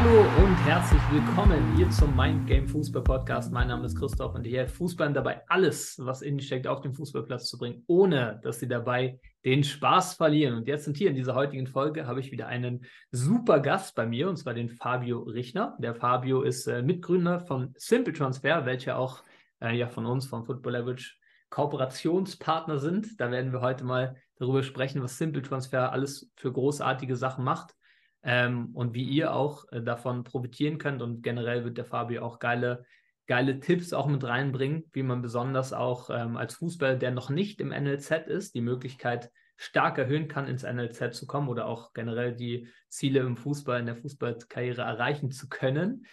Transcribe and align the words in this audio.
Hallo 0.00 0.20
und 0.44 0.54
herzlich 0.64 1.02
willkommen 1.10 1.74
hier 1.74 1.90
zum 1.90 2.14
Mind 2.14 2.46
Game 2.46 2.68
Fußball 2.68 3.02
Podcast. 3.02 3.52
Mein 3.52 3.66
Name 3.66 3.84
ist 3.84 3.98
Christoph 3.98 4.32
und 4.32 4.46
ich 4.46 4.54
helfe 4.54 4.76
Fußballern 4.76 5.12
dabei, 5.12 5.42
alles, 5.48 5.98
was 5.98 6.22
in 6.22 6.38
steckt, 6.38 6.68
auf 6.68 6.82
den 6.82 6.92
Fußballplatz 6.92 7.48
zu 7.48 7.58
bringen, 7.58 7.82
ohne 7.88 8.38
dass 8.44 8.60
sie 8.60 8.68
dabei 8.68 9.18
den 9.44 9.64
Spaß 9.64 10.14
verlieren. 10.14 10.54
Und 10.54 10.68
jetzt 10.68 10.84
sind 10.84 10.96
hier 10.96 11.10
in 11.10 11.16
dieser 11.16 11.34
heutigen 11.34 11.66
Folge 11.66 12.06
habe 12.06 12.20
ich 12.20 12.30
wieder 12.30 12.46
einen 12.46 12.86
super 13.10 13.58
Gast 13.58 13.96
bei 13.96 14.06
mir 14.06 14.28
und 14.28 14.36
zwar 14.36 14.54
den 14.54 14.68
Fabio 14.68 15.18
Richner. 15.18 15.76
Der 15.80 15.96
Fabio 15.96 16.42
ist 16.42 16.68
äh, 16.68 16.80
Mitgründer 16.80 17.40
von 17.40 17.74
Simple 17.76 18.12
Transfer, 18.12 18.66
welcher 18.66 19.00
auch 19.00 19.24
äh, 19.60 19.76
ja 19.76 19.88
von 19.88 20.06
uns, 20.06 20.26
von 20.26 20.44
Football 20.44 20.74
Leverage, 20.74 21.16
Kooperationspartner 21.50 22.78
sind. 22.78 23.20
Da 23.20 23.32
werden 23.32 23.50
wir 23.50 23.62
heute 23.62 23.82
mal 23.82 24.14
darüber 24.38 24.62
sprechen, 24.62 25.02
was 25.02 25.18
Simple 25.18 25.42
Transfer 25.42 25.90
alles 25.90 26.30
für 26.36 26.52
großartige 26.52 27.16
Sachen 27.16 27.42
macht 27.42 27.74
ähm, 28.28 28.72
und 28.74 28.92
wie 28.92 29.04
ihr 29.04 29.32
auch 29.32 29.64
äh, 29.72 29.80
davon 29.80 30.22
profitieren 30.22 30.76
könnt. 30.76 31.00
Und 31.00 31.22
generell 31.22 31.64
wird 31.64 31.78
der 31.78 31.86
Fabio 31.86 32.22
auch 32.22 32.38
geile, 32.38 32.84
geile 33.26 33.58
Tipps 33.58 33.94
auch 33.94 34.06
mit 34.06 34.22
reinbringen, 34.22 34.84
wie 34.92 35.02
man 35.02 35.22
besonders 35.22 35.72
auch 35.72 36.10
ähm, 36.10 36.36
als 36.36 36.56
Fußballer, 36.56 36.96
der 36.96 37.10
noch 37.10 37.30
nicht 37.30 37.58
im 37.58 37.70
NLZ 37.70 38.26
ist, 38.26 38.54
die 38.54 38.60
Möglichkeit 38.60 39.30
stark 39.56 39.96
erhöhen 39.96 40.28
kann, 40.28 40.46
ins 40.46 40.62
NLZ 40.62 41.16
zu 41.16 41.26
kommen 41.26 41.48
oder 41.48 41.64
auch 41.64 41.94
generell 41.94 42.36
die 42.36 42.68
Ziele 42.90 43.20
im 43.20 43.38
Fußball, 43.38 43.80
in 43.80 43.86
der 43.86 43.96
Fußballkarriere 43.96 44.82
erreichen 44.82 45.30
zu 45.30 45.48
können. 45.48 46.04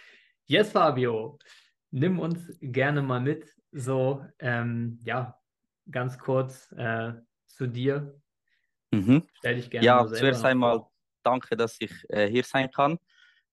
Yes, 0.46 0.72
Fabio, 0.72 1.38
nimm 1.92 2.20
uns 2.20 2.58
gerne 2.62 3.02
mal 3.02 3.20
mit, 3.20 3.54
so, 3.74 4.26
ähm, 4.40 5.00
ja, 5.04 5.38
ganz 5.92 6.18
kurz 6.18 6.72
äh, 6.78 7.12
zu 7.46 7.68
dir. 7.68 8.16
Mhm. 8.92 9.24
Stell 9.34 9.56
dich 9.56 9.70
gerne 9.70 9.86
Ja, 9.86 10.08
zuerst 10.08 10.46
einmal 10.46 10.86
danke, 11.26 11.58
dass 11.58 11.78
ich 11.80 11.92
äh, 12.10 12.28
hier 12.28 12.44
sein 12.44 12.72
kann. 12.72 13.00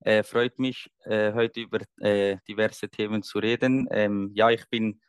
Äh, 0.00 0.22
freut 0.22 0.58
mich, 0.58 0.90
äh, 1.04 1.32
heute 1.32 1.60
über 1.60 1.78
äh, 2.00 2.36
diverse 2.48 2.88
Themen 2.88 3.22
zu 3.22 3.38
reden. 3.38 3.88
Ähm, 3.90 4.32
ja, 4.34 4.50
ich 4.50 4.68
bin 4.68 5.00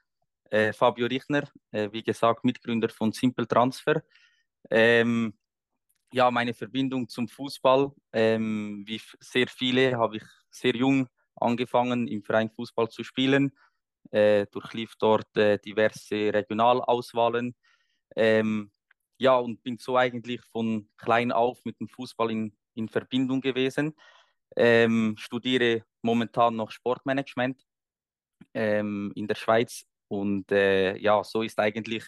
äh, 0.51 0.71
Fabio 0.71 1.07
Richner, 1.07 1.49
äh, 1.71 1.89
wie 1.91 2.03
gesagt, 2.03 2.43
Mitgründer 2.43 2.89
von 2.89 3.11
Simple 3.11 3.47
Transfer. 3.47 4.03
Ähm, 4.69 5.33
ja, 6.13 6.29
meine 6.29 6.53
Verbindung 6.53 7.09
zum 7.09 7.27
Fußball, 7.27 7.91
ähm, 8.11 8.83
wie 8.85 9.01
sehr 9.19 9.47
viele, 9.47 9.97
habe 9.97 10.17
ich 10.17 10.23
sehr 10.51 10.75
jung 10.75 11.07
angefangen, 11.35 12.07
im 12.07 12.23
Verein 12.23 12.51
Fußball 12.51 12.89
zu 12.89 13.03
spielen. 13.03 13.51
durchlief 14.11 14.93
dort 14.99 15.27
diverse 15.35 16.31
Regionalauswahlen. 16.33 17.55
Ähm, 18.15 18.71
ja, 19.17 19.37
und 19.37 19.63
bin 19.63 19.77
so 19.77 19.97
eigentlich 19.97 20.41
von 20.51 20.89
klein 20.97 21.31
auf 21.31 21.63
mit 21.65 21.79
dem 21.79 21.87
Fußball 21.87 22.29
in, 22.29 22.55
in 22.75 22.89
Verbindung 22.89 23.41
gewesen. 23.41 23.95
Ähm, 24.55 25.15
studiere 25.17 25.83
momentan 26.01 26.55
noch 26.55 26.71
Sportmanagement 26.71 27.65
ähm, 28.53 29.11
in 29.15 29.27
der 29.27 29.35
Schweiz 29.35 29.85
und 30.07 30.51
äh, 30.51 30.95
ja, 30.97 31.23
so 31.23 31.41
ist 31.41 31.59
eigentlich 31.59 32.03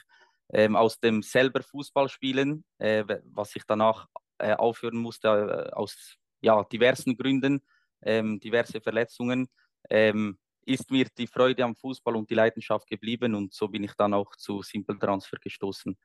ähm, 0.53 0.75
aus 0.75 0.99
dem 0.99 1.23
selber 1.23 1.63
Fußballspielen, 1.63 2.63
äh, 2.77 3.03
was 3.25 3.55
ich 3.55 3.63
danach 3.67 4.07
äh, 4.37 4.53
aufhören 4.53 4.97
musste, 4.97 5.27
äh, 5.27 5.73
aus 5.73 6.17
ja, 6.41 6.63
diversen 6.63 7.17
Gründen, 7.17 7.61
ähm, 8.03 8.39
diverse 8.39 8.79
Verletzungen, 8.81 9.47
ähm, 9.89 10.37
ist 10.65 10.91
mir 10.91 11.07
die 11.17 11.27
Freude 11.27 11.63
am 11.63 11.75
Fußball 11.75 12.15
und 12.15 12.29
die 12.29 12.35
Leidenschaft 12.35 12.87
geblieben 12.87 13.35
und 13.35 13.53
so 13.53 13.67
bin 13.67 13.83
ich 13.83 13.93
dann 13.93 14.13
auch 14.13 14.35
zu 14.35 14.61
Simple 14.61 14.97
Transfer 14.99 15.37
gestoßen. 15.37 15.97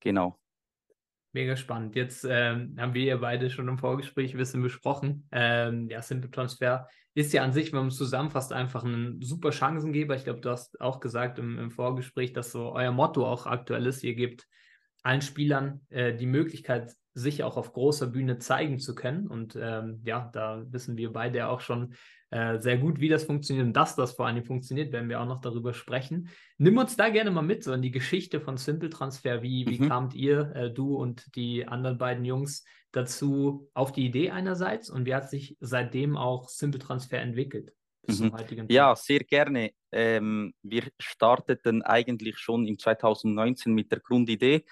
Genau. 0.00 0.38
Mega 1.38 1.54
spannend. 1.54 1.94
Jetzt 1.94 2.26
ähm, 2.28 2.74
haben 2.80 2.94
wir 2.94 3.04
ja 3.04 3.16
beide 3.16 3.48
schon 3.48 3.68
im 3.68 3.78
Vorgespräch 3.78 4.34
ein 4.34 4.38
bisschen 4.38 4.60
besprochen. 4.60 5.28
Ähm, 5.30 5.88
ja, 5.88 6.02
Simple 6.02 6.32
Transfer 6.32 6.88
ist 7.14 7.32
ja 7.32 7.44
an 7.44 7.52
sich, 7.52 7.72
wenn 7.72 7.78
man 7.78 7.88
es 7.88 7.96
zusammenfasst, 7.96 8.52
einfach 8.52 8.82
ein 8.82 9.22
super 9.22 9.52
Chancengeber. 9.52 10.16
Ich 10.16 10.24
glaube, 10.24 10.40
du 10.40 10.50
hast 10.50 10.80
auch 10.80 10.98
gesagt 10.98 11.38
im, 11.38 11.56
im, 11.56 11.70
Vorgespräch, 11.70 12.32
dass 12.32 12.50
so 12.50 12.72
euer 12.72 12.90
Motto 12.90 13.24
auch 13.24 13.46
aktuell 13.46 13.86
ist. 13.86 14.02
Ihr 14.02 14.16
gebt 14.16 14.48
allen 15.04 15.22
Spielern 15.22 15.80
äh, 15.90 16.12
die 16.12 16.26
Möglichkeit, 16.26 16.92
sich 17.18 17.42
auch 17.42 17.56
auf 17.56 17.72
großer 17.72 18.06
Bühne 18.06 18.38
zeigen 18.38 18.78
zu 18.78 18.94
können. 18.94 19.26
Und 19.26 19.56
ähm, 19.60 20.00
ja, 20.04 20.30
da 20.32 20.64
wissen 20.70 20.96
wir 20.96 21.12
beide 21.12 21.48
auch 21.48 21.60
schon 21.60 21.94
äh, 22.30 22.58
sehr 22.58 22.78
gut, 22.78 23.00
wie 23.00 23.08
das 23.08 23.24
funktioniert 23.24 23.66
und 23.66 23.72
dass 23.72 23.96
das 23.96 24.12
vor 24.12 24.26
allem 24.26 24.44
funktioniert, 24.44 24.92
werden 24.92 25.08
wir 25.08 25.20
auch 25.20 25.26
noch 25.26 25.40
darüber 25.40 25.72
sprechen. 25.72 26.28
Nimm 26.58 26.76
uns 26.76 26.96
da 26.96 27.08
gerne 27.08 27.30
mal 27.30 27.42
mit, 27.42 27.64
so 27.64 27.72
in 27.72 27.82
die 27.82 27.90
Geschichte 27.90 28.40
von 28.40 28.56
Simple 28.56 28.90
Transfer. 28.90 29.42
Wie, 29.42 29.66
wie 29.66 29.82
mhm. 29.82 29.88
kamt 29.88 30.14
ihr, 30.14 30.52
äh, 30.54 30.70
du 30.70 30.96
und 30.96 31.34
die 31.36 31.66
anderen 31.66 31.98
beiden 31.98 32.24
Jungs, 32.24 32.64
dazu 32.92 33.68
auf 33.74 33.92
die 33.92 34.06
Idee 34.06 34.30
einerseits 34.30 34.88
und 34.88 35.04
wie 35.04 35.14
hat 35.14 35.28
sich 35.28 35.56
seitdem 35.60 36.16
auch 36.16 36.48
Simple 36.48 36.80
Transfer 36.80 37.18
entwickelt? 37.18 37.72
Mhm. 38.06 38.32
Ja, 38.68 38.96
sehr 38.96 39.20
gerne. 39.20 39.72
Ähm, 39.92 40.54
wir 40.62 40.84
starteten 40.98 41.82
eigentlich 41.82 42.38
schon 42.38 42.66
im 42.66 42.78
2019 42.78 43.74
mit 43.74 43.92
der 43.92 44.00
Grundidee. 44.00 44.64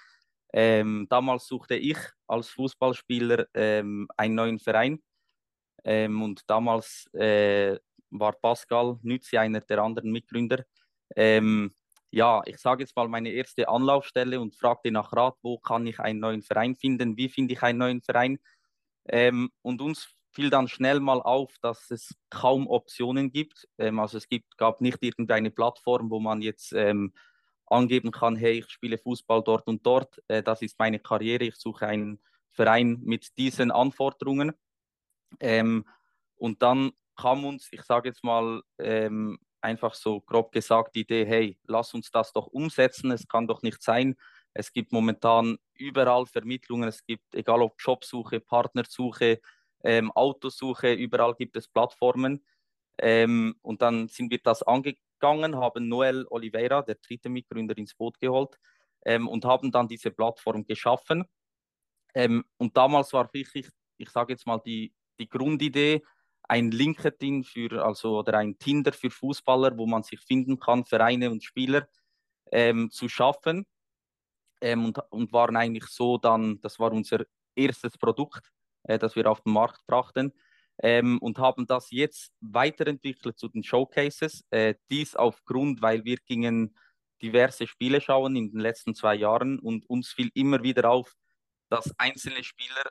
Ähm, 0.53 1.07
damals 1.09 1.47
suchte 1.47 1.75
ich 1.75 1.97
als 2.27 2.49
Fußballspieler 2.49 3.47
ähm, 3.53 4.07
einen 4.15 4.35
neuen 4.35 4.59
Verein 4.59 5.01
ähm, 5.83 6.21
und 6.21 6.49
damals 6.49 7.07
äh, 7.13 7.77
war 8.09 8.33
Pascal 8.33 8.97
Nützi 9.01 9.37
einer 9.37 9.61
der 9.61 9.79
anderen 9.79 10.11
Mitgründer. 10.11 10.63
Ähm, 11.15 11.73
ja, 12.11 12.41
ich 12.45 12.57
sage 12.57 12.83
jetzt 12.83 12.95
mal 12.95 13.07
meine 13.07 13.29
erste 13.29 13.67
Anlaufstelle 13.67 14.39
und 14.39 14.55
fragte 14.55 14.91
nach 14.91 15.11
Rat, 15.13 15.35
wo 15.41 15.57
kann 15.57 15.85
ich 15.87 15.99
einen 15.99 16.19
neuen 16.19 16.41
Verein 16.41 16.75
finden, 16.75 17.17
wie 17.17 17.29
finde 17.29 17.53
ich 17.53 17.63
einen 17.63 17.79
neuen 17.79 18.01
Verein. 18.01 18.39
Ähm, 19.09 19.49
und 19.61 19.81
uns 19.81 20.07
fiel 20.31 20.49
dann 20.49 20.67
schnell 20.67 20.99
mal 20.99 21.21
auf, 21.21 21.55
dass 21.61 21.89
es 21.91 22.15
kaum 22.29 22.67
Optionen 22.67 23.31
gibt. 23.31 23.67
Ähm, 23.77 23.99
also 23.99 24.17
es 24.17 24.29
gibt, 24.29 24.57
gab 24.57 24.81
nicht 24.81 24.99
irgendeine 25.01 25.51
Plattform, 25.51 26.09
wo 26.09 26.19
man 26.19 26.41
jetzt 26.41 26.73
angeben 27.67 28.11
kann, 28.11 28.35
hey, 28.35 28.59
ich 28.59 28.69
spiele 28.69 28.97
Fußball 28.97 29.43
dort 29.43 29.67
und 29.67 29.85
dort, 29.85 30.21
äh, 30.27 30.43
das 30.43 30.61
ist 30.61 30.79
meine 30.79 30.99
Karriere, 30.99 31.45
ich 31.45 31.55
suche 31.55 31.87
einen 31.87 32.19
Verein 32.49 32.99
mit 33.03 33.37
diesen 33.37 33.71
Anforderungen. 33.71 34.53
Ähm, 35.39 35.85
und 36.37 36.61
dann 36.61 36.91
kam 37.15 37.45
uns, 37.45 37.67
ich 37.71 37.83
sage 37.83 38.09
jetzt 38.09 38.23
mal 38.23 38.61
ähm, 38.79 39.39
einfach 39.61 39.93
so 39.93 40.21
grob 40.21 40.51
gesagt, 40.51 40.95
die 40.95 41.01
Idee, 41.01 41.25
hey, 41.25 41.59
lass 41.65 41.93
uns 41.93 42.11
das 42.11 42.31
doch 42.33 42.47
umsetzen. 42.47 43.11
Es 43.11 43.27
kann 43.27 43.47
doch 43.47 43.61
nicht 43.61 43.81
sein. 43.81 44.15
Es 44.53 44.71
gibt 44.71 44.91
momentan 44.91 45.57
überall 45.73 46.25
Vermittlungen. 46.25 46.87
Es 46.87 47.03
gibt, 47.05 47.35
egal 47.35 47.61
ob 47.61 47.75
Jobsuche, 47.79 48.39
Partnersuche, 48.39 49.39
ähm, 49.83 50.11
Autosuche, 50.11 50.93
überall 50.93 51.35
gibt 51.35 51.55
es 51.57 51.67
Plattformen. 51.67 52.45
Ähm, 52.99 53.55
und 53.61 53.81
dann 53.81 54.07
sind 54.07 54.31
wir 54.31 54.39
das 54.43 54.63
angegangen, 55.21 55.57
haben 55.57 55.87
Noel 55.87 56.25
Oliveira, 56.29 56.81
der 56.81 56.95
dritte 56.95 57.29
Mitgründer, 57.29 57.77
ins 57.77 57.95
Boot 57.95 58.19
geholt 58.19 58.57
ähm, 59.05 59.27
und 59.27 59.45
haben 59.45 59.71
dann 59.71 59.87
diese 59.87 60.11
Plattform 60.11 60.65
geschaffen. 60.65 61.25
Ähm, 62.13 62.43
und 62.57 62.75
damals 62.75 63.13
war 63.13 63.29
wirklich, 63.33 63.69
ich 63.97 64.09
sage 64.09 64.33
jetzt 64.33 64.47
mal, 64.47 64.59
die 64.59 64.93
die 65.19 65.29
Grundidee, 65.29 66.03
ein 66.43 66.71
LinkedIn 66.71 67.43
für, 67.43 67.83
also 67.83 68.19
oder 68.19 68.37
ein 68.37 68.57
Tinder 68.57 68.93
für 68.93 69.09
Fußballer, 69.09 69.77
wo 69.77 69.85
man 69.85 70.03
sich 70.03 70.19
finden 70.21 70.59
kann, 70.59 70.85
Vereine 70.85 71.29
und 71.29 71.43
Spieler 71.43 71.87
ähm, 72.51 72.89
zu 72.89 73.09
schaffen. 73.09 73.65
Ähm, 74.61 74.85
und, 74.85 74.99
und 75.09 75.33
waren 75.33 75.55
eigentlich 75.55 75.85
so 75.87 76.17
dann, 76.17 76.61
das 76.61 76.79
war 76.79 76.91
unser 76.91 77.25
erstes 77.55 77.97
Produkt, 77.97 78.51
äh, 78.83 78.97
das 78.97 79.15
wir 79.15 79.29
auf 79.29 79.41
den 79.41 79.53
Markt 79.53 79.85
brachten. 79.87 80.31
Ähm, 80.79 81.17
und 81.19 81.39
haben 81.39 81.65
das 81.65 81.89
jetzt 81.91 82.31
weiterentwickelt 82.39 83.37
zu 83.37 83.47
den 83.47 83.63
Showcases. 83.63 84.43
Äh, 84.51 84.75
dies 84.91 85.15
aufgrund, 85.15 85.81
weil 85.81 86.05
wir 86.05 86.17
gingen 86.17 86.75
diverse 87.21 87.65
Spiele 87.67 87.99
schauen 87.99 88.35
in 88.35 88.51
den 88.51 88.59
letzten 88.59 88.93
zwei 88.93 89.15
Jahren 89.15 89.59
und 89.59 89.89
uns 89.89 90.09
fiel 90.09 90.29
immer 90.33 90.61
wieder 90.61 90.89
auf, 90.89 91.13
dass 91.69 91.91
einzelne 91.97 92.43
Spieler 92.43 92.83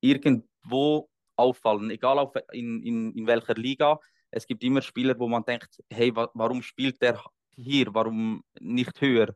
irgendwo 0.00 1.10
auffallen, 1.36 1.90
egal 1.90 2.18
auf, 2.18 2.32
in, 2.52 2.82
in, 2.82 3.12
in 3.12 3.26
welcher 3.26 3.54
Liga. 3.54 4.00
Es 4.30 4.46
gibt 4.46 4.64
immer 4.64 4.82
Spieler, 4.82 5.18
wo 5.18 5.28
man 5.28 5.44
denkt, 5.44 5.82
hey, 5.90 6.14
wa 6.14 6.30
warum 6.34 6.62
spielt 6.62 7.00
der 7.02 7.22
hier, 7.54 7.94
warum 7.94 8.42
nicht 8.60 9.00
höher? 9.00 9.34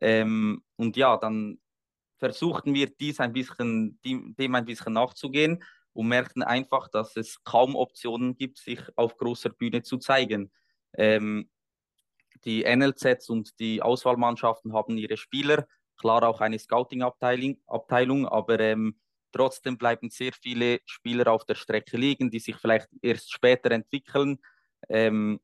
Ähm, 0.00 0.62
und 0.76 0.96
ja, 0.96 1.16
dann 1.16 1.58
versuchten 2.18 2.74
wir 2.74 2.86
dies 2.86 3.20
ein 3.20 3.32
bisschen, 3.32 3.98
dem 4.04 4.54
ein 4.54 4.64
bisschen 4.64 4.92
nachzugehen 4.94 5.62
und 5.96 6.08
merkten 6.08 6.42
einfach, 6.42 6.88
dass 6.88 7.16
es 7.16 7.42
kaum 7.44 7.74
Optionen 7.74 8.36
gibt, 8.36 8.58
sich 8.58 8.80
auf 8.96 9.16
großer 9.16 9.50
Bühne 9.50 9.82
zu 9.82 9.98
zeigen. 9.98 10.52
Ähm, 10.94 11.50
die 12.44 12.64
NLZs 12.64 13.30
und 13.30 13.58
die 13.58 13.82
Auswahlmannschaften 13.82 14.72
haben 14.72 14.98
ihre 14.98 15.16
Spieler, 15.16 15.66
klar 15.96 16.22
auch 16.22 16.40
eine 16.40 16.58
Scouting-Abteilung, 16.58 17.58
Abteilung, 17.66 18.28
aber 18.28 18.60
ähm, 18.60 18.96
Trotzdem 19.36 19.76
bleiben 19.76 20.08
sehr 20.08 20.32
viele 20.32 20.80
Spieler 20.86 21.30
auf 21.30 21.44
der 21.44 21.56
Strecke 21.56 21.98
liegen, 21.98 22.30
die 22.30 22.38
sich 22.38 22.56
vielleicht 22.56 22.88
erst 23.02 23.30
später 23.30 23.70
entwickeln 23.70 24.38
ähm, 24.88 25.40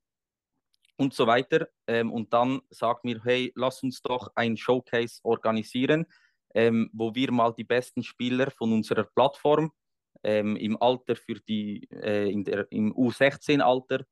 und 0.96 1.12
so 1.12 1.26
weiter. 1.26 1.68
Ähm, 1.86 2.10
und 2.10 2.32
dann 2.32 2.62
sagt 2.70 3.04
mir, 3.04 3.20
hey, 3.22 3.52
lass 3.54 3.82
uns 3.82 4.00
doch 4.00 4.30
ein 4.34 4.56
Showcase 4.56 5.20
organisieren, 5.22 6.06
ähm, 6.54 6.88
wo 6.94 7.14
wir 7.14 7.32
mal 7.32 7.52
die 7.52 7.64
besten 7.64 8.02
Spieler 8.02 8.50
von 8.50 8.72
unserer 8.72 9.04
Plattform 9.04 9.70
ähm, 10.22 10.56
im 10.56 10.80
Alter 10.80 11.16
für 11.16 11.34
die, 11.34 11.88
äh, 11.90 12.30
in 12.30 12.44
der, 12.44 12.70
im 12.70 12.94
U16-Alter, 12.94 14.04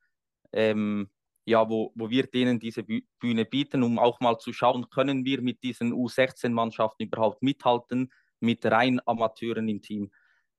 ähm, 0.52 1.10
ja, 1.44 1.68
wo, 1.68 1.92
wo 1.94 2.10
wir 2.10 2.26
denen 2.26 2.58
diese 2.58 2.84
Bühne 2.84 3.44
bieten, 3.44 3.82
um 3.82 3.98
auch 3.98 4.20
mal 4.20 4.38
zu 4.38 4.52
schauen, 4.52 4.88
können 4.90 5.24
wir 5.24 5.40
mit 5.42 5.62
diesen 5.62 5.92
U16-Mannschaften 5.92 7.04
überhaupt 7.04 7.42
mithalten, 7.42 8.12
mit 8.40 8.64
rein 8.66 9.00
Amateuren 9.06 9.68
im 9.68 9.82
Team. 9.82 10.10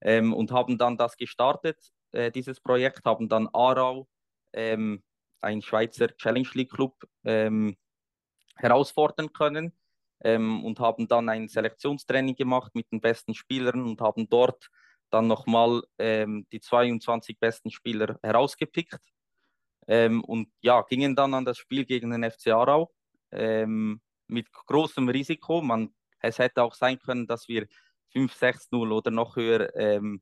Ähm, 0.02 0.34
und 0.34 0.52
haben 0.52 0.78
dann 0.78 0.98
das 0.98 1.18
gestartet, 1.18 1.78
äh, 2.12 2.32
dieses 2.32 2.60
Projekt, 2.60 3.06
haben 3.06 3.30
dann 3.30 3.48
Aarau, 3.54 4.08
ähm, 4.54 5.04
ein 5.42 5.62
Schweizer 5.62 6.16
Challenge 6.18 6.50
League 6.54 6.72
Club, 6.72 7.04
ähm, 7.24 7.78
herausfordern 8.56 9.34
können 9.34 9.74
ähm, 10.24 10.64
und 10.64 10.80
haben 10.80 11.08
dann 11.08 11.30
ein 11.30 11.48
Selektionstraining 11.48 12.36
gemacht 12.36 12.74
mit 12.76 12.92
den 12.92 13.02
besten 13.02 13.34
Spielern 13.34 13.82
und 13.84 14.02
haben 14.02 14.30
dort 14.30 14.70
dann 15.12 15.28
nochmal 15.28 15.84
ähm, 15.98 16.48
die 16.52 16.60
22 16.60 17.40
besten 17.40 17.72
Spieler 17.72 18.18
herausgepickt 18.24 19.00
ähm, 19.88 20.24
und 20.24 20.50
ja, 20.62 20.82
gingen 20.84 21.16
dann 21.16 21.34
an 21.34 21.46
das 21.46 21.58
Spiel 21.58 21.86
gegen 21.86 22.12
den 22.12 22.30
FC 22.30 22.48
Aarau 22.48 22.92
ähm, 23.32 24.02
mit 24.28 24.52
großem 24.52 25.10
Risiko. 25.10 25.62
Man, 25.62 25.94
es 26.20 26.40
hätte 26.40 26.64
auch 26.64 26.76
sein 26.76 27.00
können, 27.00 27.28
dass 27.28 27.48
wir 27.48 27.68
5-6-0 28.14 28.92
oder 28.92 29.12
noch 29.12 29.36
höher 29.36 29.76
ähm, 29.76 30.22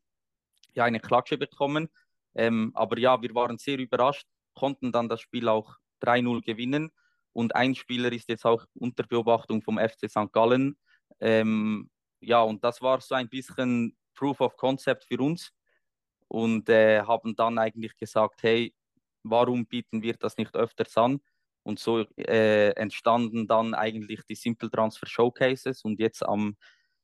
ja, 0.74 0.86
eine 0.86 1.00
Klatsche 1.00 1.38
bekommen. 1.38 1.90
Ähm, 2.36 2.72
aber 2.74 2.98
ja, 3.00 3.22
wir 3.22 3.34
waren 3.36 3.58
sehr 3.58 3.80
überrascht, 3.80 4.28
konnten 4.54 4.92
dann 4.92 5.10
das 5.10 5.22
Spiel 5.22 5.48
auch 5.48 5.76
3-0 6.02 6.42
gewinnen. 6.44 6.92
Und 7.34 7.56
ein 7.56 7.76
Spieler 7.76 8.12
ist 8.12 8.30
jetzt 8.30 8.46
auch 8.46 8.66
unter 8.74 9.04
Beobachtung 9.04 9.62
vom 9.62 9.78
FC 9.78 10.10
St. 10.10 10.32
Gallen. 10.32 10.78
Ähm, 11.20 11.90
ja, 12.22 12.42
und 12.42 12.64
das 12.64 12.82
war 12.82 13.02
so 13.02 13.16
ein 13.16 13.30
bisschen 13.30 13.96
Proof 14.20 14.42
of 14.42 14.58
Concept 14.58 15.06
für 15.06 15.20
uns 15.22 15.54
und 16.28 16.68
äh, 16.68 17.02
haben 17.02 17.36
dann 17.36 17.58
eigentlich 17.58 17.96
gesagt, 17.96 18.44
hey, 18.44 18.74
warum 19.24 19.66
bieten 19.66 20.02
wir 20.02 20.16
das 20.16 20.38
nicht 20.38 20.54
öfters 20.56 20.98
an? 20.98 21.22
Und 21.64 21.80
so 21.80 22.06
äh, 22.18 22.72
entstanden 22.72 23.48
dann 23.48 23.74
eigentlich 23.74 24.22
die 24.26 24.36
Simple 24.36 24.70
Transfer 24.70 25.08
Showcases 25.08 25.84
und 25.84 26.00
jetzt 26.00 26.26
am 26.26 26.58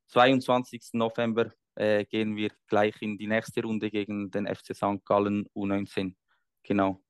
22. 0.08 0.90
November 0.94 1.52
äh, 1.76 2.04
gehen 2.06 2.36
wir 2.36 2.52
gleich 2.68 3.02
in 3.02 3.18
die 3.18 3.28
nächste 3.28 3.62
Runde 3.62 3.90
gegen 3.90 4.30
den 4.30 4.48
FC 4.48 4.76
St. 4.76 5.06
Gallen 5.06 5.48
U19. 5.56 6.16
Genau. 6.64 7.02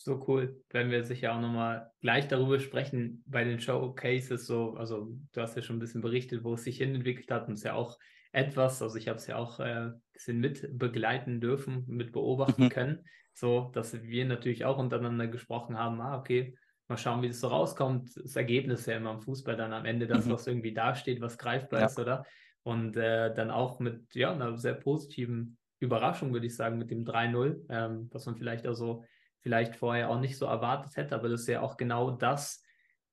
So 0.00 0.24
cool. 0.28 0.64
Werden 0.70 0.90
wir 0.90 1.04
sicher 1.04 1.34
auch 1.34 1.40
nochmal 1.40 1.92
gleich 2.00 2.28
darüber 2.28 2.60
sprechen 2.60 3.22
bei 3.26 3.44
den 3.44 3.60
Showcases. 3.60 4.46
So, 4.46 4.74
also 4.74 5.12
du 5.32 5.40
hast 5.40 5.56
ja 5.56 5.62
schon 5.62 5.76
ein 5.76 5.80
bisschen 5.80 6.02
berichtet, 6.02 6.44
wo 6.44 6.54
es 6.54 6.64
sich 6.64 6.78
hin 6.78 6.94
entwickelt 6.94 7.30
hat 7.30 7.48
und 7.48 7.54
es 7.54 7.64
ja 7.64 7.74
auch 7.74 7.98
etwas, 8.32 8.82
also 8.82 8.96
ich 8.96 9.08
habe 9.08 9.18
es 9.18 9.26
ja 9.26 9.36
auch 9.36 9.60
äh, 9.60 9.64
ein 9.64 10.02
bisschen 10.12 10.38
mit 10.38 10.78
begleiten 10.78 11.40
dürfen, 11.40 11.84
mit 11.86 12.12
beobachten 12.12 12.64
mhm. 12.64 12.68
können, 12.68 13.04
so 13.32 13.70
dass 13.74 14.02
wir 14.02 14.24
natürlich 14.24 14.64
auch 14.64 14.78
untereinander 14.78 15.26
gesprochen 15.26 15.78
haben, 15.78 16.00
ah, 16.00 16.18
okay, 16.18 16.56
mal 16.88 16.96
schauen, 16.96 17.22
wie 17.22 17.28
das 17.28 17.40
so 17.40 17.48
rauskommt. 17.48 18.16
Das 18.16 18.36
Ergebnis 18.36 18.86
ja 18.86 18.96
immer 18.96 19.12
im 19.12 19.20
Fußball 19.20 19.56
dann 19.56 19.72
am 19.72 19.84
Ende 19.84 20.06
das, 20.06 20.26
mhm. 20.26 20.32
was 20.32 20.46
irgendwie 20.46 20.72
dasteht, 20.72 21.20
was 21.20 21.38
greifbar 21.38 21.80
ja. 21.80 21.86
ist, 21.86 21.98
oder? 21.98 22.24
Und 22.62 22.96
äh, 22.96 23.32
dann 23.32 23.50
auch 23.50 23.78
mit 23.78 24.14
ja, 24.14 24.32
einer 24.32 24.56
sehr 24.58 24.74
positiven 24.74 25.58
Überraschung, 25.80 26.32
würde 26.32 26.46
ich 26.46 26.56
sagen, 26.56 26.78
mit 26.78 26.90
dem 26.90 27.04
3-0, 27.04 27.64
ähm, 27.68 28.08
was 28.12 28.26
man 28.26 28.36
vielleicht 28.36 28.66
also 28.66 29.04
vielleicht 29.40 29.76
vorher 29.76 30.10
auch 30.10 30.20
nicht 30.20 30.36
so 30.36 30.46
erwartet 30.46 30.96
hätte, 30.96 31.14
aber 31.14 31.28
das 31.28 31.42
ist 31.42 31.48
ja 31.48 31.60
auch 31.60 31.76
genau 31.76 32.10
das, 32.10 32.62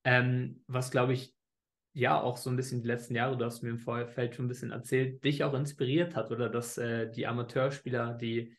ähm, 0.03 0.63
was, 0.67 0.91
glaube 0.91 1.13
ich, 1.13 1.34
ja 1.95 2.21
auch 2.21 2.35
so 2.35 2.49
ein 2.49 2.57
bisschen 2.57 2.81
die 2.81 2.87
letzten 2.87 3.15
Jahre, 3.15 3.37
du 3.37 3.45
hast 3.45 3.63
mir 3.63 3.69
im 3.69 3.79
Vorfeld 3.79 4.35
schon 4.35 4.45
ein 4.45 4.49
bisschen 4.49 4.71
erzählt, 4.71 5.23
dich 5.23 5.45
auch 5.45 5.53
inspiriert 5.53 6.15
hat 6.15 6.29
oder 6.29 6.49
dass 6.49 6.77
äh, 6.77 7.09
die 7.09 7.25
Amateurspieler, 7.25 8.13
die, 8.15 8.53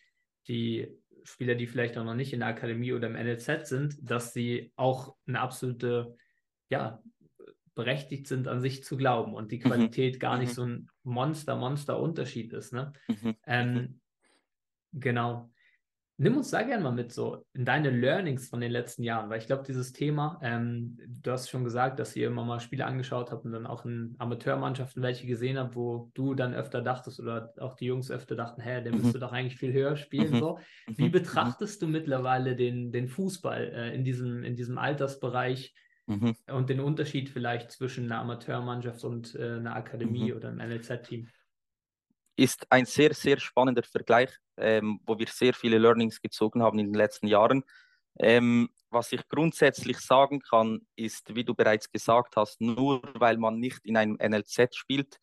die 0.49 0.89
Spieler, 1.23 1.55
die 1.55 1.67
vielleicht 1.67 1.99
auch 1.99 2.05
noch 2.05 2.15
nicht 2.15 2.33
in 2.33 2.41
der 2.41 2.49
Akademie 2.49 2.95
oder 2.95 3.09
im 3.09 3.13
NLZ 3.13 3.69
sind, 3.69 3.99
dass 4.01 4.33
sie 4.33 4.73
auch 4.77 5.17
eine 5.27 5.41
absolute, 5.41 6.17
ja, 6.71 7.03
berechtigt 7.75 8.27
sind, 8.27 8.49
an 8.49 8.63
sich 8.63 8.83
zu 8.85 8.97
glauben 8.97 9.35
und 9.35 9.53
die 9.53 9.59
mhm. 9.59 9.65
Qualität 9.65 10.15
mhm. 10.15 10.19
gar 10.19 10.39
nicht 10.39 10.51
mhm. 10.51 10.55
so 10.55 10.65
ein 10.65 10.91
Monster, 11.03 11.57
Monster-Unterschied 11.57 12.55
ist. 12.55 12.73
Ne? 12.73 12.95
Mhm. 13.09 13.37
Ähm, 13.47 13.75
mhm. 13.75 14.01
genau. 14.93 15.51
Nimm 16.19 16.39
uns 16.39 16.51
da 16.51 16.63
gerne 16.63 16.83
mal 16.83 16.93
mit 16.93 17.13
so 17.13 17.45
in 17.53 17.67
deine 17.67 17.91
Learnings 17.91 18.49
von 18.49 18.61
den 18.61 18.73
letzten 18.73 19.03
Jahren, 19.03 19.29
weil 19.29 19.39
ich 19.39 19.47
glaube, 19.47 19.65
dieses 19.65 19.93
Thema, 19.93 20.41
ähm, 20.43 20.99
du 21.23 21.31
hast 21.31 21.51
schon 21.51 21.63
gesagt, 21.63 21.99
dass 21.99 22.17
ihr 22.17 22.29
immer 22.29 22.43
mal 22.43 22.59
Spiele 22.59 22.87
angeschaut 22.87 23.31
habt 23.31 23.45
und 23.45 23.53
dann 23.53 23.67
auch 23.67 23.85
in 23.85 24.15
Amateurmannschaften 24.19 25.03
welche 25.03 25.27
gesehen 25.27 25.59
habt, 25.59 25.77
wo 25.77 26.11
du 26.15 26.35
dann 26.35 26.55
öfter 26.55 26.81
dachtest 26.81 27.21
oder 27.21 27.53
auch 27.59 27.75
die 27.75 27.85
Jungs 27.85 28.11
öfter 28.11 28.35
dachten, 28.35 28.63
hä, 28.63 28.81
der 28.83 28.95
mhm. 28.95 29.03
müsste 29.03 29.19
doch 29.19 29.33
eigentlich 29.33 29.59
viel 29.59 29.75
höher 29.75 29.97
spielen. 29.97 30.33
Mhm. 30.33 30.39
So. 30.39 30.59
Wie 30.87 31.09
mhm. 31.09 31.13
betrachtest 31.13 31.83
du 31.83 31.87
mittlerweile 31.87 32.57
den, 32.57 32.93
den 32.93 33.09
Fußball 33.09 33.73
äh, 33.75 33.95
in, 33.95 34.03
diesem, 34.03 34.43
in 34.43 34.57
diesem 34.57 34.79
Altersbereich 34.79 35.75
mhm. 36.07 36.35
und 36.51 36.71
den 36.71 36.81
Unterschied 36.81 37.29
vielleicht 37.29 37.73
zwischen 37.73 38.07
einer 38.07 38.23
Amateurmannschaft 38.23 39.05
und 39.05 39.35
äh, 39.35 39.57
einer 39.57 39.77
Akademie 39.77 40.31
mhm. 40.31 40.37
oder 40.39 40.49
einem 40.49 40.67
NLZ-Team? 40.71 41.29
Ist 42.37 42.71
ein 42.71 42.85
sehr, 42.85 43.15
sehr 43.15 43.41
spannender 43.41 43.83
Vergleich, 43.83 44.31
ähm, 44.59 45.01
wo 45.07 45.19
wir 45.19 45.27
sehr 45.29 45.55
viele 45.55 45.79
Learnings 45.79 46.21
gezogen 46.21 46.63
haben 46.63 46.79
in 46.79 46.87
den 46.87 46.95
letzten 46.95 47.27
Jahren. 47.27 47.65
Ähm, 48.19 48.69
was 48.91 49.13
ich 49.13 49.27
grundsätzlich 49.29 49.99
sagen 49.99 50.41
kann, 50.41 50.87
ist, 50.97 51.35
wie 51.35 51.45
du 51.45 51.55
bereits 51.55 51.91
gesagt 51.91 52.37
hast, 52.37 52.61
nur 52.61 53.03
weil 53.15 53.37
man 53.37 53.59
nicht 53.59 53.85
in 53.85 53.97
einem 53.97 54.17
NLZ 54.17 54.75
spielt, 54.75 55.19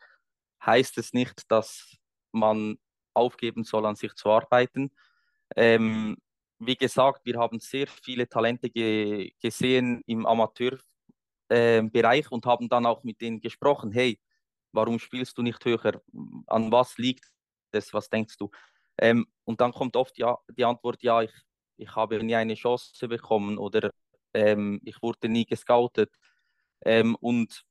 heißt 0.65 0.98
es 0.98 1.13
nicht, 1.13 1.50
dass 1.50 1.95
man 2.31 2.77
aufgeben 3.13 3.63
soll, 3.63 3.86
an 3.86 3.95
sich 3.95 4.13
zu 4.16 4.30
arbeiten. 4.30 4.92
Ähm, 5.56 6.18
wie 6.59 6.75
gesagt, 6.75 7.25
wir 7.25 7.38
haben 7.39 7.59
sehr 7.59 7.88
viele 7.88 8.27
Talente 8.27 8.69
ge 8.69 9.31
gesehen 9.42 10.01
im 10.06 10.25
Amateurbereich 10.25 10.81
äh, 11.50 12.30
und 12.30 12.45
haben 12.45 12.69
dann 12.69 12.86
auch 12.86 13.04
mit 13.04 13.21
denen 13.21 13.39
gesprochen, 13.39 13.92
hey, 13.92 14.19
warum 14.74 15.00
spielst 15.00 15.38
du 15.38 15.42
nicht 15.42 15.64
höher? 15.66 16.02
An 16.48 16.72
was 16.72 16.98
liegt 16.98 17.25
es? 17.72 17.94
Was 17.94 18.10
denkst 18.10 18.38
du? 18.38 18.50
Ähm, 18.98 19.25
und 19.46 19.62
dann 19.62 19.72
kommt 19.72 19.96
oft 19.96 20.18
ja, 20.18 20.38
die 20.58 20.66
Antwort, 20.66 21.02
ja, 21.04 21.22
ich, 21.22 21.34
ich 21.78 21.96
habe 21.96 22.22
nie 22.24 22.36
eine 22.36 22.56
Chance 22.56 23.08
bekommen 23.08 23.58
oder 23.58 23.92
ähm, 24.34 24.80
ich 24.84 25.02
wurde 25.02 25.30
nie 25.30 25.46
gescoutet. 25.46 26.12
Ähm, 26.86 27.16
und 27.16 27.64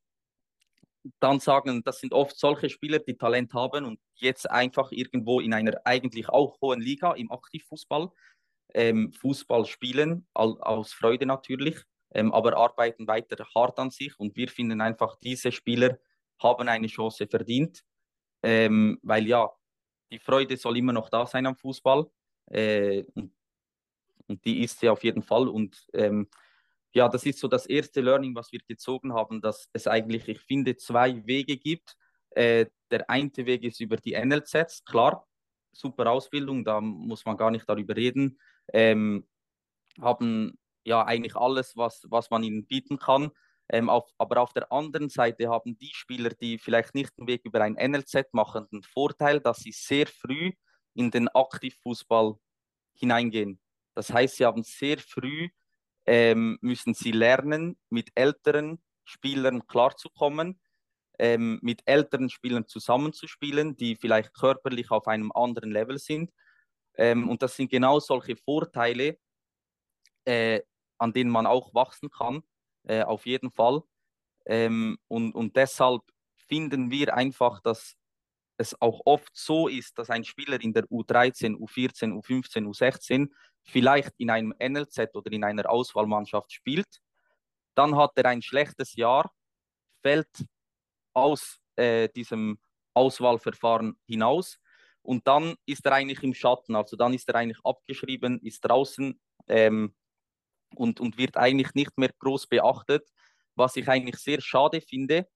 dann 1.21 1.41
sagen, 1.41 1.83
das 1.85 1.99
sind 2.01 2.13
oft 2.13 2.39
solche 2.39 2.69
Spieler, 2.71 2.99
die 3.01 3.17
Talent 3.17 3.55
haben 3.55 3.85
und 3.85 4.01
jetzt 4.17 4.49
einfach 4.51 4.93
irgendwo 4.93 5.41
in 5.41 5.53
einer 5.53 5.81
eigentlich 5.85 6.29
auch 6.29 6.61
hohen 6.61 6.81
Liga 6.81 7.13
im 7.13 7.31
Aktivfußball 7.33 8.11
ähm, 8.75 9.13
Fußball 9.13 9.67
spielen, 9.67 10.27
all, 10.35 10.61
aus 10.61 10.93
Freude 10.93 11.27
natürlich, 11.27 11.77
ähm, 12.15 12.33
aber 12.33 12.57
arbeiten 12.57 13.07
weiter 13.07 13.47
hart 13.55 13.79
an 13.79 13.91
sich 13.91 14.19
und 14.19 14.37
wir 14.37 14.49
finden 14.49 14.81
einfach 14.81 15.17
diese 15.17 15.53
Spieler 15.53 15.99
haben 16.39 16.69
eine 16.69 16.87
Chance 16.87 17.27
verdient, 17.27 17.83
ähm, 18.43 18.99
weil 19.03 19.27
ja, 19.27 19.51
die 20.11 20.19
Freude 20.19 20.57
soll 20.57 20.77
immer 20.79 20.93
noch 20.93 21.09
da 21.09 21.27
sein 21.27 21.47
am 21.47 21.57
Fußball 21.57 22.07
äh, 22.47 23.05
und, 23.15 23.33
die 24.45 24.63
ist 24.63 24.81
sie 24.81 24.89
auf 24.89 25.05
jeden 25.05 25.23
Fall 25.23 25.49
und 25.49 25.87
ähm, 25.93 26.29
ja, 26.95 27.09
das 27.09 27.25
ist 27.27 27.39
so 27.39 27.49
das 27.49 27.67
erste 27.67 28.01
Learning, 28.01 28.35
was 28.35 28.53
wir 28.53 28.61
gezogen 28.67 29.13
haben, 29.15 29.41
dass 29.41 29.69
es 29.73 29.87
eigentlich, 29.87 30.29
ich 30.29 30.41
finde, 30.41 30.77
zwei 30.77 31.27
Wege 31.27 31.57
gibt. 31.57 31.97
Äh, 32.31 32.67
der 32.91 33.09
eine 33.09 33.31
Weg 33.37 33.65
ist 33.65 33.81
über 33.81 33.97
die 33.97 34.13
NLZs, 34.13 34.85
klar, 34.85 35.27
super 35.73 36.11
Ausbildung, 36.11 36.65
da 36.65 36.81
muss 36.81 37.25
man 37.25 37.37
gar 37.37 37.51
nicht 37.51 37.69
darüber 37.69 37.97
reden. 37.97 38.39
Ähm, 38.73 39.27
haben 40.01 40.59
ja 40.85 41.05
eigentlich 41.05 41.37
alles, 41.37 41.77
was, 41.77 42.07
was 42.09 42.31
man 42.31 42.43
ihnen 42.43 42.67
bieten 42.67 42.99
kann. 42.99 43.31
Ähm, 43.69 43.89
auf, 43.89 44.11
aber 44.19 44.41
auf 44.41 44.53
der 44.53 44.71
anderen 44.71 45.09
Seite 45.09 45.49
haben 45.49 45.79
die 45.79 45.93
Spieler, 45.95 46.31
die 46.31 46.59
vielleicht 46.59 46.95
nicht 46.95 47.17
den 47.19 47.27
Weg 47.27 47.43
über 47.45 47.63
ein 47.63 47.75
NLZ 47.75 48.33
machen, 48.33 48.67
den 48.71 48.83
Vorteil, 48.83 49.41
dass 49.41 49.59
sie 49.59 49.73
sehr 49.73 50.07
früh 50.07 50.53
in 50.95 51.11
den 51.11 51.29
Aktivfußball 51.29 52.35
hineingehen. 52.95 53.61
Das 53.95 54.13
heißt, 54.13 54.37
sie 54.37 54.45
haben 54.45 54.63
sehr 54.63 54.99
früh, 54.99 55.49
ähm, 56.07 56.59
müssen 56.61 56.95
sie 56.95 57.13
lernen, 57.13 57.79
mit 57.89 58.11
älteren 58.15 58.83
Spielern 59.05 59.67
klarzukommen, 59.67 60.61
ähm, 61.19 61.59
mit 61.63 61.83
älteren 61.87 62.31
Spielern 62.31 62.67
zusammenzuspielen, 62.67 63.77
die 63.77 63.97
vielleicht 63.97 64.35
körperlich 64.35 64.91
auf 64.91 65.07
einem 65.07 65.33
anderen 65.33 65.71
Level 65.71 65.99
sind. 65.99 66.33
Ähm, 66.97 67.29
und 67.29 67.43
das 67.43 67.57
sind 67.57 67.71
genau 67.71 68.01
solche 68.01 68.37
Vorteile, 68.37 69.19
äh, 70.25 70.61
an 70.99 71.13
denen 71.13 71.31
man 71.31 71.47
auch 71.47 71.75
wachsen 71.75 72.11
kann 72.11 72.43
äh, 72.85 73.03
auf 73.03 73.27
jeden 73.27 73.51
Fall. 73.51 73.83
Ähm, 74.47 74.99
und, 75.09 75.35
und 75.35 75.57
deshalb 75.57 76.03
finden 76.49 76.91
wir 76.91 77.15
einfach, 77.15 77.61
dass 77.61 77.97
es 78.59 78.81
auch 78.81 79.01
oft 79.05 79.31
so 79.35 79.69
ist, 79.69 79.99
dass 79.99 80.11
ein 80.11 80.25
Spieler 80.25 80.61
in 80.61 80.73
der 80.73 80.85
U13, 80.85 81.57
U14, 81.57 82.13
U15, 82.13 82.67
U16 82.67 83.29
vielleicht 83.63 84.13
in 84.19 84.31
einem 84.31 84.55
NLZ 84.59 85.15
oder 85.15 85.33
in 85.33 85.45
einer 85.45 85.69
Auswahlmannschaft 85.71 86.53
spielt. 86.53 87.01
Dann 87.75 87.97
hat 87.97 88.13
er 88.17 88.27
ein 88.27 88.43
schlechtes 88.43 88.95
Jahr, 88.95 89.33
fällt 90.03 90.45
aus 91.15 91.59
äh, 91.77 92.09
diesem 92.11 92.59
Auswahlverfahren 92.95 93.99
hinaus 94.07 94.59
Und 95.03 95.27
dann 95.27 95.55
ist 95.67 95.85
er 95.87 95.93
eigentlich 95.93 96.23
im 96.23 96.35
Schatten, 96.35 96.77
also 96.77 96.97
dann 96.97 97.15
ist 97.15 97.29
er 97.29 97.37
eigentlich 97.37 97.65
abgeschrieben, 97.65 98.39
ist 98.41 98.61
draußen 98.61 99.19
ähm, 99.49 99.95
und, 100.75 101.01
und 101.01 101.19
wird 101.19 101.37
eigentlich 101.37 101.75
nicht 101.75 101.97
mehr 101.99 102.11
groß 102.19 102.47
beachtet, 102.47 103.09
was 103.55 103.77
ich 103.77 103.89
eigentlich 103.89 104.17
sehr 104.17 104.41
schade 104.41 104.81
finde, 104.81 105.29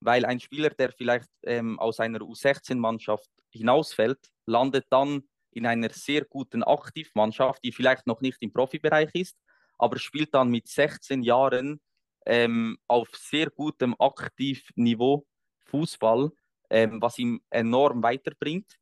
weil 0.00 0.24
ein 0.24 0.40
Spieler, 0.40 0.70
der 0.70 0.92
vielleicht 0.92 1.28
ähm, 1.42 1.78
aus 1.78 2.00
einer 2.00 2.20
U16-Mannschaft 2.20 3.28
hinausfällt, 3.50 4.30
landet 4.46 4.86
dann 4.90 5.24
in 5.50 5.66
einer 5.66 5.90
sehr 5.90 6.24
guten 6.24 6.62
Aktivmannschaft, 6.62 7.62
die 7.64 7.72
vielleicht 7.72 8.06
noch 8.06 8.20
nicht 8.20 8.38
im 8.40 8.52
Profibereich 8.52 9.10
ist, 9.14 9.36
aber 9.78 9.98
spielt 9.98 10.34
dann 10.34 10.50
mit 10.50 10.68
16 10.68 11.22
Jahren 11.22 11.80
ähm, 12.26 12.78
auf 12.88 13.08
sehr 13.14 13.50
gutem 13.50 13.94
Aktivniveau 13.98 15.26
Fußball, 15.66 16.30
ähm, 16.70 17.00
was 17.00 17.18
ihm 17.18 17.40
enorm 17.50 18.02
weiterbringt. 18.02 18.76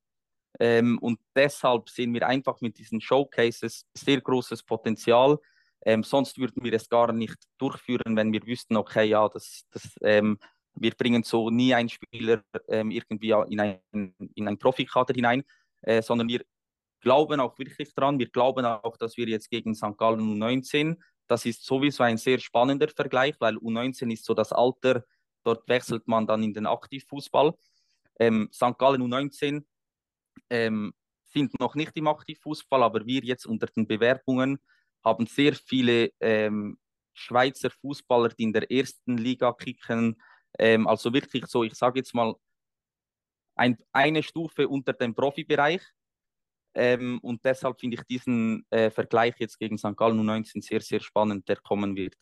Ähm, 0.61 0.99
und 0.99 1.19
deshalb 1.35 1.89
sehen 1.89 2.13
wir 2.15 2.27
einfach 2.27 2.61
mit 2.61 2.79
diesen 2.79 3.01
Showcases 3.01 3.87
sehr 3.95 4.21
großes 4.21 4.63
Potenzial. 4.63 5.39
Ähm, 5.85 6.03
sonst 6.03 6.39
würden 6.39 6.63
wir 6.63 6.73
es 6.73 6.89
gar 6.89 7.13
nicht 7.13 7.37
durchführen, 7.59 8.17
wenn 8.17 8.33
wir 8.33 8.47
wüssten, 8.47 8.77
okay, 8.77 9.05
ja, 9.05 9.29
das, 9.29 9.67
das, 9.71 9.97
ähm, 10.03 10.39
wir 10.75 10.93
bringen 10.93 11.23
so 11.23 11.51
nie 11.51 11.75
einen 11.75 11.89
Spieler 11.89 12.43
ähm, 12.69 12.91
irgendwie 12.91 13.31
in 13.49 13.61
ein, 13.61 13.81
in 14.35 14.49
ein 14.49 14.59
Profikader 14.59 15.13
hinein, 15.15 15.43
äh, 15.83 16.01
sondern 16.03 16.29
wir 16.29 16.43
glauben 17.01 17.41
auch 17.41 17.59
wirklich 17.59 17.93
dran. 17.95 18.19
Wir 18.19 18.29
glauben 18.29 18.65
auch, 18.65 18.97
dass 18.97 19.17
wir 19.17 19.27
jetzt 19.27 19.51
gegen 19.51 19.75
St. 19.75 19.97
Gallen 19.99 20.21
U19, 20.21 20.97
das 21.27 21.45
ist 21.45 21.65
sowieso 21.65 22.05
ein 22.05 22.17
sehr 22.17 22.39
spannender 22.39 22.89
Vergleich, 22.89 23.35
weil 23.41 23.57
U19 23.57 24.13
ist 24.13 24.25
so 24.25 24.35
das 24.35 24.53
Alter, 24.53 25.05
dort 25.45 25.69
wechselt 25.69 26.07
man 26.07 26.27
dann 26.27 26.43
in 26.43 26.55
den 26.55 26.67
Aktivfußball. 26.67 27.53
Ähm, 28.19 28.49
St. 28.53 28.79
Gallen 28.79 29.03
U19 29.03 29.65
ähm, 30.49 30.95
sind 31.25 31.59
noch 31.59 31.75
nicht 31.75 31.93
im 31.97 32.07
Aktivfußball, 32.07 32.83
aber 32.83 33.05
wir 33.05 33.23
jetzt 33.25 33.47
unter 33.47 33.67
den 33.67 33.87
Bewerbungen 33.87 34.59
haben 35.05 35.27
sehr 35.27 35.55
viele 35.55 36.11
ähm, 36.21 36.79
Schweizer 37.15 37.71
Fußballer, 37.71 38.31
die 38.31 38.45
in 38.45 38.53
der 38.53 38.71
ersten 38.71 39.17
Liga 39.17 39.53
kicken. 39.53 40.21
Ähm, 40.59 40.87
also 40.87 41.13
wirklich 41.13 41.47
so, 41.47 41.65
ich 41.65 41.75
sage 41.75 42.01
jetzt 42.01 42.15
mal, 42.15 42.35
ein, 43.55 43.77
eine 43.93 44.23
Stufe 44.23 44.69
unter 44.69 44.93
dem 44.93 45.15
Profibereich. 45.15 45.83
Ähm, 46.75 47.19
und 47.23 47.45
deshalb 47.45 47.79
finde 47.79 47.97
ich 47.97 48.03
diesen 48.05 48.65
äh, 48.71 48.91
Vergleich 48.91 49.35
jetzt 49.39 49.59
gegen 49.59 49.77
St. 49.77 49.97
Gallen 49.97 50.19
U19 50.21 50.63
sehr, 50.63 50.81
sehr 50.81 51.01
spannend, 51.01 51.47
der 51.49 51.57
kommen 51.57 51.95
wird. 51.97 52.17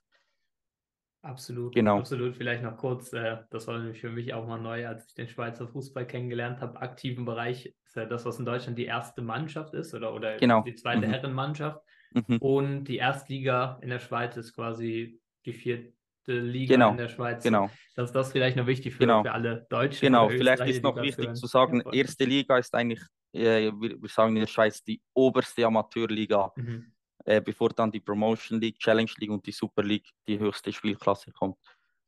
Absolut, 1.23 1.75
genau. 1.75 1.99
absolut. 1.99 2.35
Vielleicht 2.35 2.63
noch 2.63 2.77
kurz, 2.79 3.13
äh, 3.13 3.39
das 3.51 3.67
war 3.67 3.79
nämlich 3.79 4.01
für 4.01 4.11
mich 4.11 4.33
auch 4.33 4.47
mal 4.47 4.59
neu, 4.59 4.89
als 4.89 5.07
ich 5.07 5.15
den 5.15 5.29
Schweizer 5.29 5.69
Fußball 5.69 6.07
kennengelernt 6.07 6.61
habe. 6.61 6.81
Aktiven 6.81 7.27
Bereich 7.27 7.67
ist 7.85 7.95
ja 7.95 8.07
das, 8.07 8.25
was 8.25 8.39
in 8.39 8.47
Deutschland 8.47 8.79
die 8.79 8.87
erste 8.87 9.21
Mannschaft 9.21 9.75
ist 9.75 9.95
oder, 9.95 10.15
oder 10.15 10.39
genau. 10.39 10.63
die 10.63 10.75
zweite 10.75 11.07
mhm. 11.07 11.11
Herrenmannschaft. 11.11 11.81
Mhm. 12.13 12.39
Und 12.39 12.85
die 12.85 12.97
Erstliga 12.97 13.79
in 13.83 13.91
der 13.91 14.01
Schweiz 14.01 14.37
ist 14.37 14.55
quasi 14.55 15.21
die 15.45 15.53
vierte 15.53 15.93
Liga 16.27 16.75
genau. 16.75 16.91
in 16.91 16.97
der 16.97 17.09
Schweiz. 17.09 17.43
Genau. 17.43 17.71
Das 17.97 18.11
ist 18.11 18.15
das 18.15 18.33
vielleicht 18.33 18.57
noch 18.57 18.67
wichtig 18.67 18.95
für, 18.95 19.01
genau. 19.01 19.23
für 19.23 19.33
alle 19.33 19.67
Deutschen. 19.71 20.01
Genau, 20.01 20.29
vielleicht 20.29 20.67
ist 20.67 20.83
noch 20.83 21.01
wichtig 21.01 21.35
zu 21.35 21.47
sagen, 21.47 21.83
erste 21.93 22.25
Liga 22.25 22.59
ist 22.59 22.75
eigentlich, 22.75 23.01
äh, 23.33 23.71
wir, 23.73 24.01
wir, 24.03 24.09
sagen 24.09 24.37
in 24.37 24.41
der 24.41 24.49
Schweiz, 24.49 24.83
die 24.83 25.01
oberste 25.15 25.65
Amateurliga. 25.65 26.53
Mhm 26.57 26.93
äh, 27.25 27.41
bevor 27.41 27.71
dann 27.71 27.91
die 27.91 28.01
Promotion 28.01 28.61
League, 28.61 28.79
Challenge 28.79 29.11
League 29.19 29.31
und 29.31 29.47
die 29.47 29.53
Super 29.53 29.83
League, 29.83 30.09
die 30.27 30.39
höchste 30.39 30.73
Spielklasse 30.73 31.33
kommt. 31.33 31.59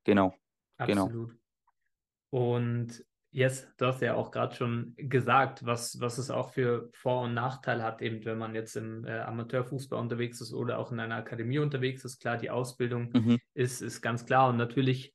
Genau. 0.04 0.34
genau. 0.78 1.04
Absolut. 1.04 1.30
Genau. 1.30 1.38
Und 2.30 3.04
jetzt, 3.32 3.68
du 3.78 3.86
hast 3.86 4.02
ja 4.02 4.14
auch 4.14 4.30
gerade 4.30 4.54
schon 4.54 4.94
gesagt, 4.96 5.64
was, 5.64 5.98
was 6.00 6.18
es 6.18 6.30
auch 6.30 6.52
für 6.52 6.90
Vor- 6.92 7.22
und 7.22 7.34
Nachteile 7.34 7.82
hat, 7.82 8.02
eben 8.02 8.24
wenn 8.24 8.38
man 8.38 8.54
jetzt 8.54 8.76
im 8.76 9.04
äh, 9.04 9.20
Amateurfußball 9.20 9.98
unterwegs 9.98 10.40
ist 10.40 10.52
oder 10.52 10.78
auch 10.78 10.92
in 10.92 11.00
einer 11.00 11.16
Akademie 11.16 11.58
unterwegs 11.58 12.04
ist. 12.04 12.20
Klar, 12.20 12.36
die 12.36 12.50
Ausbildung 12.50 13.10
mhm. 13.12 13.38
ist, 13.54 13.80
ist 13.80 14.02
ganz 14.02 14.26
klar 14.26 14.50
und 14.50 14.58
natürlich 14.58 15.14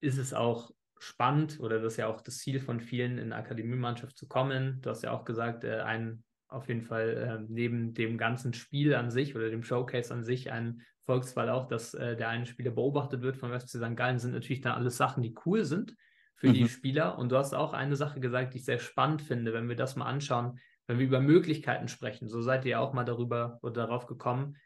ist 0.00 0.16
es 0.16 0.32
auch 0.32 0.70
spannend 0.98 1.58
oder 1.60 1.80
das 1.80 1.94
ist 1.94 1.96
ja 1.98 2.06
auch 2.06 2.20
das 2.20 2.38
Ziel 2.38 2.60
von 2.60 2.80
vielen, 2.80 3.18
in 3.18 3.32
eine 3.32 3.36
Akademiemannschaft 3.36 4.16
zu 4.16 4.28
kommen. 4.28 4.80
Du 4.80 4.90
hast 4.90 5.02
ja 5.02 5.10
auch 5.10 5.24
gesagt, 5.24 5.64
äh, 5.64 5.80
ein 5.80 6.22
auf 6.48 6.68
jeden 6.68 6.82
Fall 6.82 7.08
äh, 7.40 7.44
neben 7.48 7.92
dem 7.92 8.16
ganzen 8.16 8.54
Spiel 8.54 8.94
an 8.94 9.10
sich 9.10 9.34
oder 9.34 9.50
dem 9.50 9.64
Showcase 9.64 10.14
an 10.14 10.22
sich 10.22 10.52
ein 10.52 10.82
Volksfall 11.04 11.50
auch, 11.50 11.66
dass 11.66 11.94
äh, 11.94 12.16
der 12.16 12.28
eine 12.28 12.46
Spieler 12.46 12.70
beobachtet 12.70 13.22
wird 13.22 13.36
von 13.36 13.50
FC 13.50 13.70
St. 13.70 13.96
Gallen, 13.96 14.20
sind 14.20 14.32
natürlich 14.32 14.60
dann 14.60 14.74
alles 14.74 14.96
Sachen, 14.96 15.24
die 15.24 15.34
cool 15.44 15.64
sind 15.64 15.96
für 16.36 16.48
mhm. 16.48 16.54
die 16.54 16.68
Spieler. 16.68 17.18
Und 17.18 17.30
du 17.30 17.36
hast 17.36 17.54
auch 17.54 17.72
eine 17.72 17.96
Sache 17.96 18.20
gesagt, 18.20 18.54
die 18.54 18.58
ich 18.58 18.64
sehr 18.64 18.78
spannend 18.78 19.22
finde, 19.22 19.52
wenn 19.52 19.68
wir 19.68 19.76
das 19.76 19.96
mal 19.96 20.06
anschauen, 20.06 20.58
wenn 20.86 20.98
wir 20.98 21.06
über 21.06 21.20
Möglichkeiten 21.20 21.88
sprechen. 21.88 22.28
So 22.28 22.42
seid 22.42 22.64
ihr 22.64 22.80
auch 22.80 22.92
mal 22.92 23.04
darüber 23.04 23.58
oder 23.62 23.86
darauf 23.86 24.06
gekommen, 24.06 24.56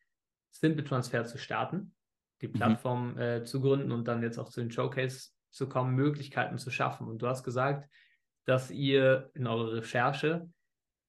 Simple 0.50 0.85
Transfer 0.85 1.25
zu 1.25 1.39
starten, 1.39 1.95
die 2.43 2.49
mhm. 2.49 2.53
Plattform 2.53 3.12
mhm. 3.12 3.19
äh, 3.19 3.45
zu 3.45 3.61
gründen 3.61 3.93
und 3.93 4.07
dann 4.09 4.23
jetzt 4.23 4.39
auch 4.39 4.50
zu 4.50 4.61
den 4.61 4.71
Showcase 4.71 5.31
zu 5.50 5.69
kommen, 5.69 5.95
Möglichkeiten 5.95 6.59
zu 6.59 6.71
schaffen. 6.71 7.09
Und 7.09 7.23
du 7.23 7.27
hast 7.27 7.45
gesagt, 7.45 7.89
dass 8.45 8.71
ihr 8.71 9.31
in 9.35 9.47
eurer 9.47 9.75
Recherche 9.75 10.49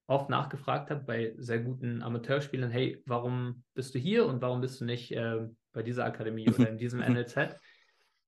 oft 0.07 0.29
nachgefragt 0.29 0.89
habe 0.89 1.03
bei 1.03 1.33
sehr 1.37 1.59
guten 1.59 2.03
Amateurspielern, 2.03 2.69
hey, 2.69 3.01
warum 3.05 3.63
bist 3.73 3.95
du 3.95 3.99
hier 3.99 4.25
und 4.25 4.41
warum 4.41 4.61
bist 4.61 4.81
du 4.81 4.85
nicht 4.85 5.11
äh, 5.11 5.47
bei 5.73 5.83
dieser 5.83 6.05
Akademie 6.05 6.49
oder 6.49 6.69
in 6.69 6.77
diesem 6.77 6.99
NLZ? 6.99 7.55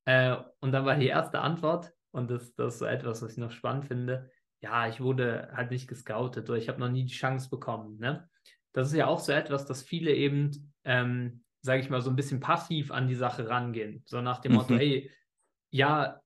Äh, 0.05 0.37
und 0.59 0.71
dann 0.71 0.85
war 0.85 0.95
die 0.95 1.07
erste 1.07 1.39
Antwort, 1.39 1.91
und 2.13 2.29
das, 2.29 2.53
das 2.55 2.75
ist 2.75 2.79
so 2.79 2.85
etwas, 2.85 3.21
was 3.21 3.33
ich 3.33 3.37
noch 3.37 3.51
spannend 3.51 3.85
finde, 3.85 4.29
ja, 4.61 4.87
ich 4.87 5.01
wurde 5.01 5.49
halt 5.53 5.71
nicht 5.71 5.87
gescoutet 5.87 6.49
oder 6.49 6.57
ich 6.57 6.69
habe 6.69 6.79
noch 6.79 6.89
nie 6.89 7.03
die 7.03 7.13
Chance 7.13 7.49
bekommen. 7.49 7.97
Ne? 7.99 8.29
Das 8.71 8.87
ist 8.87 8.95
ja 8.95 9.07
auch 9.07 9.19
so 9.19 9.33
etwas, 9.33 9.65
dass 9.65 9.83
viele 9.83 10.13
eben, 10.13 10.73
ähm, 10.85 11.43
sage 11.61 11.81
ich 11.81 11.89
mal, 11.89 12.01
so 12.01 12.09
ein 12.09 12.15
bisschen 12.15 12.39
passiv 12.39 12.91
an 12.91 13.07
die 13.07 13.15
Sache 13.15 13.49
rangehen. 13.49 14.03
So 14.05 14.21
nach 14.21 14.39
dem 14.39 14.53
Motto, 14.53 14.73
mhm. 14.73 14.77
hey, 14.77 15.11
ja, 15.71 16.21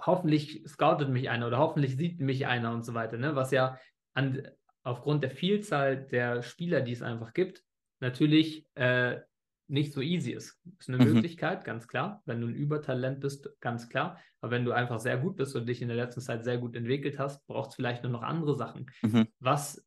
hoffentlich 0.00 0.62
scoutet 0.66 1.08
mich 1.08 1.28
einer 1.28 1.46
oder 1.46 1.58
hoffentlich 1.58 1.96
sieht 1.96 2.20
mich 2.20 2.46
einer 2.46 2.72
und 2.72 2.84
so 2.84 2.94
weiter, 2.94 3.16
ne? 3.16 3.36
Was 3.36 3.50
ja 3.50 3.78
an, 4.14 4.48
aufgrund 4.82 5.22
der 5.22 5.30
Vielzahl 5.30 5.96
der 5.96 6.42
Spieler, 6.42 6.80
die 6.80 6.92
es 6.92 7.02
einfach 7.02 7.32
gibt, 7.32 7.62
natürlich 8.00 8.64
äh, 8.76 9.20
nicht 9.68 9.92
so 9.92 10.00
easy 10.00 10.32
ist. 10.32 10.60
Ist 10.78 10.88
eine 10.88 10.98
mhm. 10.98 11.12
Möglichkeit, 11.14 11.64
ganz 11.64 11.86
klar. 11.88 12.22
Wenn 12.24 12.40
du 12.40 12.48
ein 12.48 12.54
Übertalent 12.54 13.20
bist, 13.20 13.48
ganz 13.60 13.88
klar. 13.88 14.18
Aber 14.40 14.50
wenn 14.50 14.64
du 14.64 14.72
einfach 14.72 14.98
sehr 14.98 15.18
gut 15.18 15.36
bist 15.36 15.54
und 15.56 15.66
dich 15.66 15.82
in 15.82 15.88
der 15.88 15.96
letzten 15.96 16.20
Zeit 16.20 16.44
sehr 16.44 16.58
gut 16.58 16.74
entwickelt 16.74 17.18
hast, 17.18 17.46
braucht 17.46 17.70
es 17.70 17.76
vielleicht 17.76 18.02
nur 18.02 18.12
noch 18.12 18.22
andere 18.22 18.56
Sachen. 18.56 18.90
Mhm. 19.02 19.28
Was 19.40 19.86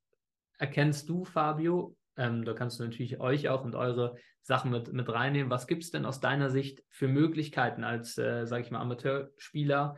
erkennst 0.57 1.09
du, 1.09 1.25
Fabio? 1.25 1.97
Ähm, 2.15 2.45
da 2.45 2.53
kannst 2.53 2.79
du 2.79 2.83
natürlich 2.83 3.19
euch 3.19 3.49
auch 3.49 3.63
und 3.63 3.75
eure 3.75 4.17
Sachen 4.43 4.71
mit, 4.71 4.93
mit 4.93 5.09
reinnehmen. 5.09 5.49
Was 5.49 5.67
gibt 5.67 5.83
es 5.83 5.91
denn 5.91 6.05
aus 6.05 6.19
deiner 6.19 6.49
Sicht 6.49 6.83
für 6.89 7.07
Möglichkeiten 7.07 7.83
als, 7.83 8.17
äh, 8.17 8.45
sage 8.45 8.63
ich 8.63 8.71
mal, 8.71 8.81
Amateurspieler 8.81 9.97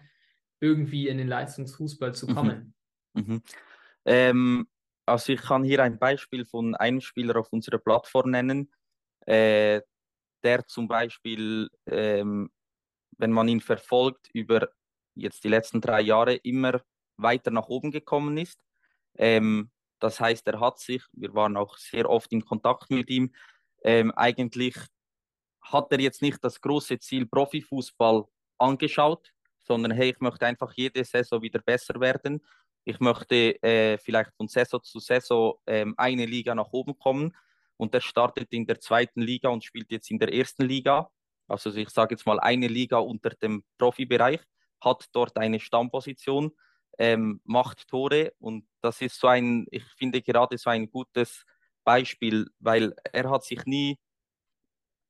irgendwie 0.59 1.07
in 1.09 1.17
den 1.17 1.27
Leistungsfußball 1.27 2.13
zu 2.13 2.27
mhm. 2.27 2.35
kommen? 2.35 2.73
Mhm. 3.13 3.41
Ähm, 4.05 4.67
also 5.05 5.33
ich 5.33 5.41
kann 5.41 5.63
hier 5.63 5.83
ein 5.83 5.99
Beispiel 5.99 6.45
von 6.45 6.75
einem 6.75 7.01
Spieler 7.01 7.37
auf 7.37 7.51
unserer 7.51 7.77
Plattform 7.77 8.31
nennen, 8.31 8.71
äh, 9.25 9.81
der 10.43 10.67
zum 10.67 10.87
Beispiel, 10.87 11.69
ähm, 11.85 12.51
wenn 13.17 13.31
man 13.31 13.47
ihn 13.47 13.61
verfolgt, 13.61 14.29
über 14.33 14.69
jetzt 15.15 15.43
die 15.43 15.49
letzten 15.49 15.81
drei 15.81 16.01
Jahre 16.01 16.35
immer 16.35 16.81
weiter 17.17 17.51
nach 17.51 17.67
oben 17.67 17.91
gekommen 17.91 18.37
ist. 18.37 18.59
Ähm, 19.17 19.71
das 19.99 20.19
heißt, 20.19 20.47
er 20.47 20.59
hat 20.59 20.79
sich, 20.79 21.03
wir 21.13 21.33
waren 21.33 21.55
auch 21.55 21.77
sehr 21.77 22.09
oft 22.09 22.31
in 22.33 22.43
Kontakt 22.43 22.89
mit 22.89 23.09
ihm, 23.09 23.33
ähm, 23.83 24.11
eigentlich 24.11 24.75
hat 25.61 25.91
er 25.91 25.99
jetzt 25.99 26.21
nicht 26.21 26.43
das 26.43 26.59
große 26.59 26.99
Ziel 26.99 27.25
Profifußball 27.25 28.25
angeschaut, 28.57 29.31
sondern 29.59 29.91
hey, 29.91 30.09
ich 30.11 30.19
möchte 30.19 30.45
einfach 30.45 30.73
jede 30.73 31.03
Saison 31.05 31.41
wieder 31.41 31.59
besser 31.59 31.99
werden 32.01 32.41
ich 32.85 32.99
möchte 32.99 33.61
äh, 33.63 33.97
vielleicht 33.97 34.31
von 34.35 34.47
Saison 34.47 34.81
zu 34.83 34.99
Saison 34.99 35.55
ähm, 35.65 35.93
eine 35.97 36.25
Liga 36.25 36.53
nach 36.53 36.71
oben 36.71 36.97
kommen 36.97 37.35
und 37.83 37.93
er 37.93 38.01
startet 38.01 38.51
in 38.53 38.65
der 38.65 38.79
zweiten 38.79 39.21
Liga 39.21 39.49
und 39.49 39.63
spielt 39.63 39.91
jetzt 39.91 40.09
in 40.09 40.17
der 40.17 40.33
ersten 40.33 40.63
Liga. 40.63 41.09
Also 41.47 41.73
ich 41.75 41.89
sage 41.89 42.15
jetzt 42.15 42.25
mal 42.25 42.39
eine 42.39 42.67
Liga 42.67 42.97
unter 42.97 43.31
dem 43.31 43.63
Profibereich, 43.77 44.39
hat 44.81 45.05
dort 45.11 45.37
eine 45.37 45.59
Stammposition, 45.59 46.51
ähm, 46.97 47.41
macht 47.43 47.87
Tore 47.87 48.33
und 48.39 48.65
das 48.81 49.01
ist 49.01 49.19
so 49.19 49.27
ein, 49.27 49.65
ich 49.69 49.83
finde 49.97 50.21
gerade 50.21 50.57
so 50.57 50.69
ein 50.69 50.89
gutes 50.89 51.43
Beispiel, 51.83 52.47
weil 52.59 52.95
er 53.11 53.29
hat 53.29 53.43
sich 53.43 53.65
nie 53.65 53.99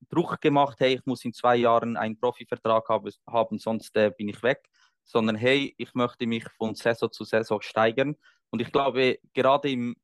Druck 0.10 0.42
gemacht, 0.42 0.80
hey, 0.80 0.96
ich 0.96 1.06
muss 1.06 1.24
in 1.24 1.34
zwei 1.34 1.56
Jahren 1.58 1.96
einen 1.96 2.20
Profivertrag 2.20 2.88
haben, 2.90 3.58
sonst 3.60 3.96
äh, 3.96 4.12
bin 4.18 4.30
ich 4.30 4.42
weg, 4.42 4.68
sondern 5.04 5.36
hey, 5.36 5.76
ich 5.78 5.94
möchte 5.94 6.26
mich 6.26 6.46
von 6.58 6.76
Saison 6.76 7.12
zu 7.12 7.24
Saison 7.24 7.62
steigern. 7.62 8.16
Und 8.50 8.62
ich 8.62 8.72
glaube, 8.72 9.20
gerade 9.34 9.72
im 9.72 9.96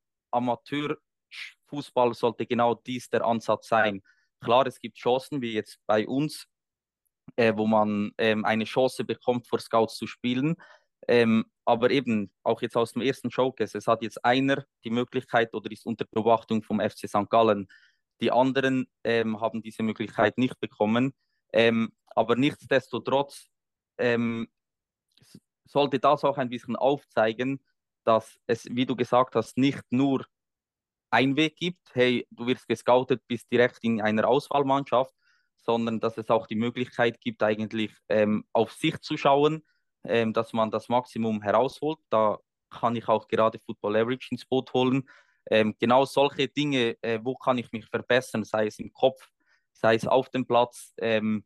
Amateurfußball 1.69 2.13
sollte 2.13 2.45
genau 2.45 2.75
dies 2.75 3.09
der 3.09 3.25
Ansatz 3.25 3.67
sein. 3.67 4.01
Klar, 4.41 4.67
es 4.67 4.79
gibt 4.79 4.97
Chancen, 4.97 5.41
wie 5.41 5.53
jetzt 5.53 5.79
bei 5.85 6.07
uns, 6.07 6.47
äh, 7.35 7.53
wo 7.55 7.67
man 7.67 8.11
ähm, 8.17 8.45
eine 8.45 8.65
Chance 8.65 9.03
bekommt, 9.03 9.47
vor 9.47 9.59
Scouts 9.59 9.95
zu 9.95 10.07
spielen. 10.07 10.55
Ähm, 11.07 11.45
aber 11.65 11.91
eben, 11.91 12.31
auch 12.43 12.61
jetzt 12.61 12.75
aus 12.75 12.93
dem 12.93 13.01
ersten 13.01 13.31
Showcase, 13.31 13.77
es 13.77 13.87
hat 13.87 14.01
jetzt 14.01 14.23
einer 14.23 14.65
die 14.83 14.89
Möglichkeit 14.89 15.53
oder 15.53 15.71
ist 15.71 15.85
unter 15.85 16.05
Beobachtung 16.05 16.63
vom 16.63 16.79
FC 16.79 17.07
St. 17.07 17.29
Gallen. 17.29 17.67
Die 18.21 18.31
anderen 18.31 18.87
ähm, 19.03 19.39
haben 19.39 19.61
diese 19.61 19.83
Möglichkeit 19.83 20.37
nicht 20.37 20.59
bekommen. 20.59 21.13
Ähm, 21.53 21.91
aber 22.07 22.35
nichtsdestotrotz 22.35 23.47
ähm, 23.97 24.49
sollte 25.65 25.99
das 25.99 26.23
auch 26.23 26.37
ein 26.37 26.49
bisschen 26.49 26.75
aufzeigen, 26.75 27.63
dass 28.03 28.39
es, 28.47 28.65
wie 28.65 28.85
du 28.85 28.95
gesagt 28.95 29.35
hast, 29.35 29.57
nicht 29.57 29.83
nur 29.91 30.25
ein 31.11 31.35
Weg 31.35 31.57
gibt, 31.57 31.79
hey, 31.93 32.27
du 32.31 32.47
wirst 32.47 32.67
gescoutet, 32.67 33.21
bist 33.27 33.51
direkt 33.51 33.79
in 33.81 34.01
einer 34.01 34.27
Auswahlmannschaft, 34.27 35.13
sondern 35.57 35.99
dass 35.99 36.17
es 36.17 36.29
auch 36.29 36.47
die 36.47 36.55
Möglichkeit 36.55 37.19
gibt, 37.21 37.43
eigentlich 37.43 37.91
ähm, 38.09 38.45
auf 38.53 38.71
sich 38.71 38.99
zu 39.01 39.17
schauen, 39.17 39.63
ähm, 40.03 40.33
dass 40.33 40.53
man 40.53 40.71
das 40.71 40.89
Maximum 40.89 41.41
herausholt. 41.41 41.99
Da 42.09 42.39
kann 42.69 42.95
ich 42.95 43.07
auch 43.07 43.27
gerade 43.27 43.59
Football 43.59 43.97
Average 43.97 44.29
ins 44.31 44.45
Boot 44.45 44.71
holen. 44.73 45.09
Ähm, 45.49 45.75
genau 45.79 46.05
solche 46.05 46.47
Dinge, 46.47 46.97
äh, 47.01 47.19
wo 47.23 47.35
kann 47.35 47.57
ich 47.57 47.71
mich 47.71 47.85
verbessern, 47.87 48.43
sei 48.43 48.67
es 48.67 48.79
im 48.79 48.93
Kopf, 48.93 49.27
sei 49.73 49.95
es 49.95 50.07
auf 50.07 50.29
dem 50.29 50.45
Platz, 50.45 50.93
ähm, 50.97 51.43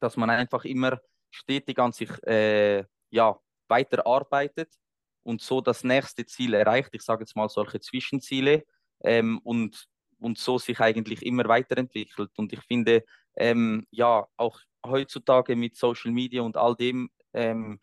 dass 0.00 0.16
man 0.16 0.30
einfach 0.30 0.64
immer 0.64 1.00
stetig 1.30 1.78
an 1.78 1.92
sich 1.92 2.10
äh, 2.24 2.84
ja, 3.10 3.38
weiterarbeitet 3.68 4.72
und 5.22 5.40
so 5.40 5.60
das 5.60 5.84
nächste 5.84 6.26
Ziel 6.26 6.54
erreicht. 6.54 6.90
Ich 6.92 7.02
sage 7.02 7.22
jetzt 7.22 7.36
mal 7.36 7.48
solche 7.48 7.80
Zwischenziele 7.80 8.64
ähm, 9.04 9.38
und, 9.44 9.88
und 10.18 10.38
so 10.38 10.58
sich 10.58 10.80
eigentlich 10.80 11.24
immer 11.24 11.46
weiterentwickelt. 11.48 12.30
Und 12.36 12.52
ich 12.52 12.60
finde, 12.60 13.04
ähm, 13.36 13.86
ja, 13.90 14.26
auch 14.36 14.60
heutzutage 14.84 15.56
mit 15.56 15.76
Social 15.76 16.10
Media 16.10 16.42
und 16.42 16.56
all 16.56 16.74
dem 16.74 17.10
ähm, 17.32 17.80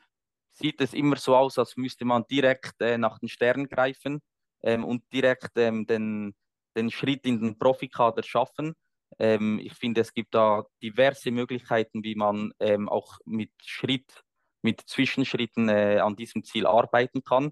sieht 0.51 0.81
es 0.81 0.93
immer 0.93 1.17
so 1.17 1.35
aus, 1.35 1.57
als 1.59 1.77
müsste 1.77 2.05
man 2.05 2.25
direkt 2.29 2.81
äh, 2.81 2.97
nach 2.97 3.19
den 3.19 3.29
Sternen 3.29 3.67
greifen 3.67 4.21
ähm, 4.63 4.83
und 4.83 5.03
direkt 5.13 5.51
ähm, 5.55 5.85
den, 5.85 6.35
den 6.75 6.89
Schritt 6.91 7.25
in 7.25 7.39
den 7.39 7.57
Profikader 7.57 8.23
schaffen. 8.23 8.73
Ähm, 9.19 9.59
ich 9.59 9.73
finde, 9.73 10.01
es 10.01 10.13
gibt 10.13 10.33
da 10.33 10.65
diverse 10.81 11.31
Möglichkeiten, 11.31 12.03
wie 12.03 12.15
man 12.15 12.51
auch 12.87 13.19
mit 13.25 13.51
Schritt, 13.63 14.23
mit 14.61 14.81
Zwischenschritten 14.81 15.69
äh, 15.69 15.99
an 15.99 16.15
diesem 16.15 16.43
Ziel 16.43 16.65
arbeiten 16.65 17.23
kann. 17.23 17.51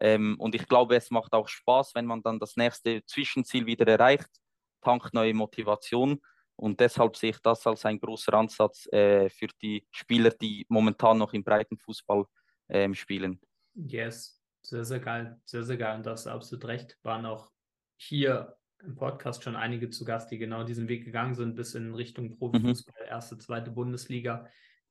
Ähm, 0.00 0.36
und 0.38 0.54
ich 0.54 0.66
glaube, 0.66 0.96
es 0.96 1.10
macht 1.10 1.32
auch 1.32 1.48
Spaß, 1.48 1.94
wenn 1.94 2.06
man 2.06 2.22
dann 2.22 2.38
das 2.38 2.56
nächste 2.56 3.04
Zwischenziel 3.04 3.66
wieder 3.66 3.86
erreicht, 3.86 4.28
tankt 4.80 5.14
neue 5.14 5.34
Motivation. 5.34 6.20
Und 6.56 6.80
deshalb 6.80 7.16
sehe 7.16 7.30
ich 7.30 7.38
das 7.38 7.66
als 7.66 7.84
ein 7.84 8.00
großer 8.00 8.34
Ansatz 8.34 8.86
äh, 8.92 9.28
für 9.30 9.46
die 9.62 9.86
Spieler, 9.92 10.30
die 10.30 10.66
momentan 10.68 11.18
noch 11.18 11.32
im 11.32 11.44
Breitenfußball 11.44 12.24
äh, 12.66 12.92
spielen. 12.94 13.40
Yes, 13.74 14.42
sehr, 14.62 14.84
sehr 14.84 14.98
geil. 14.98 15.40
Sehr, 15.44 15.62
sehr 15.62 15.76
geil. 15.76 15.96
Und 15.96 16.06
da 16.06 16.12
hast 16.12 16.26
du 16.26 16.30
absolut 16.30 16.64
recht. 16.64 16.98
Waren 17.02 17.26
auch 17.26 17.50
hier 17.96 18.56
im 18.80 18.96
Podcast 18.96 19.44
schon 19.44 19.56
einige 19.56 19.90
zu 19.90 20.04
Gast, 20.04 20.30
die 20.30 20.38
genau 20.38 20.64
diesen 20.64 20.88
Weg 20.88 21.04
gegangen 21.04 21.34
sind, 21.34 21.54
bis 21.54 21.74
in 21.74 21.94
Richtung 21.94 22.36
Profifußball, 22.36 23.04
mhm. 23.04 23.08
erste, 23.08 23.38
zweite 23.38 23.70
Bundesliga, 23.70 24.46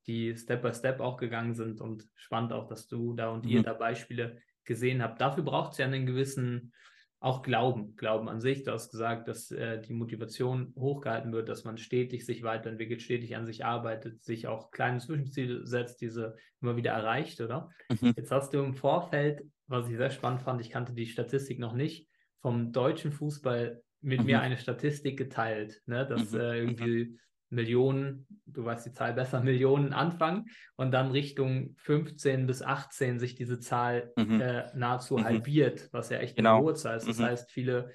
die 0.06 0.36
Step 0.36 0.62
by 0.62 0.72
Step 0.72 1.00
auch 1.00 1.18
gegangen 1.18 1.54
sind. 1.54 1.82
Und 1.82 2.08
spannend 2.14 2.52
auch, 2.52 2.66
dass 2.66 2.86
du 2.86 3.14
da 3.14 3.28
und 3.28 3.44
mhm. 3.44 3.50
ihr 3.50 3.62
da 3.62 3.74
Beispiele 3.74 4.40
gesehen 4.68 5.02
habt. 5.02 5.20
Dafür 5.20 5.42
braucht 5.42 5.72
es 5.72 5.78
ja 5.78 5.86
einen 5.86 6.06
gewissen 6.06 6.72
auch 7.20 7.42
Glauben, 7.42 7.96
Glauben 7.96 8.28
an 8.28 8.40
sich. 8.40 8.62
Du 8.62 8.70
hast 8.70 8.92
gesagt, 8.92 9.26
dass 9.26 9.50
äh, 9.50 9.80
die 9.80 9.92
Motivation 9.92 10.72
hochgehalten 10.76 11.32
wird, 11.32 11.48
dass 11.48 11.64
man 11.64 11.76
stetig 11.76 12.24
sich 12.24 12.44
weiterentwickelt, 12.44 13.02
stetig 13.02 13.34
an 13.34 13.44
sich 13.44 13.64
arbeitet, 13.64 14.22
sich 14.22 14.46
auch 14.46 14.70
kleine 14.70 15.00
Zwischenziele 15.00 15.66
setzt, 15.66 16.00
diese 16.00 16.36
immer 16.60 16.76
wieder 16.76 16.92
erreicht, 16.92 17.40
oder? 17.40 17.70
Mhm. 17.90 18.14
Jetzt 18.16 18.30
hast 18.30 18.54
du 18.54 18.60
im 18.60 18.74
Vorfeld, 18.74 19.42
was 19.66 19.88
ich 19.88 19.96
sehr 19.96 20.10
spannend 20.10 20.42
fand, 20.42 20.60
ich 20.60 20.70
kannte 20.70 20.92
die 20.92 21.06
Statistik 21.06 21.58
noch 21.58 21.72
nicht, 21.72 22.08
vom 22.40 22.70
deutschen 22.70 23.10
Fußball 23.10 23.82
mit 24.00 24.20
mhm. 24.20 24.26
mir 24.26 24.40
eine 24.40 24.56
Statistik 24.56 25.18
geteilt, 25.18 25.82
ne? 25.86 26.06
dass 26.06 26.30
mhm. 26.30 26.40
äh, 26.40 26.58
irgendwie 26.58 27.18
Millionen, 27.50 28.26
du 28.46 28.64
weißt 28.64 28.86
die 28.86 28.92
Zahl 28.92 29.14
besser, 29.14 29.40
Millionen 29.42 29.92
anfangen 29.92 30.46
und 30.76 30.92
dann 30.92 31.10
Richtung 31.10 31.74
15 31.78 32.46
bis 32.46 32.62
18 32.62 33.18
sich 33.18 33.34
diese 33.34 33.58
Zahl 33.58 34.12
mhm. 34.16 34.40
äh, 34.40 34.66
nahezu 34.76 35.18
mhm. 35.18 35.24
halbiert, 35.24 35.88
was 35.92 36.10
ja 36.10 36.18
echt 36.18 36.36
genau. 36.36 36.56
eine 36.56 36.64
hohe 36.64 36.74
Zahl 36.74 36.96
ist. 36.96 37.08
Das 37.08 37.18
mhm. 37.18 37.24
heißt, 37.24 37.50
viele, 37.50 37.90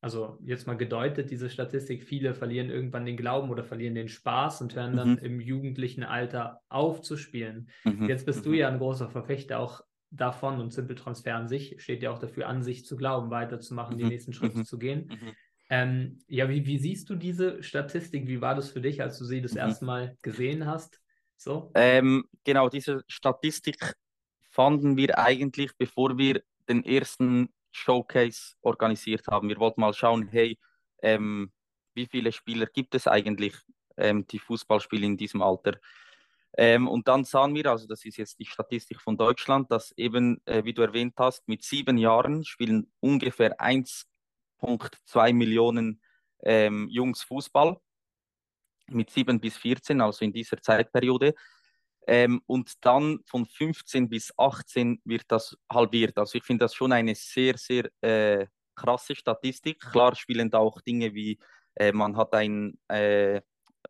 also 0.00 0.38
jetzt 0.44 0.66
mal 0.66 0.76
gedeutet, 0.76 1.30
diese 1.30 1.50
Statistik, 1.50 2.04
viele 2.04 2.34
verlieren 2.34 2.70
irgendwann 2.70 3.06
den 3.06 3.16
Glauben 3.16 3.50
oder 3.50 3.64
verlieren 3.64 3.94
den 3.94 4.08
Spaß 4.08 4.60
und 4.62 4.74
hören 4.74 4.96
dann 4.96 5.12
mhm. 5.12 5.18
im 5.18 5.40
jugendlichen 5.40 6.04
Alter 6.04 6.60
auf 6.68 7.00
zu 7.00 7.16
spielen. 7.16 7.68
Mhm. 7.84 8.08
Jetzt 8.08 8.26
bist 8.26 8.44
du 8.44 8.50
mhm. 8.50 8.56
ja 8.56 8.68
ein 8.68 8.78
großer 8.78 9.08
Verfechter 9.08 9.58
auch 9.58 9.82
davon 10.10 10.60
und 10.60 10.72
Simple 10.72 10.94
Transfer 10.94 11.34
an 11.34 11.48
sich 11.48 11.82
steht 11.82 12.02
ja 12.02 12.10
auch 12.10 12.18
dafür, 12.18 12.48
an 12.48 12.62
sich 12.62 12.84
zu 12.84 12.96
glauben, 12.96 13.30
weiterzumachen, 13.30 13.98
die 13.98 14.04
nächsten 14.04 14.32
Schritte 14.32 14.64
zu 14.64 14.78
gehen. 14.78 15.10
Ähm, 15.68 16.18
ja, 16.28 16.48
wie, 16.48 16.64
wie 16.66 16.78
siehst 16.78 17.10
du 17.10 17.16
diese 17.16 17.62
Statistik? 17.62 18.28
Wie 18.28 18.40
war 18.40 18.54
das 18.54 18.70
für 18.70 18.80
dich, 18.80 19.02
als 19.02 19.18
du 19.18 19.24
sie 19.24 19.42
das 19.42 19.52
mhm. 19.52 19.58
erste 19.58 19.84
Mal 19.84 20.16
gesehen 20.22 20.66
hast? 20.66 21.00
So? 21.36 21.70
Ähm, 21.74 22.24
genau, 22.44 22.68
diese 22.68 23.02
Statistik 23.08 23.94
fanden 24.50 24.96
wir 24.96 25.18
eigentlich, 25.18 25.72
bevor 25.76 26.16
wir 26.16 26.42
den 26.68 26.84
ersten 26.84 27.52
Showcase 27.72 28.54
organisiert 28.62 29.26
haben. 29.28 29.48
Wir 29.48 29.58
wollten 29.58 29.80
mal 29.80 29.92
schauen, 29.92 30.28
hey, 30.28 30.58
ähm, 31.02 31.52
wie 31.94 32.06
viele 32.06 32.32
Spieler 32.32 32.66
gibt 32.66 32.94
es 32.94 33.06
eigentlich, 33.06 33.54
ähm, 33.96 34.26
die 34.26 34.38
Fußball 34.38 34.80
spielen 34.80 35.04
in 35.04 35.16
diesem 35.16 35.42
Alter? 35.42 35.78
Ähm, 36.56 36.88
und 36.88 37.06
dann 37.06 37.24
sahen 37.24 37.54
wir, 37.54 37.66
also 37.70 37.86
das 37.86 38.04
ist 38.04 38.16
jetzt 38.16 38.38
die 38.38 38.46
Statistik 38.46 39.00
von 39.00 39.16
Deutschland, 39.16 39.70
dass 39.70 39.92
eben, 39.96 40.40
äh, 40.46 40.64
wie 40.64 40.72
du 40.72 40.82
erwähnt 40.82 41.14
hast, 41.18 41.46
mit 41.48 41.62
sieben 41.62 41.98
Jahren 41.98 42.44
spielen 42.44 42.90
ungefähr 43.00 43.60
1 43.60 44.06
1,2 44.60 45.32
Millionen 45.32 46.00
ähm, 46.42 46.88
Jungs 46.88 47.22
Fußball 47.22 47.78
mit 48.88 49.10
7 49.10 49.40
bis 49.40 49.56
14, 49.56 50.00
also 50.00 50.24
in 50.24 50.32
dieser 50.32 50.60
Zeitperiode. 50.60 51.34
Ähm, 52.06 52.40
und 52.46 52.84
dann 52.84 53.18
von 53.26 53.46
15 53.46 54.08
bis 54.08 54.32
18 54.38 55.00
wird 55.04 55.24
das 55.28 55.56
halbiert. 55.70 56.16
Also 56.18 56.38
ich 56.38 56.44
finde 56.44 56.64
das 56.64 56.74
schon 56.74 56.92
eine 56.92 57.14
sehr, 57.16 57.58
sehr 57.58 57.90
äh, 58.00 58.46
krasse 58.76 59.16
Statistik. 59.16 59.80
Klar 59.80 60.14
spielen 60.14 60.50
da 60.50 60.58
auch 60.58 60.80
Dinge 60.82 61.14
wie, 61.14 61.38
äh, 61.74 61.90
man, 61.92 62.16
hat 62.16 62.32
ein, 62.34 62.78
äh, 62.88 63.40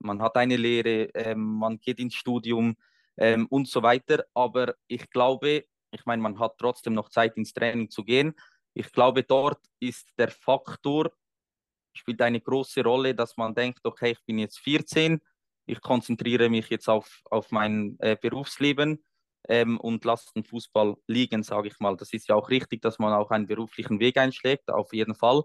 man 0.00 0.22
hat 0.22 0.36
eine 0.36 0.56
Lehre, 0.56 1.10
ähm, 1.14 1.58
man 1.58 1.78
geht 1.78 1.98
ins 1.98 2.14
Studium 2.14 2.76
ähm, 3.18 3.46
und 3.50 3.68
so 3.68 3.82
weiter. 3.82 4.24
Aber 4.32 4.74
ich 4.86 5.10
glaube, 5.10 5.64
ich 5.90 6.06
meine, 6.06 6.22
man 6.22 6.38
hat 6.38 6.56
trotzdem 6.58 6.94
noch 6.94 7.10
Zeit 7.10 7.36
ins 7.36 7.52
Training 7.52 7.90
zu 7.90 8.02
gehen. 8.02 8.34
Ich 8.78 8.92
glaube, 8.92 9.22
dort 9.22 9.60
ist 9.80 10.06
der 10.18 10.30
Faktor, 10.30 11.10
spielt 11.94 12.20
eine 12.20 12.42
große 12.42 12.82
Rolle, 12.84 13.14
dass 13.14 13.34
man 13.38 13.54
denkt, 13.54 13.80
okay, 13.84 14.10
ich 14.10 14.22
bin 14.26 14.38
jetzt 14.38 14.58
14, 14.58 15.18
ich 15.64 15.80
konzentriere 15.80 16.50
mich 16.50 16.68
jetzt 16.68 16.86
auf, 16.86 17.22
auf 17.30 17.50
mein 17.52 17.96
äh, 18.00 18.16
Berufsleben 18.20 19.02
ähm, 19.48 19.80
und 19.80 20.04
lasse 20.04 20.30
den 20.34 20.44
Fußball 20.44 20.94
liegen, 21.06 21.42
sage 21.42 21.68
ich 21.68 21.80
mal. 21.80 21.96
Das 21.96 22.12
ist 22.12 22.28
ja 22.28 22.34
auch 22.34 22.50
richtig, 22.50 22.82
dass 22.82 22.98
man 22.98 23.14
auch 23.14 23.30
einen 23.30 23.46
beruflichen 23.46 23.98
Weg 23.98 24.18
einschlägt, 24.18 24.68
auf 24.68 24.92
jeden 24.92 25.14
Fall. 25.14 25.42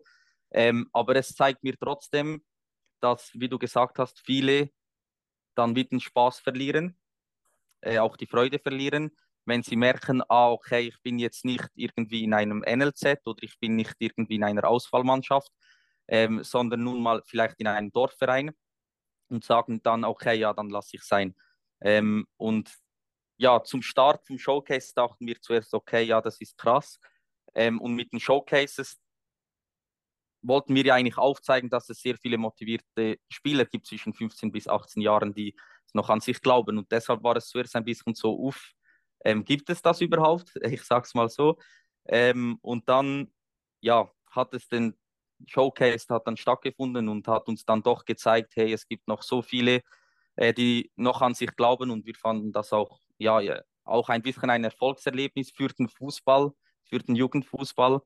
Ähm, 0.51 0.89
aber 0.91 1.15
es 1.15 1.33
zeigt 1.33 1.63
mir 1.63 1.77
trotzdem, 1.79 2.43
dass, 2.99 3.31
wie 3.33 3.47
du 3.47 3.57
gesagt 3.57 3.97
hast, 3.97 4.19
viele 4.19 4.71
dann 5.55 5.73
wieder 5.73 5.91
den 5.91 6.01
Spaß 6.01 6.41
verlieren, 6.41 6.99
äh, 7.79 7.99
auch 7.99 8.17
die 8.17 8.27
Freude 8.27 8.59
verlieren 8.59 9.15
wenn 9.45 9.63
sie 9.63 9.75
merken, 9.75 10.21
ah, 10.29 10.51
okay, 10.51 10.87
ich 10.87 11.01
bin 11.01 11.19
jetzt 11.19 11.45
nicht 11.45 11.67
irgendwie 11.75 12.23
in 12.23 12.33
einem 12.33 12.63
NLZ 12.65 13.25
oder 13.25 13.41
ich 13.41 13.59
bin 13.59 13.75
nicht 13.75 13.95
irgendwie 13.99 14.35
in 14.35 14.43
einer 14.43 14.67
Auswahlmannschaft, 14.67 15.51
ähm, 16.07 16.43
sondern 16.43 16.83
nun 16.83 17.01
mal 17.01 17.21
vielleicht 17.25 17.59
in 17.59 17.67
einem 17.67 17.91
Dorfverein 17.91 18.51
und 19.29 19.43
sagen 19.43 19.81
dann, 19.83 20.03
okay, 20.03 20.35
ja, 20.35 20.53
dann 20.53 20.69
lasse 20.69 20.97
ich 20.97 21.03
sein. 21.03 21.35
Ähm, 21.81 22.27
und 22.37 22.71
ja, 23.37 23.63
zum 23.63 23.81
Start 23.81 24.25
vom 24.27 24.37
Showcase 24.37 24.93
dachten 24.95 25.25
wir 25.25 25.41
zuerst, 25.41 25.73
okay, 25.73 26.03
ja, 26.03 26.21
das 26.21 26.39
ist 26.39 26.57
krass. 26.57 26.99
Ähm, 27.55 27.81
und 27.81 27.95
mit 27.95 28.13
den 28.13 28.19
Showcases 28.19 28.99
wollten 30.43 30.75
wir 30.75 30.83
ja 30.83 30.95
eigentlich 30.95 31.17
aufzeigen, 31.17 31.69
dass 31.69 31.89
es 31.89 32.01
sehr 32.01 32.17
viele 32.17 32.37
motivierte 32.37 33.17
Spieler 33.29 33.65
gibt 33.65 33.87
zwischen 33.87 34.13
15 34.13 34.51
bis 34.51 34.67
18 34.67 35.01
Jahren, 35.01 35.33
die 35.33 35.55
noch 35.93 36.09
an 36.09 36.19
sich 36.21 36.41
glauben. 36.41 36.77
Und 36.77 36.91
deshalb 36.91 37.23
war 37.23 37.35
es 37.35 37.47
zuerst 37.47 37.75
ein 37.75 37.83
bisschen 37.83 38.15
so, 38.15 38.37
uff, 38.37 38.73
ähm, 39.23 39.45
gibt 39.45 39.69
es 39.69 39.81
das 39.81 40.01
überhaupt? 40.01 40.51
Ich 40.63 40.83
sag's 40.83 41.13
mal 41.13 41.29
so. 41.29 41.57
Ähm, 42.07 42.57
und 42.61 42.89
dann, 42.89 43.31
ja, 43.81 44.11
hat 44.31 44.53
es 44.53 44.67
den 44.67 44.95
Showcase 45.47 46.07
hat 46.09 46.27
dann 46.27 46.37
stattgefunden 46.37 47.09
und 47.09 47.27
hat 47.27 47.47
uns 47.47 47.65
dann 47.65 47.83
doch 47.83 48.05
gezeigt, 48.05 48.53
hey, 48.55 48.73
es 48.73 48.87
gibt 48.87 49.07
noch 49.07 49.23
so 49.23 49.41
viele, 49.41 49.81
äh, 50.35 50.53
die 50.53 50.91
noch 50.95 51.21
an 51.21 51.33
sich 51.33 51.55
glauben 51.55 51.91
und 51.91 52.05
wir 52.05 52.15
fanden 52.15 52.51
das 52.51 52.73
auch, 52.73 52.99
ja, 53.17 53.39
ja, 53.39 53.61
auch 53.83 54.09
ein 54.09 54.21
bisschen 54.21 54.49
ein 54.49 54.63
Erfolgserlebnis 54.63 55.51
für 55.51 55.69
den 55.69 55.89
Fußball, 55.89 56.51
für 56.83 56.99
den 56.99 57.15
Jugendfußball, 57.15 58.01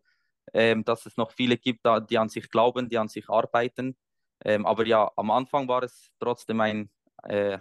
ähm, 0.53 0.83
dass 0.85 1.05
es 1.05 1.17
noch 1.17 1.31
viele 1.31 1.57
gibt, 1.57 1.85
die 2.09 2.17
an 2.17 2.29
sich 2.29 2.49
glauben, 2.49 2.89
die 2.89 2.97
an 2.97 3.09
sich 3.09 3.29
arbeiten. 3.29 3.97
Ähm, 4.43 4.65
aber 4.65 4.85
ja, 4.85 5.11
am 5.15 5.31
Anfang 5.31 5.67
war 5.67 5.83
es 5.83 6.09
trotzdem 6.19 6.61
ein, 6.61 6.89
äh, 7.23 7.59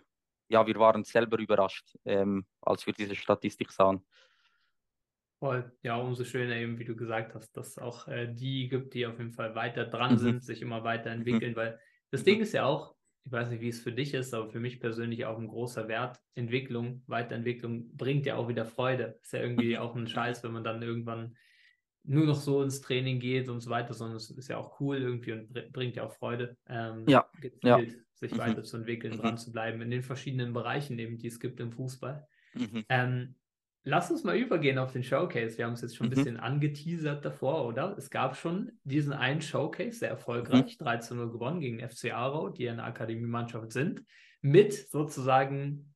ja, 0.55 0.65
wir 0.65 0.77
waren 0.77 1.03
selber 1.03 1.39
überrascht, 1.39 1.97
ähm, 2.05 2.47
als 2.63 2.87
wir 2.87 2.93
diese 2.93 3.17
Statistik 3.17 3.73
sahen. 3.73 4.05
Voll. 5.41 5.73
Ja, 5.83 5.97
umso 5.97 6.25
schöner 6.25 6.55
eben, 6.55 6.79
wie 6.79 6.85
du 6.85 6.95
gesagt 6.95 7.35
hast, 7.35 7.57
dass 7.57 7.71
es 7.71 7.79
auch 7.79 8.07
äh, 8.07 8.33
die 8.33 8.69
gibt, 8.69 8.95
die 8.95 9.05
auf 9.05 9.19
jeden 9.19 9.33
Fall 9.33 9.57
weiter 9.57 9.85
dran 9.85 10.13
mhm. 10.13 10.19
sind, 10.19 10.45
sich 10.45 10.63
immer 10.63 10.85
weiterentwickeln, 10.85 11.53
mhm. 11.53 11.57
weil 11.57 11.81
das 12.13 12.21
mhm. 12.21 12.27
Ding 12.27 12.41
ist 12.41 12.53
ja 12.53 12.65
auch, 12.67 12.95
ich 13.25 13.33
weiß 13.33 13.51
nicht, 13.51 13.63
wie 13.63 13.69
es 13.69 13.81
für 13.81 13.93
dich 13.93 14.15
ist, 14.15 14.33
aber 14.33 14.49
für 14.49 14.61
mich 14.61 14.79
persönlich 14.79 15.27
auch 15.27 15.39
ein 15.39 15.49
großer 15.49 15.89
Wert. 15.89 16.21
Entwicklung, 16.35 17.03
Weiterentwicklung 17.09 17.97
bringt 17.97 18.27
ja 18.27 18.37
auch 18.37 18.49
wieder 18.49 18.65
Freude. 18.65 19.19
Ist 19.23 19.33
ja 19.33 19.41
irgendwie 19.41 19.75
mhm. 19.75 19.83
auch 19.83 19.97
ein 19.97 20.07
Scheiß, 20.07 20.45
wenn 20.45 20.53
man 20.53 20.63
dann 20.63 20.83
irgendwann 20.83 21.37
nur 22.05 22.27
noch 22.27 22.37
so 22.37 22.63
ins 22.63 22.81
Training 22.81 23.19
geht 23.19 23.49
und 23.49 23.61
so 23.61 23.71
weiter, 23.71 23.93
sondern 23.93 24.19
es 24.19 24.31
ist 24.31 24.49
ja 24.49 24.59
auch 24.59 24.79
cool 24.79 24.99
irgendwie 24.99 25.33
und 25.33 25.73
bringt 25.73 25.97
ja 25.97 26.05
auch 26.05 26.13
Freude. 26.13 26.57
Ähm, 26.69 27.07
ja. 27.09 27.29
Gezielt, 27.41 27.93
ja. 27.93 28.04
Sich 28.15 28.33
mhm. 28.33 28.39
weiterzuentwickeln, 28.39 29.15
mhm. 29.15 29.21
dran 29.21 29.39
zu 29.39 29.53
bleiben 29.53 29.83
in 29.83 29.91
den 29.91 30.03
verschiedenen 30.03 30.53
Bereichen, 30.53 30.99
eben, 30.99 31.19
die 31.19 31.29
es 31.29 31.41
gibt 31.41 31.61
im 31.61 31.73
Fußball. 31.73 32.27
Mhm. 32.55 32.85
Ähm, 32.89 33.35
Lass 33.87 34.11
uns 34.11 34.25
mal 34.25 34.37
übergehen 34.37 34.79
auf 34.79 34.93
den 34.93 35.05
Showcase. 35.05 35.59
Wir 35.59 35.67
haben 35.67 35.75
es 35.75 35.83
jetzt 35.83 35.97
schon 35.97 36.07
ein 36.07 36.11
mhm. 36.11 36.15
bisschen 36.15 36.37
angeteasert 36.39 37.23
davor, 37.23 37.67
oder? 37.67 37.95
Es 37.99 38.09
gab 38.09 38.35
schon 38.35 38.73
diesen 38.83 39.13
einen 39.13 39.43
Showcase, 39.43 39.99
sehr 39.99 40.09
erfolgreich, 40.09 40.79
mhm. 40.81 40.87
13-0 40.87 41.31
gewonnen 41.31 41.61
gegen 41.61 41.87
FC 41.87 42.15
Aarau, 42.15 42.49
die 42.49 42.69
eine 42.69 42.83
Akademiemannschaft 42.83 43.73
sind, 43.73 44.03
mit 44.41 44.73
sozusagen, 44.73 45.95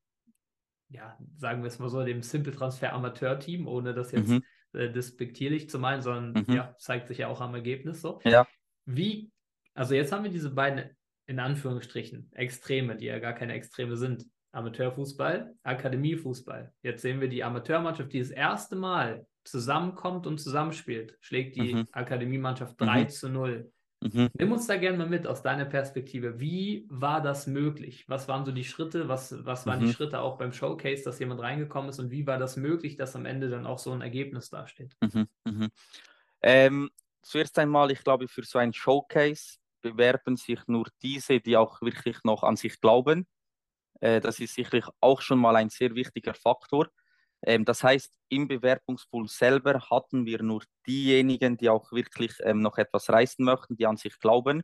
ja, 0.91 1.19
sagen 1.37 1.63
wir 1.63 1.69
es 1.69 1.79
mal 1.79 1.89
so, 1.89 2.05
dem 2.05 2.23
Simple 2.23 2.53
Transfer 2.53 2.93
Amateur-Team, 2.93 3.67
ohne 3.67 3.95
das 3.95 4.13
jetzt 4.13 4.29
mhm. 4.29 4.45
äh, 4.75 4.93
despektierlich 4.93 5.71
zu 5.71 5.79
meinen, 5.79 6.03
sondern 6.03 6.45
ja, 6.53 6.75
zeigt 6.77 7.09
sich 7.09 7.19
ja 7.19 7.29
auch 7.29 7.41
am 7.41 7.55
Ergebnis 7.55 8.03
so. 8.03 8.21
Ja. 8.23 8.47
Wie, 8.85 9.33
also 9.73 9.95
jetzt 9.95 10.13
haben 10.13 10.25
wir 10.25 10.31
diese 10.31 10.51
beiden 10.51 10.91
in 11.29 11.38
Anführungsstrichen 11.38 12.33
Extreme, 12.33 12.97
die 12.97 13.07
ja 13.07 13.19
gar 13.21 13.35
keine 13.35 13.53
Extreme 13.53 13.97
sind. 13.97 14.25
Amateurfußball, 14.51 15.55
Akademiefußball. 15.62 16.73
Jetzt 16.83 17.03
sehen 17.03 17.21
wir 17.21 17.29
die 17.29 17.45
Amateurmannschaft, 17.45 18.12
die 18.12 18.19
das 18.19 18.31
erste 18.31 18.77
Mal 18.77 19.27
zusammenkommt 19.45 20.27
und 20.27 20.38
zusammenspielt, 20.38 21.17
schlägt 21.21 21.57
die 21.57 21.75
mhm. 21.75 21.88
Akademiemannschaft 21.93 22.81
3 22.81 23.03
mhm. 23.03 23.09
zu 23.11 23.29
0. 23.29 23.73
Mhm. 24.01 24.29
Nimm 24.38 24.53
uns 24.53 24.67
da 24.67 24.77
gerne 24.77 24.97
mal 24.97 25.09
mit 25.09 25.27
aus 25.27 25.43
deiner 25.43 25.67
Perspektive. 25.67 26.41
Wie 26.41 26.87
war 26.88 27.21
das 27.21 27.47
möglich? 27.47 28.05
Was 28.09 28.27
waren 28.27 28.47
so 28.47 28.53
die 28.53 28.64
Schritte? 28.64 29.09
Was, 29.09 29.35
was 29.45 29.67
waren 29.67 29.81
die 29.81 29.87
mhm. 29.87 29.93
Schritte 29.93 30.21
auch 30.21 30.38
beim 30.38 30.53
Showcase, 30.53 31.05
dass 31.05 31.19
jemand 31.19 31.41
reingekommen 31.41 31.91
ist? 31.91 31.99
Und 31.99 32.11
wie 32.11 32.27
war 32.27 32.38
das 32.38 32.57
möglich, 32.57 32.97
dass 32.97 33.17
am 33.17 33.27
Ende 33.27 33.51
dann 33.51 33.67
auch 33.67 33.79
so 33.79 33.93
ein 33.93 34.01
Ergebnis 34.01 34.49
dasteht? 34.49 34.97
Mhm. 35.03 35.27
Mhm. 35.45 35.69
Ähm, 36.41 36.91
zuerst 37.23 37.59
einmal, 37.59 37.91
ich 37.91 38.03
glaube, 38.03 38.29
für 38.29 38.45
so 38.45 38.59
ein 38.59 38.73
Showcase 38.73 39.59
bewerben 39.81 40.37
sich 40.37 40.61
nur 40.67 40.87
diese, 41.03 41.41
die 41.41 41.57
auch 41.57 41.81
wirklich 41.81 42.19
noch 42.25 42.43
an 42.43 42.57
sich 42.57 42.81
glauben 42.81 43.27
äh, 44.01 44.21
das 44.21 44.41
ist 44.41 44.55
sicherlich 44.55 44.87
auch 45.01 45.21
schon 45.21 45.38
mal 45.38 45.57
ein 45.57 45.71
sehr 45.71 45.95
wichtiger 45.95 46.35
Faktor. 46.35 46.88
Ähm, 47.43 47.64
das 47.64 47.83
heißt, 47.83 48.12
im 48.29 48.49
Bewerbungspool 48.49 49.29
selber 49.29 49.81
hatten 49.91 50.27
wir 50.27 50.43
nur 50.43 50.62
diejenigen, 50.87 51.57
die 51.57 51.69
auch 51.69 51.93
wirklich 51.93 52.33
ähm, 52.43 52.61
noch 52.62 52.79
etwas 52.79 53.09
reißen 53.11 53.45
möchten, 53.45 53.77
die 53.77 53.87
an 53.87 53.97
sich 53.97 54.19
glauben, 54.19 54.62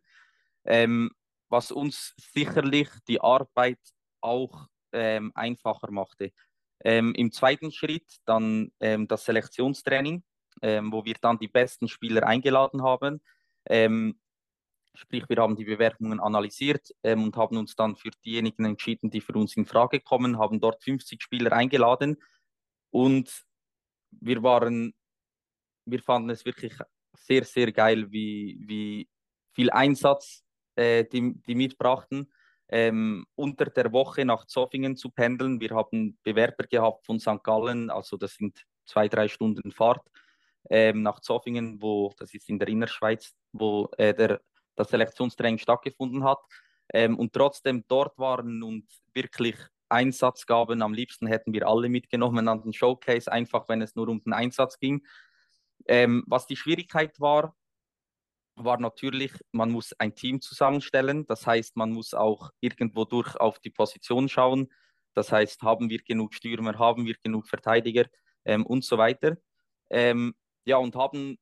ähm, 0.64 1.10
was 1.48 1.70
uns 1.70 2.14
sicherlich 2.16 2.88
die 3.08 3.20
Arbeit 3.20 3.78
auch 4.20 4.66
ähm, 4.92 5.32
einfacher 5.34 5.90
machte. 5.90 6.32
Ähm, 6.84 7.14
Im 7.14 7.32
zweiten 7.32 7.70
Schritt 7.72 8.16
dann 8.24 8.72
ähm, 8.80 9.08
das 9.08 9.24
Selektionstraining, 9.24 10.22
wo 10.62 11.04
wir 11.04 11.16
dann 11.20 11.38
die 11.38 11.48
besten 11.48 11.88
Spieler 11.88 12.24
eingeladen 12.26 12.82
haben. 12.84 13.20
Sprich, 14.94 15.24
wir 15.28 15.38
haben 15.38 15.56
die 15.56 15.64
Bewerbungen 15.64 16.20
analysiert 16.20 16.94
ähm, 17.02 17.24
und 17.24 17.36
haben 17.36 17.56
uns 17.56 17.74
dann 17.74 17.96
für 17.96 18.10
diejenigen 18.24 18.64
entschieden, 18.64 19.10
die 19.10 19.20
für 19.20 19.34
uns 19.34 19.56
in 19.56 19.66
Frage 19.66 20.00
kommen, 20.00 20.38
haben 20.38 20.60
dort 20.60 20.82
50 20.82 21.20
Spieler 21.20 21.52
eingeladen 21.52 22.16
und 22.90 23.44
wir 24.10 24.42
waren, 24.42 24.94
wir 25.84 26.00
fanden 26.00 26.30
es 26.30 26.44
wirklich 26.44 26.74
sehr, 27.12 27.44
sehr 27.44 27.72
geil, 27.72 28.10
wie, 28.12 28.56
wie 28.66 29.08
viel 29.52 29.70
Einsatz 29.70 30.44
äh, 30.76 31.04
die, 31.04 31.34
die 31.42 31.54
mitbrachten. 31.54 32.32
Ähm, 32.68 33.26
unter 33.34 33.66
der 33.66 33.92
Woche 33.92 34.24
nach 34.24 34.46
Zoffingen 34.46 34.96
zu 34.96 35.10
pendeln. 35.10 35.60
Wir 35.60 35.70
haben 35.70 36.18
Bewerber 36.22 36.64
gehabt 36.64 37.04
von 37.04 37.20
St. 37.20 37.42
Gallen, 37.42 37.90
also 37.90 38.16
das 38.16 38.34
sind 38.34 38.64
zwei, 38.86 39.08
drei 39.08 39.28
Stunden 39.28 39.70
Fahrt 39.70 40.06
ähm, 40.70 41.02
nach 41.02 41.20
Zoffingen, 41.20 41.80
wo 41.82 42.12
das 42.16 42.32
ist 42.32 42.48
in 42.48 42.58
der 42.58 42.68
Innerschweiz, 42.68 43.34
wo 43.52 43.90
äh, 43.98 44.14
der 44.14 44.40
das 44.76 44.88
Selektionstraining 44.90 45.58
stattgefunden 45.58 46.24
hat 46.24 46.38
ähm, 46.92 47.18
und 47.18 47.32
trotzdem 47.32 47.84
dort 47.88 48.18
waren 48.18 48.62
und 48.62 48.86
wirklich 49.12 49.56
Einsatz 49.88 50.46
gaben. 50.46 50.82
Am 50.82 50.94
liebsten 50.94 51.26
hätten 51.26 51.52
wir 51.52 51.66
alle 51.66 51.88
mitgenommen 51.88 52.48
an 52.48 52.62
den 52.62 52.72
Showcase, 52.72 53.30
einfach 53.30 53.68
wenn 53.68 53.82
es 53.82 53.94
nur 53.94 54.08
um 54.08 54.22
den 54.22 54.32
Einsatz 54.32 54.78
ging. 54.78 55.06
Ähm, 55.86 56.24
was 56.26 56.46
die 56.46 56.56
Schwierigkeit 56.56 57.20
war, 57.20 57.54
war 58.56 58.78
natürlich, 58.78 59.32
man 59.52 59.70
muss 59.70 59.92
ein 59.98 60.14
Team 60.14 60.40
zusammenstellen. 60.40 61.26
Das 61.26 61.46
heißt, 61.46 61.76
man 61.76 61.90
muss 61.90 62.14
auch 62.14 62.50
irgendwo 62.60 63.04
durch 63.04 63.36
auf 63.36 63.58
die 63.58 63.70
Position 63.70 64.28
schauen. 64.28 64.72
Das 65.14 65.32
heißt, 65.32 65.62
haben 65.62 65.90
wir 65.90 66.02
genug 66.02 66.34
Stürmer, 66.34 66.78
haben 66.78 67.06
wir 67.06 67.16
genug 67.22 67.46
Verteidiger 67.46 68.06
ähm, 68.44 68.64
und 68.66 68.84
so 68.84 68.98
weiter. 68.98 69.36
Ähm, 69.90 70.34
ja, 70.64 70.76
und 70.76 70.96
haben 70.96 71.38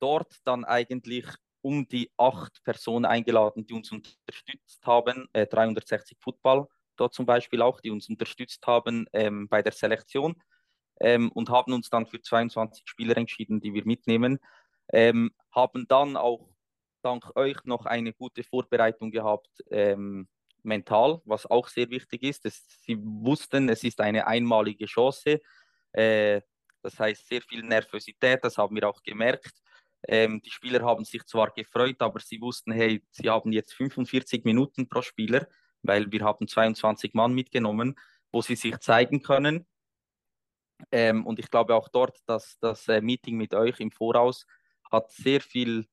dort 0.00 0.36
dann 0.44 0.64
eigentlich 0.64 1.26
um 1.68 1.86
die 1.86 2.10
acht 2.16 2.64
Personen 2.64 3.04
eingeladen, 3.04 3.66
die 3.66 3.74
uns 3.74 3.92
unterstützt 3.92 4.86
haben, 4.86 5.28
äh, 5.34 5.46
360 5.46 6.16
Football 6.18 6.66
dort 6.96 7.12
zum 7.12 7.26
Beispiel 7.26 7.60
auch, 7.60 7.82
die 7.82 7.90
uns 7.90 8.08
unterstützt 8.08 8.66
haben 8.66 9.06
ähm, 9.12 9.48
bei 9.48 9.60
der 9.60 9.72
Selektion 9.72 10.34
ähm, 10.98 11.30
und 11.32 11.50
haben 11.50 11.74
uns 11.74 11.90
dann 11.90 12.06
für 12.06 12.22
22 12.22 12.84
Spieler 12.86 13.18
entschieden, 13.18 13.60
die 13.60 13.74
wir 13.74 13.84
mitnehmen. 13.84 14.38
Ähm, 14.90 15.30
haben 15.52 15.86
dann 15.88 16.16
auch 16.16 16.48
dank 17.02 17.36
euch 17.36 17.62
noch 17.64 17.84
eine 17.84 18.14
gute 18.14 18.42
Vorbereitung 18.42 19.10
gehabt, 19.10 19.62
ähm, 19.70 20.26
mental, 20.62 21.20
was 21.26 21.44
auch 21.44 21.68
sehr 21.68 21.90
wichtig 21.90 22.22
ist. 22.22 22.46
Das, 22.46 22.64
sie 22.82 22.96
wussten, 22.98 23.68
es 23.68 23.84
ist 23.84 24.00
eine 24.00 24.26
einmalige 24.26 24.86
Chance. 24.86 25.42
Äh, 25.92 26.40
das 26.82 26.98
heißt, 26.98 27.28
sehr 27.28 27.42
viel 27.42 27.62
Nervosität, 27.62 28.42
das 28.42 28.56
haben 28.56 28.74
wir 28.74 28.88
auch 28.88 29.02
gemerkt. 29.02 29.52
Ähm, 30.06 30.40
die 30.42 30.50
Spieler 30.50 30.84
haben 30.84 31.04
sich 31.04 31.24
zwar 31.24 31.50
gefreut, 31.50 32.00
aber 32.00 32.20
sie 32.20 32.40
wussten, 32.40 32.72
hey, 32.72 33.02
sie 33.10 33.28
haben 33.28 33.52
jetzt 33.52 33.74
45 33.74 34.44
Minuten 34.44 34.88
pro 34.88 35.02
Spieler, 35.02 35.48
weil 35.82 36.10
wir 36.12 36.24
haben 36.24 36.46
22 36.46 37.14
Mann 37.14 37.32
mitgenommen, 37.32 37.98
wo 38.30 38.42
sie 38.42 38.56
sich 38.56 38.78
zeigen 38.78 39.22
können. 39.22 39.66
Ähm, 40.92 41.26
und 41.26 41.40
ich 41.40 41.50
glaube 41.50 41.74
auch 41.74 41.88
dort, 41.88 42.18
dass 42.26 42.58
das 42.60 42.86
äh, 42.88 43.00
Meeting 43.00 43.36
mit 43.36 43.54
euch 43.54 43.80
im 43.80 43.90
Voraus 43.90 44.46
hat 44.90 45.10
sehr 45.10 45.40
viel 45.40 45.86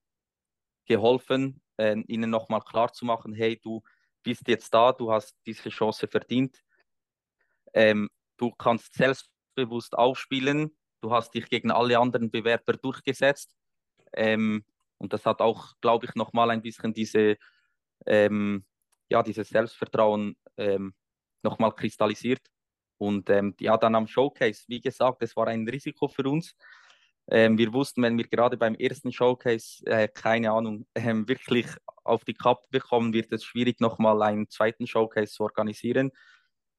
geholfen, 0.86 1.62
äh, 1.78 2.00
ihnen 2.08 2.30
nochmal 2.30 2.62
klar 2.62 2.94
zu 2.94 3.06
machen, 3.06 3.34
hey, 3.34 3.60
du 3.60 3.82
bist 4.22 4.48
jetzt 4.48 4.74
da, 4.74 4.92
du 4.92 5.12
hast 5.12 5.36
diese 5.48 5.70
Chance 5.70 6.08
verdient. 6.08 6.64
Ähm, 7.74 8.10
du 8.38 8.52
kannst 8.52 8.94
selbstbewusst 8.94 9.98
aufspielen, 9.98 10.78
du 11.02 11.12
hast 11.12 11.34
dich 11.34 11.50
gegen 11.50 11.72
alle 11.72 11.98
anderen 12.00 12.30
Bewerber 12.30 12.74
durchgesetzt 12.74 13.56
ähm, 14.14 14.64
und 14.98 15.14
das 15.14 15.26
hat 15.26 15.42
auch, 15.42 15.74
glaube 15.82 16.06
ich, 16.06 16.16
nochmal 16.16 16.50
ein 16.52 16.62
bisschen 16.62 16.94
diese, 16.94 17.38
ähm, 18.06 18.66
ja, 19.10 19.24
dieses 19.24 19.50
Selbstvertrauen 19.50 20.38
ähm, 20.58 20.94
nochmal 21.44 21.74
kristallisiert. 21.74 22.42
Und 22.98 23.30
ähm, 23.30 23.56
ja, 23.60 23.78
dann 23.78 23.96
am 23.96 24.08
Showcase, 24.08 24.64
wie 24.68 24.82
gesagt, 24.82 25.22
es 25.22 25.36
war 25.36 25.48
ein 25.48 25.68
Risiko 25.68 26.08
für 26.08 26.24
uns. 26.30 26.56
Ähm, 27.28 27.58
wir 27.58 27.74
wussten, 27.74 28.04
wenn 28.04 28.18
wir 28.18 28.28
gerade 28.28 28.56
beim 28.58 28.76
ersten 28.76 29.12
Showcase, 29.12 29.86
äh, 29.86 30.08
keine 30.08 30.52
Ahnung, 30.52 30.86
ähm, 30.96 31.28
wirklich 31.28 31.68
auf 32.04 32.24
die 32.24 32.36
Cup 32.36 32.70
bekommen, 32.70 33.14
wird 33.14 33.32
es 33.32 33.44
schwierig, 33.44 33.80
nochmal 33.80 34.22
einen 34.22 34.50
zweiten 34.50 34.88
Showcase 34.88 35.34
zu 35.34 35.44
organisieren. 35.44 36.12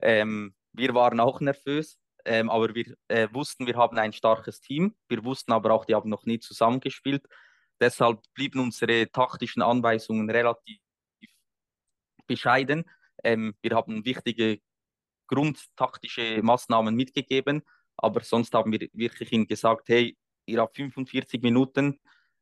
Ähm, 0.01 0.55
wir 0.73 0.95
waren 0.95 1.21
auch 1.21 1.41
nervös, 1.41 1.99
ähm, 2.27 2.51
aber 2.51 2.75
wir 2.75 2.97
äh, 3.09 3.29
wussten, 3.33 3.67
wir 3.67 3.77
haben 3.77 3.97
ein 3.99 4.13
starkes 4.13 4.61
Team. 4.61 4.95
Wir 5.09 5.25
wussten 5.25 5.53
aber 5.53 5.73
auch, 5.73 5.85
die 5.85 5.95
haben 5.95 6.11
noch 6.11 6.25
nie 6.27 6.39
zusammengespielt. 6.41 7.25
Deshalb 7.81 8.21
blieben 8.35 8.61
unsere 8.61 9.11
taktischen 9.11 9.63
Anweisungen 9.63 10.29
relativ 10.31 10.79
bescheiden. 12.27 12.85
Ähm, 13.23 13.55
wir 13.63 13.77
haben 13.77 14.05
wichtige 14.05 14.61
grundtaktische 15.29 16.43
Maßnahmen 16.43 16.95
mitgegeben, 16.95 17.63
aber 17.97 18.23
sonst 18.23 18.55
haben 18.55 18.73
wir 18.73 18.89
wirklich 18.93 19.33
ihnen 19.33 19.47
gesagt, 19.47 19.89
hey, 19.89 20.17
ihr 20.47 20.61
habt 20.61 20.77
45 20.77 21.43
Minuten, 21.43 22.01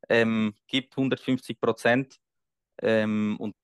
ähm, 0.09 0.55
gibt 0.67 0.93
150 0.93 1.59
Prozent 1.59 2.17
ähm, 2.81 3.37
und 3.39 3.55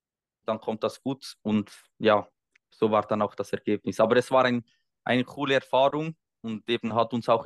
dann 0.45 0.59
kommt 0.59 0.83
das 0.83 1.01
gut 1.01 1.35
und 1.43 1.71
ja, 1.99 2.27
so 2.69 2.89
war 2.91 3.03
dann 3.03 3.21
auch 3.21 3.35
das 3.35 3.53
Ergebnis. 3.53 3.99
Aber 3.99 4.15
es 4.17 4.31
war 4.31 4.45
ein 4.45 4.63
eine 5.03 5.23
coole 5.23 5.55
Erfahrung 5.55 6.15
und 6.41 6.67
eben 6.69 6.93
hat 6.93 7.13
uns 7.13 7.29
auch 7.29 7.45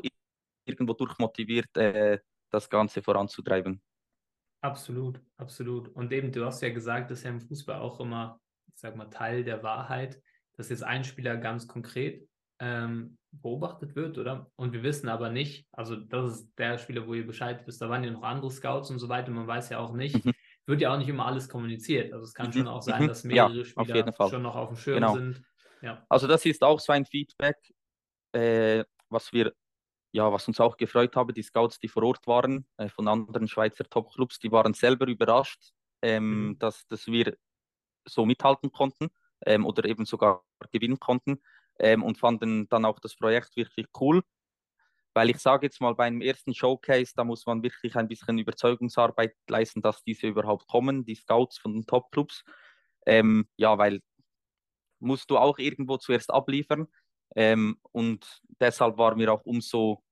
irgendwo 0.66 0.94
durchmotiviert, 0.94 1.76
äh, 1.78 2.20
das 2.50 2.70
Ganze 2.70 3.02
voranzutreiben. 3.02 3.82
Absolut, 4.62 5.22
absolut. 5.38 5.90
Und 5.90 6.12
eben, 6.12 6.32
du 6.32 6.46
hast 6.46 6.62
ja 6.62 6.70
gesagt, 6.70 7.12
das 7.12 7.20
ist 7.20 7.24
ja 7.26 7.32
im 7.32 7.42
Fußball 7.42 7.80
auch 7.80 8.00
immer, 8.00 8.40
ich 8.68 8.80
sag 8.80 8.96
mal, 8.96 9.10
Teil 9.10 9.44
der 9.44 9.62
Wahrheit, 9.62 10.22
dass 10.54 10.70
jetzt 10.70 10.84
ein 10.84 11.04
Spieler 11.04 11.38
ganz 11.38 11.68
konkret 11.68 12.24
äh, 12.24 12.28
ähm, 12.60 13.18
beobachtet 13.32 13.96
wird, 13.96 14.18
oder? 14.18 14.50
Und 14.56 14.72
wir 14.72 14.84
wissen 14.84 15.10
aber 15.10 15.30
nicht, 15.30 15.68
also 15.74 15.96
das 15.96 16.40
ist 16.40 16.54
der 16.58 16.78
Spieler, 16.78 17.06
wo 17.06 17.14
ihr 17.14 17.28
Bescheid 17.28 17.62
wisst, 17.66 17.82
da 17.82 17.90
waren 17.90 18.04
ja 18.04 18.12
noch 18.12 18.24
andere 18.24 18.50
Scouts 18.50 18.90
und 18.92 19.00
so 19.00 19.10
weiter, 19.10 19.32
man 19.32 19.48
weiß 19.48 19.70
ja 19.70 19.80
auch 19.80 19.94
nicht, 19.94 20.24
mhm. 20.24 20.32
wird 20.66 20.82
ja 20.82 20.94
auch 20.94 20.98
nicht 20.98 21.10
immer 21.10 21.26
alles 21.26 21.50
kommuniziert. 21.50 22.14
Also 22.14 22.24
es 22.24 22.34
kann 22.34 22.48
mhm. 22.48 22.54
schon 22.54 22.68
auch 22.68 22.82
sein, 22.82 23.04
mhm. 23.04 23.08
dass 23.08 23.24
mehrere 23.26 23.58
ja, 23.58 23.66
Spieler 23.66 24.14
schon 24.30 24.42
noch 24.42 24.56
auf 24.56 24.70
dem 24.70 24.78
Schirm 24.78 24.96
genau. 24.96 25.16
sind. 25.16 25.44
Ja. 25.86 26.04
Also 26.10 26.26
das 26.26 26.44
ist 26.46 26.64
auch 26.64 26.80
so 26.80 26.92
ein 26.92 27.06
Feedback, 27.06 27.58
äh, 28.32 28.84
was 29.10 29.32
wir, 29.32 29.54
ja, 30.12 30.32
was 30.32 30.48
uns 30.48 30.60
auch 30.60 30.78
gefreut 30.78 31.16
habe, 31.16 31.32
die 31.32 31.44
Scouts, 31.44 31.80
die 31.80 31.88
vor 31.88 32.04
Ort 32.04 32.26
waren, 32.26 32.68
äh, 32.78 32.90
von 32.90 33.08
anderen 33.08 33.48
Schweizer 33.48 33.84
Topclubs, 33.84 34.40
die 34.40 34.52
waren 34.52 34.74
selber 34.74 35.08
überrascht, 35.08 35.74
ähm, 36.02 36.48
mhm. 36.48 36.60
dass, 36.60 36.88
dass 36.88 37.06
wir 37.06 37.38
so 38.04 38.26
mithalten 38.26 38.72
konnten 38.72 39.10
ähm, 39.46 39.64
oder 39.64 39.86
eben 39.86 40.06
sogar 40.06 40.44
gewinnen 40.72 41.00
konnten 41.00 41.40
ähm, 41.80 42.02
und 42.02 42.18
fanden 42.18 42.68
dann 42.70 42.86
auch 42.86 43.00
das 43.00 43.16
Projekt 43.16 43.56
wirklich 43.56 43.86
cool. 44.00 44.24
Weil 45.14 45.30
ich 45.30 45.38
sage 45.38 45.68
jetzt 45.68 45.80
mal, 45.82 45.94
beim 45.94 46.20
ersten 46.20 46.56
Showcase, 46.56 47.14
da 47.16 47.24
muss 47.24 47.46
man 47.46 47.62
wirklich 47.62 47.96
ein 47.96 48.08
bisschen 48.08 48.40
Überzeugungsarbeit 48.40 49.36
leisten, 49.48 49.82
dass 49.82 50.04
diese 50.04 50.28
überhaupt 50.28 50.68
kommen, 50.68 51.06
die 51.06 51.16
Scouts 51.16 51.60
von 51.60 51.74
den 51.74 51.86
Top-Clubs. 51.86 52.44
Ähm, 53.06 53.48
ja, 53.56 53.78
weil 53.78 54.02
musst 55.00 55.30
du 55.30 55.38
auch 55.38 55.58
irgendwo 55.58 55.98
zuerst 55.98 56.32
abliefern. 56.32 56.88
Ähm, 57.36 57.80
und 57.92 58.42
deshalb 58.60 58.98
war 58.98 59.16
mir 59.16 59.34
auch 59.34 59.46
umso 59.46 60.04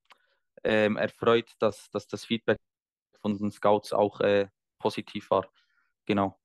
ähm, 0.63 0.97
erfreut, 0.97 1.51
dass, 1.59 1.89
dass 1.91 2.07
das 2.07 2.25
Feedback 2.25 2.59
von 3.21 3.37
den 3.37 3.51
Scouts 3.51 3.93
auch 3.93 4.19
äh, 4.21 4.47
positiv 4.79 5.29
war. 5.29 5.47
Genau. 6.05 6.39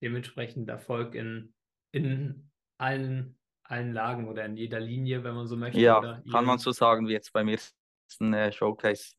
Dementsprechend 0.00 0.68
Erfolg 0.68 1.14
in, 1.14 1.54
in 1.92 2.50
allen 2.78 3.38
allen 3.68 3.92
Lagen 3.92 4.28
oder 4.28 4.44
in 4.44 4.56
jeder 4.56 4.80
Linie, 4.80 5.24
wenn 5.24 5.34
man 5.34 5.46
so 5.46 5.56
möchte. 5.56 5.80
Ja, 5.80 6.22
kann 6.30 6.44
man 6.44 6.58
so 6.58 6.72
sagen, 6.72 7.08
wie 7.08 7.12
jetzt 7.12 7.32
beim 7.32 7.48
ersten 7.48 8.32
äh, 8.32 8.52
Showcase. 8.52 9.14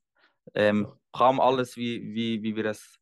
Ähm, 0.54 0.88
kam 1.12 1.40
alles, 1.40 1.76
wie, 1.76 2.14
wie, 2.14 2.42
wie 2.44 2.56
wir 2.56 2.66
es 2.66 3.00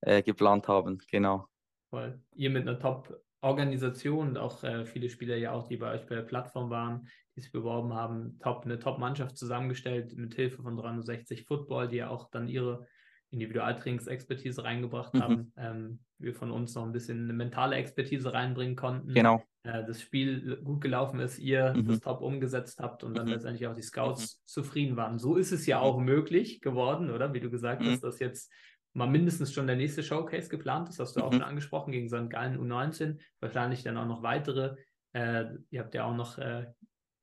äh, 0.00 0.22
geplant 0.22 0.68
haben, 0.68 0.98
genau. 1.10 1.46
Voll. 1.90 2.20
Ihr 2.32 2.50
mit 2.50 2.66
einer 2.66 2.78
Top-Organisation 2.78 3.29
und 3.40 4.38
auch 4.38 4.62
äh, 4.64 4.84
viele 4.84 5.08
Spieler 5.08 5.36
ja 5.36 5.52
auch, 5.52 5.68
die 5.68 5.76
bei 5.76 5.94
euch 5.94 6.06
bei 6.06 6.14
der 6.14 6.22
Plattform 6.22 6.70
waren, 6.70 7.08
die 7.36 7.40
sich 7.40 7.52
beworben 7.52 7.94
haben, 7.94 8.38
top, 8.40 8.64
eine 8.64 8.78
Top-Mannschaft 8.78 9.36
zusammengestellt 9.36 10.16
mit 10.16 10.34
Hilfe 10.34 10.62
von 10.62 10.76
360 10.76 11.44
Football, 11.44 11.88
die 11.88 11.96
ja 11.96 12.10
auch 12.10 12.30
dann 12.30 12.48
ihre 12.48 12.86
Individualtrainingsexpertise 13.30 14.64
reingebracht 14.64 15.14
mhm. 15.14 15.20
haben. 15.22 15.52
Ähm, 15.56 15.98
wir 16.18 16.34
von 16.34 16.50
uns 16.50 16.74
noch 16.74 16.84
ein 16.84 16.92
bisschen 16.92 17.24
eine 17.24 17.32
mentale 17.32 17.76
Expertise 17.76 18.32
reinbringen 18.32 18.76
konnten. 18.76 19.14
Genau. 19.14 19.42
Äh, 19.62 19.84
das 19.86 20.00
Spiel 20.00 20.60
gut 20.62 20.80
gelaufen 20.80 21.20
ist, 21.20 21.38
ihr 21.38 21.74
mhm. 21.74 21.86
das 21.86 22.00
top 22.00 22.20
umgesetzt 22.20 22.80
habt 22.80 23.04
und 23.04 23.16
dann 23.16 23.26
mhm. 23.26 23.32
letztendlich 23.32 23.66
auch 23.66 23.74
die 23.74 23.82
Scouts 23.82 24.36
mhm. 24.36 24.46
zufrieden 24.46 24.96
waren. 24.96 25.18
So 25.18 25.36
ist 25.36 25.52
es 25.52 25.66
ja 25.66 25.78
mhm. 25.78 25.84
auch 25.84 25.98
möglich 26.00 26.60
geworden, 26.60 27.10
oder? 27.10 27.32
Wie 27.32 27.40
du 27.40 27.50
gesagt 27.50 27.82
hast, 27.82 28.02
mhm. 28.02 28.06
dass 28.06 28.18
jetzt 28.18 28.52
mal 28.92 29.08
mindestens 29.08 29.52
schon 29.52 29.66
der 29.66 29.76
nächste 29.76 30.02
Showcase 30.02 30.48
geplant 30.48 30.88
ist, 30.88 30.98
hast 30.98 31.16
du 31.16 31.22
auch 31.22 31.32
schon 31.32 31.42
angesprochen, 31.42 31.92
gegen 31.92 32.08
St. 32.08 32.30
Gallen 32.30 32.58
U19, 32.58 33.18
wahrscheinlich 33.40 33.82
dann 33.82 33.96
auch 33.96 34.06
noch 34.06 34.22
weitere. 34.22 34.76
Äh, 35.12 35.46
ihr 35.70 35.80
habt 35.80 35.94
ja 35.94 36.04
auch 36.04 36.14
noch 36.14 36.38
äh, 36.38 36.66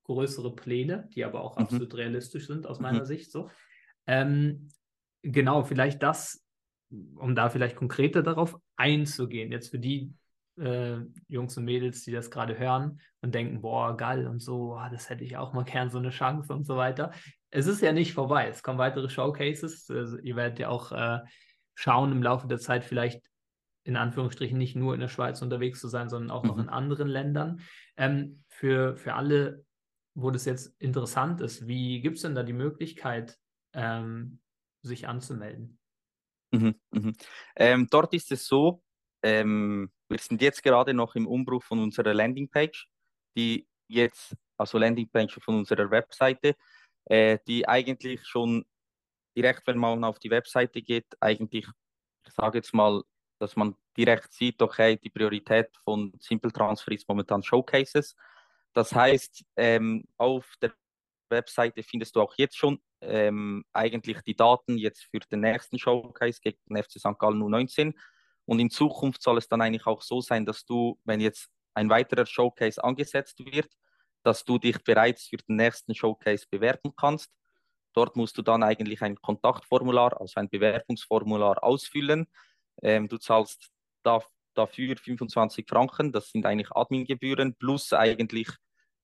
größere 0.03 0.55
Pläne, 0.55 1.09
die 1.13 1.25
aber 1.25 1.41
auch 1.41 1.57
absolut 1.57 1.93
realistisch 1.95 2.47
sind 2.47 2.65
aus 2.65 2.79
meiner 2.79 3.05
Sicht 3.05 3.31
so. 3.31 3.49
Ähm, 4.05 4.69
genau, 5.21 5.63
vielleicht 5.63 6.01
das, 6.01 6.45
um 6.89 7.35
da 7.35 7.49
vielleicht 7.49 7.75
konkreter 7.75 8.23
darauf 8.23 8.57
einzugehen, 8.77 9.51
jetzt 9.51 9.69
für 9.69 9.79
die 9.79 10.13
äh, 10.57 10.97
Jungs 11.27 11.57
und 11.57 11.65
Mädels, 11.65 12.03
die 12.03 12.11
das 12.11 12.31
gerade 12.31 12.57
hören 12.57 13.01
und 13.21 13.35
denken, 13.35 13.61
boah, 13.61 13.95
geil 13.95 14.27
und 14.27 14.39
so, 14.39 14.75
oh, 14.75 14.89
das 14.89 15.09
hätte 15.09 15.25
ich 15.25 15.37
auch 15.37 15.53
mal 15.53 15.65
gern 15.65 15.89
so 15.89 15.97
eine 15.97 16.09
Chance 16.09 16.53
und 16.53 16.65
so 16.65 16.77
weiter. 16.77 17.11
Es 17.49 17.67
ist 17.67 17.81
ja 17.81 17.91
nicht 17.91 18.13
vorbei, 18.13 18.47
es 18.47 18.63
kommen 18.63 18.79
weitere 18.79 19.09
Showcases, 19.09 19.89
also 19.89 20.17
ihr 20.19 20.35
werdet 20.35 20.59
ja 20.59 20.69
auch 20.69 20.91
äh, 20.91 21.19
schauen 21.77 22.11
im 22.11 22.23
Laufe 22.23 22.47
der 22.47 22.57
Zeit 22.57 22.83
vielleicht 22.83 23.21
in 23.83 23.95
Anführungsstrichen 23.95 24.57
nicht 24.57 24.75
nur 24.75 24.95
in 24.95 24.99
der 24.99 25.07
Schweiz 25.07 25.41
unterwegs 25.41 25.79
zu 25.79 25.87
sein, 25.87 26.09
sondern 26.09 26.31
auch 26.31 26.43
mhm. 26.43 26.49
noch 26.49 26.57
in 26.57 26.69
anderen 26.69 27.07
Ländern. 27.07 27.61
Ähm, 27.95 28.43
für, 28.49 28.97
für 28.97 29.13
alle, 29.13 29.63
wo 30.15 30.31
das 30.31 30.45
jetzt 30.45 30.75
interessant 30.81 31.39
ist, 31.39 31.67
wie 31.67 32.01
gibt 32.01 32.17
es 32.17 32.23
denn 32.23 32.35
da 32.35 32.43
die 32.43 32.53
Möglichkeit, 32.53 33.37
ähm, 33.73 34.39
sich 34.81 35.07
anzumelden? 35.07 35.79
Mhm, 36.51 36.75
mhm. 36.91 37.13
Ähm, 37.55 37.87
dort 37.89 38.13
ist 38.15 38.31
es 38.31 38.47
so, 38.47 38.83
ähm, 39.23 39.91
wir 40.09 40.17
sind 40.17 40.41
jetzt 40.41 40.63
gerade 40.63 40.93
noch 40.93 41.15
im 41.15 41.27
Umbruch 41.27 41.63
von 41.63 41.79
unserer 41.79 42.13
Landingpage, 42.13 42.89
die 43.37 43.67
jetzt, 43.87 44.35
also 44.57 44.79
Landingpage 44.79 45.39
von 45.41 45.59
unserer 45.59 45.91
Webseite, 45.91 46.55
äh, 47.05 47.37
die 47.47 47.67
eigentlich 47.67 48.25
schon 48.25 48.65
direkt, 49.37 49.67
wenn 49.67 49.77
man 49.77 50.03
auf 50.03 50.19
die 50.19 50.31
Webseite 50.31 50.81
geht, 50.81 51.05
eigentlich, 51.21 51.67
ich 52.25 52.33
sage 52.33 52.57
jetzt 52.57 52.73
mal, 52.73 53.03
dass 53.39 53.55
man 53.55 53.75
direkt 53.95 54.33
sieht, 54.33 54.61
okay, 54.61 54.97
die 54.97 55.11
Priorität 55.11 55.69
von 55.83 56.11
Simple 56.19 56.51
Transfer 56.51 56.91
ist 56.91 57.07
momentan 57.07 57.43
Showcases. 57.43 58.15
Das 58.73 58.93
heißt, 58.93 59.45
ähm, 59.55 60.05
auf 60.17 60.51
der 60.61 60.73
Webseite 61.29 61.83
findest 61.83 62.15
du 62.15 62.21
auch 62.21 62.33
jetzt 62.37 62.57
schon 62.57 62.79
ähm, 63.01 63.63
eigentlich 63.73 64.21
die 64.21 64.35
Daten 64.35 64.77
jetzt 64.77 65.03
für 65.03 65.19
den 65.19 65.41
nächsten 65.41 65.77
Showcase 65.77 66.39
gegen 66.41 66.57
FC 66.75 66.99
St. 66.99 67.19
Gallen 67.19 67.41
U19. 67.43 67.93
Und 68.45 68.59
in 68.59 68.71
Zukunft 68.71 69.21
soll 69.21 69.37
es 69.37 69.47
dann 69.47 69.61
eigentlich 69.61 69.85
auch 69.85 70.01
so 70.01 70.21
sein, 70.21 70.45
dass 70.45 70.65
du, 70.65 70.99
wenn 71.03 71.19
jetzt 71.19 71.49
ein 71.73 71.89
weiterer 71.89 72.25
Showcase 72.25 72.83
angesetzt 72.83 73.39
wird, 73.39 73.69
dass 74.23 74.43
du 74.43 74.57
dich 74.57 74.83
bereits 74.83 75.27
für 75.27 75.37
den 75.37 75.57
nächsten 75.57 75.93
Showcase 75.93 76.45
bewerben 76.49 76.93
kannst. 76.95 77.31
Dort 77.97 78.15
musst 78.15 78.37
du 78.37 78.43
dann 78.43 78.61
eigentlich 78.61 79.01
ein 79.01 79.15
Kontaktformular, 79.15 80.21
also 80.21 80.39
ein 80.39 80.49
Bewerbungsformular 80.49 81.63
ausfüllen. 81.63 82.27
Ähm, 82.83 83.07
du 83.07 83.17
zahlst 83.17 83.71
da, 84.03 84.21
dafür 84.53 84.95
25 84.97 85.67
Franken, 85.67 86.11
das 86.11 86.29
sind 86.29 86.45
eigentlich 86.45 86.71
Admingebühren, 86.71 87.55
plus 87.55 87.93
eigentlich 87.93 88.49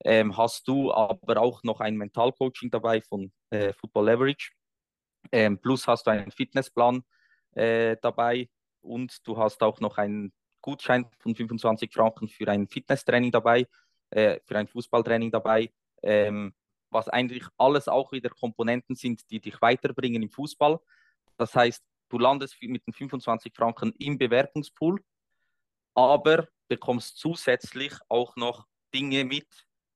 ähm, 0.04 0.36
hast 0.36 0.68
du 0.68 0.92
aber 0.92 1.40
auch 1.40 1.64
noch 1.64 1.80
ein 1.80 1.96
Mentalcoaching 1.96 2.70
dabei 2.70 3.00
von 3.00 3.32
äh, 3.50 3.72
Football 3.72 4.06
Leverage. 4.06 4.52
Ähm, 5.32 5.58
plus 5.58 5.88
hast 5.88 6.06
du 6.06 6.12
einen 6.12 6.30
Fitnessplan 6.30 7.02
äh, 7.56 7.96
dabei 8.00 8.48
und 8.80 9.26
du 9.26 9.36
hast 9.36 9.60
auch 9.64 9.80
noch 9.80 9.98
einen 9.98 10.32
Gutschein 10.60 11.06
von 11.18 11.34
25 11.34 11.92
Franken 11.92 12.28
für 12.28 12.46
ein 12.46 12.68
Fitnesstraining 12.68 13.32
dabei, 13.32 13.66
äh, 14.10 14.38
für 14.44 14.56
ein 14.56 14.68
Fußballtraining 14.68 15.32
dabei, 15.32 15.72
ähm, 16.00 16.54
was 16.94 17.08
eigentlich 17.08 17.44
alles 17.58 17.88
auch 17.88 18.12
wieder 18.12 18.30
Komponenten 18.30 18.94
sind, 18.94 19.28
die 19.30 19.40
dich 19.40 19.60
weiterbringen 19.60 20.22
im 20.22 20.30
Fußball. 20.30 20.78
Das 21.36 21.54
heißt, 21.54 21.84
du 22.08 22.18
landest 22.18 22.56
mit 22.62 22.86
den 22.86 22.94
25 22.94 23.52
Franken 23.54 23.92
im 23.98 24.16
Bewerbungspool, 24.16 25.02
aber 25.94 26.48
bekommst 26.68 27.18
zusätzlich 27.18 27.92
auch 28.08 28.36
noch 28.36 28.66
Dinge 28.94 29.24
mit, 29.24 29.48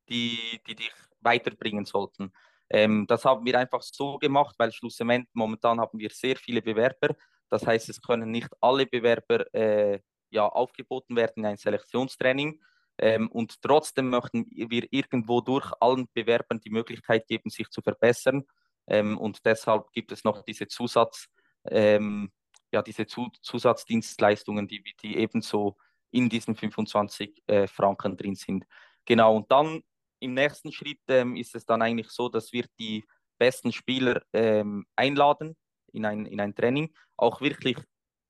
die, 0.09 0.61
die 0.67 0.75
dich 0.75 0.93
weiterbringen 1.21 1.85
sollten. 1.85 2.33
Ähm, 2.71 3.07
das 3.07 3.25
haben 3.25 3.47
wir 3.47 3.59
einfach 3.59 3.83
so 3.83 4.19
gemacht, 4.19 4.57
weil 4.59 4.73
schlussendlich 4.73 5.29
momentan 5.33 5.81
haben 5.81 5.99
wir 5.99 6.11
sehr 6.11 6.37
viele 6.37 6.61
Bewerber. 6.61 7.15
Das 7.49 7.67
heißt, 7.67 7.89
es 7.89 8.03
können 8.03 8.31
nicht 8.31 8.51
alle 8.61 8.87
Bewerber 8.87 9.53
äh, 9.55 10.01
ja, 10.31 10.47
aufgeboten 10.47 11.17
werden 11.17 11.39
in 11.39 11.47
ein 11.47 11.57
Selektionstraining. 11.57 12.61
Ähm, 12.99 13.29
und 13.29 13.63
trotzdem 13.63 14.11
möchten 14.11 14.47
wir 14.51 14.87
irgendwo 14.91 15.41
durch 15.41 15.71
allen 15.81 16.09
Bewerbern 16.13 16.61
die 16.61 16.71
Möglichkeit 16.71 17.27
geben, 17.27 17.51
sich 17.51 17.69
zu 17.71 17.81
verbessern. 17.81 18.45
Ähm, 18.89 19.17
und 19.19 19.45
deshalb 19.45 19.93
gibt 19.93 20.13
es 20.13 20.25
noch 20.25 20.43
diese 20.43 20.67
Zusatz, 20.67 21.27
ähm, 21.71 22.31
ja, 22.73 22.83
diese 22.83 23.07
Zu 23.07 23.29
Zusatzdienstleistungen, 23.41 24.67
die, 24.67 24.83
die 25.03 25.17
ebenso 25.17 25.77
in 26.11 26.29
diesen 26.29 26.57
25 26.57 27.43
äh, 27.47 27.67
Franken 27.67 28.17
drin 28.17 28.35
sind. 28.35 28.65
Genau, 29.05 29.37
und 29.37 29.51
dann 29.51 29.83
im 30.21 30.35
nächsten 30.35 30.73
Schritt 30.73 31.01
ähm, 31.09 31.37
ist 31.37 31.55
es 31.55 31.65
dann 31.65 31.83
eigentlich 31.83 32.11
so, 32.11 32.29
dass 32.29 32.53
wir 32.53 32.67
die 32.79 33.05
besten 33.39 33.73
Spieler 33.73 34.23
ähm, 34.33 34.87
einladen 34.97 35.57
in 35.93 36.05
ein, 36.05 36.27
in 36.27 36.41
ein 36.41 36.55
Training. 36.55 36.93
Auch 37.17 37.41
wirklich 37.41 37.79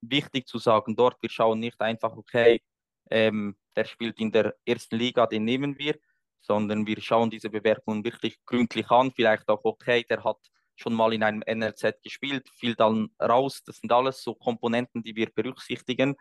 wichtig 0.01 0.47
zu 0.47 0.59
sagen, 0.59 0.95
dort 0.95 1.21
wir 1.23 1.31
schauen 1.31 1.61
nicht 1.61 1.81
einfach, 1.81 2.17
okay, 2.17 2.61
ähm, 3.11 3.57
der 3.77 3.85
spielt 3.85 4.19
in 4.21 4.33
der 4.33 4.55
ersten 4.65 4.97
Liga, 4.97 5.27
den 5.27 5.45
nehmen 5.45 5.79
wir, 5.79 5.99
sondern 6.41 6.87
wir 6.87 7.01
schauen 7.01 7.31
diese 7.31 7.51
Bewerbungen 7.51 8.05
wirklich 8.05 8.39
gründlich 8.45 8.91
an. 8.91 9.13
Vielleicht 9.13 9.49
auch, 9.49 9.65
okay, 9.65 10.05
der 10.09 10.25
hat 10.25 10.39
schon 10.77 10.95
mal 10.95 11.13
in 11.13 11.23
einem 11.23 11.43
NLZ 11.47 12.03
gespielt, 12.03 12.49
fiel 12.51 12.75
dann 12.75 13.11
raus. 13.21 13.63
Das 13.65 13.79
sind 13.79 13.93
alles 13.93 14.23
so 14.23 14.35
Komponenten, 14.35 15.03
die 15.03 15.17
wir 15.17 15.31
berücksichtigen, 15.31 16.17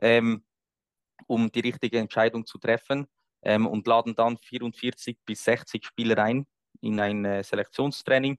ähm, 0.00 0.44
um 1.26 1.52
die 1.52 1.60
richtige 1.60 1.98
Entscheidung 1.98 2.46
zu 2.46 2.58
treffen 2.58 3.06
ähm, 3.42 3.66
und 3.66 3.86
laden 3.86 4.14
dann 4.14 4.38
44 4.38 5.18
bis 5.24 5.44
60 5.44 5.84
Spieler 5.84 6.18
ein 6.18 6.46
in 6.80 6.98
ein 6.98 7.24
äh, 7.24 7.42
Selektionstraining, 7.42 8.38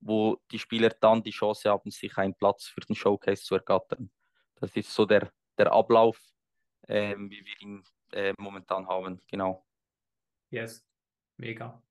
wo 0.00 0.38
die 0.50 0.58
Spieler 0.58 0.90
dann 1.00 1.22
die 1.22 1.30
Chance 1.30 1.70
haben, 1.70 1.90
sich 1.90 2.16
einen 2.16 2.34
Platz 2.34 2.66
für 2.66 2.80
den 2.80 2.96
Showcase 2.96 3.42
zu 3.42 3.54
ergattern. 3.54 4.10
Das 4.56 4.74
ist 4.74 4.94
so 4.94 5.04
der, 5.04 5.30
der 5.58 5.72
Ablauf, 5.72 6.18
ähm, 6.88 7.30
wie 7.30 7.44
wir 7.44 7.60
ihn 7.60 7.84
äh, 8.12 8.34
momentan 8.38 8.86
haben. 8.86 9.20
Genau. 9.28 9.66
Yes, 10.50 10.86
mega. 11.36 11.82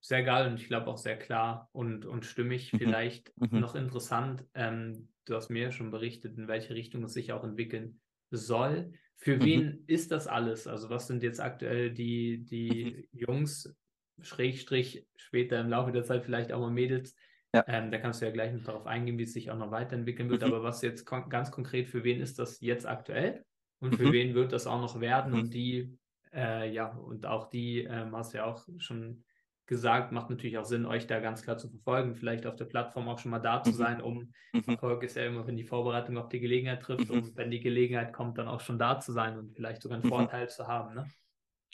sehr 0.00 0.22
geil 0.22 0.48
und 0.48 0.60
ich 0.60 0.68
glaube 0.68 0.86
auch 0.86 0.98
sehr 0.98 1.18
klar 1.18 1.68
und, 1.72 2.06
und 2.06 2.24
stimmig. 2.24 2.72
Mhm. 2.72 2.78
Vielleicht 2.78 3.32
mhm. 3.40 3.60
noch 3.60 3.74
interessant, 3.74 4.44
ähm, 4.54 5.08
du 5.24 5.34
hast 5.34 5.50
mir 5.50 5.72
schon 5.72 5.90
berichtet, 5.90 6.38
in 6.38 6.48
welche 6.48 6.74
Richtung 6.74 7.02
es 7.04 7.12
sich 7.12 7.32
auch 7.32 7.44
entwickeln 7.44 8.00
soll. 8.30 8.92
Für 9.16 9.36
mhm. 9.36 9.44
wen 9.44 9.84
ist 9.86 10.12
das 10.12 10.26
alles? 10.26 10.66
Also 10.66 10.90
was 10.90 11.06
sind 11.06 11.22
jetzt 11.22 11.40
aktuell 11.40 11.90
die, 11.92 12.44
die 12.44 13.08
mhm. 13.12 13.18
Jungs, 13.18 13.76
Schrägstrich, 14.20 15.06
später 15.16 15.60
im 15.60 15.68
Laufe 15.68 15.92
der 15.92 16.04
Zeit 16.04 16.24
vielleicht 16.24 16.52
auch 16.52 16.60
mal 16.60 16.70
Mädels? 16.70 17.14
Ja. 17.54 17.64
Ähm, 17.66 17.90
da 17.90 17.98
kannst 17.98 18.20
du 18.20 18.26
ja 18.26 18.32
gleich 18.32 18.52
noch 18.52 18.64
darauf 18.64 18.86
eingehen, 18.86 19.18
wie 19.18 19.22
es 19.24 19.32
sich 19.32 19.50
auch 19.50 19.58
noch 19.58 19.70
weiterentwickeln 19.70 20.30
wird. 20.30 20.44
Aber 20.44 20.62
was 20.62 20.82
jetzt 20.82 21.04
kon 21.04 21.28
ganz 21.28 21.50
konkret, 21.50 21.88
für 21.88 22.04
wen 22.04 22.20
ist 22.20 22.38
das 22.38 22.60
jetzt 22.60 22.86
aktuell? 22.86 23.44
Und 23.86 23.96
für 23.96 24.06
mhm. 24.06 24.12
wen 24.12 24.34
wird 24.34 24.52
das 24.52 24.66
auch 24.66 24.80
noch 24.80 25.00
werden? 25.00 25.32
Und 25.32 25.54
die, 25.54 25.98
äh, 26.34 26.70
ja, 26.70 26.88
und 26.88 27.26
auch 27.26 27.48
die, 27.48 27.82
ähm, 27.82 28.14
hast 28.16 28.32
du 28.32 28.38
ja 28.38 28.44
auch 28.44 28.66
schon 28.78 29.24
gesagt, 29.66 30.12
macht 30.12 30.30
natürlich 30.30 30.58
auch 30.58 30.64
Sinn, 30.64 30.86
euch 30.86 31.06
da 31.06 31.18
ganz 31.18 31.42
klar 31.42 31.58
zu 31.58 31.68
verfolgen, 31.68 32.14
vielleicht 32.14 32.46
auf 32.46 32.54
der 32.54 32.66
Plattform 32.66 33.08
auch 33.08 33.18
schon 33.18 33.32
mal 33.32 33.40
da 33.40 33.62
zu 33.62 33.70
mhm. 33.70 33.74
sein, 33.74 34.00
um 34.00 34.32
mhm. 34.52 34.62
Erfolg 34.66 35.02
ist 35.02 35.16
ja 35.16 35.26
immer, 35.26 35.46
wenn 35.46 35.56
die 35.56 35.64
Vorbereitung 35.64 36.16
auf 36.18 36.28
die 36.28 36.40
Gelegenheit 36.40 36.82
trifft 36.82 37.08
mhm. 37.08 37.16
und 37.16 37.36
wenn 37.36 37.50
die 37.50 37.60
Gelegenheit 37.60 38.12
kommt, 38.12 38.38
dann 38.38 38.48
auch 38.48 38.60
schon 38.60 38.78
da 38.78 39.00
zu 39.00 39.12
sein 39.12 39.36
und 39.36 39.54
vielleicht 39.54 39.82
sogar 39.82 39.96
einen 39.96 40.04
mhm. 40.04 40.10
Vorteil 40.10 40.48
zu 40.48 40.68
haben. 40.68 40.94
Ne? 40.94 41.10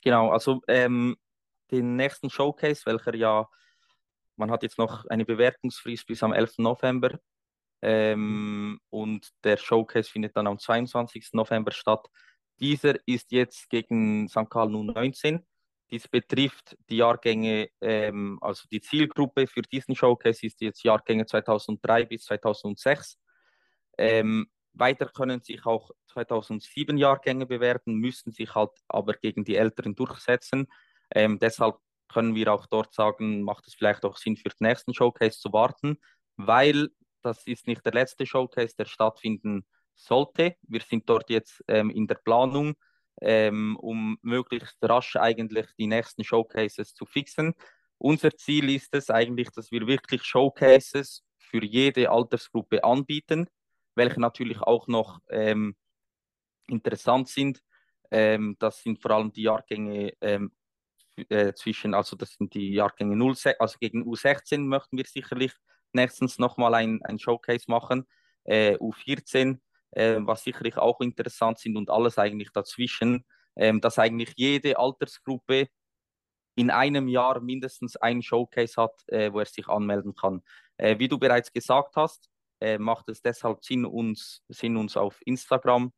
Genau, 0.02 0.30
also 0.30 0.62
ähm, 0.68 1.16
den 1.70 1.96
nächsten 1.96 2.30
Showcase, 2.30 2.86
welcher 2.86 3.14
ja, 3.14 3.48
man 4.36 4.50
hat 4.50 4.62
jetzt 4.62 4.78
noch 4.78 5.04
eine 5.06 5.26
Bewertungsfrist 5.26 6.06
bis 6.06 6.22
am 6.22 6.32
11. 6.32 6.58
November 6.58 7.18
ähm, 7.82 8.80
und 8.90 9.28
der 9.44 9.56
Showcase 9.56 10.10
findet 10.10 10.36
dann 10.36 10.46
am 10.46 10.58
22. 10.58 11.30
November 11.32 11.72
statt. 11.72 12.06
Dieser 12.60 12.94
ist 13.06 13.32
jetzt 13.32 13.68
gegen 13.70 14.28
St. 14.28 14.48
Gallen 14.48 14.86
19 14.86 15.44
dies 15.92 16.08
betrifft 16.08 16.74
die 16.88 16.96
Jahrgänge, 16.96 17.68
ähm, 17.82 18.38
also 18.40 18.64
die 18.72 18.80
Zielgruppe 18.80 19.46
für 19.46 19.60
diesen 19.60 19.94
Showcase 19.94 20.46
ist 20.46 20.62
jetzt 20.62 20.82
Jahrgänge 20.82 21.26
2003 21.26 22.06
bis 22.06 22.24
2006. 22.24 23.18
Ähm, 23.98 24.46
weiter 24.72 25.06
können 25.06 25.42
sich 25.42 25.66
auch 25.66 25.90
2007 26.06 26.96
Jahrgänge 26.96 27.44
bewerben, 27.44 27.96
müssen 27.96 28.32
sich 28.32 28.54
halt 28.54 28.70
aber 28.88 29.12
gegen 29.12 29.44
die 29.44 29.56
Älteren 29.56 29.94
durchsetzen. 29.94 30.66
Ähm, 31.14 31.38
deshalb 31.38 31.76
können 32.08 32.34
wir 32.34 32.50
auch 32.54 32.66
dort 32.66 32.94
sagen, 32.94 33.42
macht 33.42 33.66
es 33.66 33.74
vielleicht 33.74 34.06
auch 34.06 34.16
Sinn 34.16 34.38
für 34.38 34.48
den 34.48 34.68
nächsten 34.68 34.94
Showcase 34.94 35.38
zu 35.38 35.52
warten, 35.52 35.98
weil 36.36 36.88
das 37.22 37.46
ist 37.46 37.66
nicht 37.66 37.84
der 37.84 37.92
letzte 37.92 38.26
Showcase, 38.26 38.74
der 38.76 38.86
stattfinden 38.86 39.64
sollte. 39.94 40.56
Wir 40.62 40.80
sind 40.80 41.08
dort 41.08 41.30
jetzt 41.30 41.62
ähm, 41.68 41.90
in 41.90 42.06
der 42.06 42.16
Planung 42.16 42.74
ähm, 43.20 43.76
um 43.80 44.18
möglichst 44.22 44.78
rasch 44.82 45.16
eigentlich 45.16 45.66
die 45.78 45.86
nächsten 45.86 46.24
Showcases 46.24 46.94
zu 46.94 47.06
fixen. 47.06 47.54
Unser 47.98 48.32
Ziel 48.32 48.70
ist 48.70 48.94
es 48.94 49.10
eigentlich, 49.10 49.50
dass 49.50 49.70
wir 49.70 49.86
wirklich 49.86 50.24
Showcases 50.24 51.22
für 51.38 51.64
jede 51.64 52.10
Altersgruppe 52.10 52.82
anbieten, 52.82 53.48
welche 53.94 54.20
natürlich 54.20 54.60
auch 54.60 54.88
noch 54.88 55.20
ähm, 55.30 55.76
interessant 56.66 57.28
sind. 57.28 57.62
Ähm, 58.10 58.56
das 58.58 58.82
sind 58.82 59.00
vor 59.00 59.12
allem 59.12 59.32
die 59.32 59.42
Jahrgänge 59.42 60.14
ähm, 60.20 60.52
äh, 61.28 61.52
zwischen, 61.52 61.94
also 61.94 62.16
das 62.16 62.32
sind 62.32 62.54
die 62.54 62.72
Jahrgänge 62.72 63.14
0, 63.14 63.36
also 63.58 63.76
gegen 63.78 64.02
U16 64.02 64.58
möchten 64.58 64.96
wir 64.96 65.04
sicherlich 65.04 65.52
nächstens 65.94 66.38
nochmal 66.38 66.74
ein, 66.74 67.02
ein 67.02 67.18
Showcase 67.18 67.64
machen. 67.68 68.06
Äh, 68.44 68.76
U14 68.76 69.58
äh, 69.92 70.16
was 70.20 70.44
sicherlich 70.44 70.76
auch 70.76 71.00
interessant 71.00 71.58
sind 71.58 71.76
und 71.76 71.90
alles 71.90 72.18
eigentlich 72.18 72.50
dazwischen, 72.52 73.24
äh, 73.54 73.78
dass 73.78 73.98
eigentlich 73.98 74.32
jede 74.36 74.78
Altersgruppe 74.78 75.68
in 76.54 76.70
einem 76.70 77.08
Jahr 77.08 77.40
mindestens 77.40 77.96
ein 77.96 78.22
Showcase 78.22 78.80
hat, 78.80 79.02
äh, 79.08 79.32
wo 79.32 79.40
er 79.40 79.46
sich 79.46 79.68
anmelden 79.68 80.14
kann. 80.14 80.42
Äh, 80.76 80.98
wie 80.98 81.08
du 81.08 81.18
bereits 81.18 81.52
gesagt 81.52 81.96
hast, 81.96 82.28
äh, 82.60 82.78
macht 82.78 83.08
es 83.08 83.22
deshalb 83.22 83.64
Sinn, 83.64 83.84
uns, 83.86 84.42
Sinn, 84.48 84.76
uns 84.76 84.96
auf 84.96 85.20
Instagram 85.24 85.92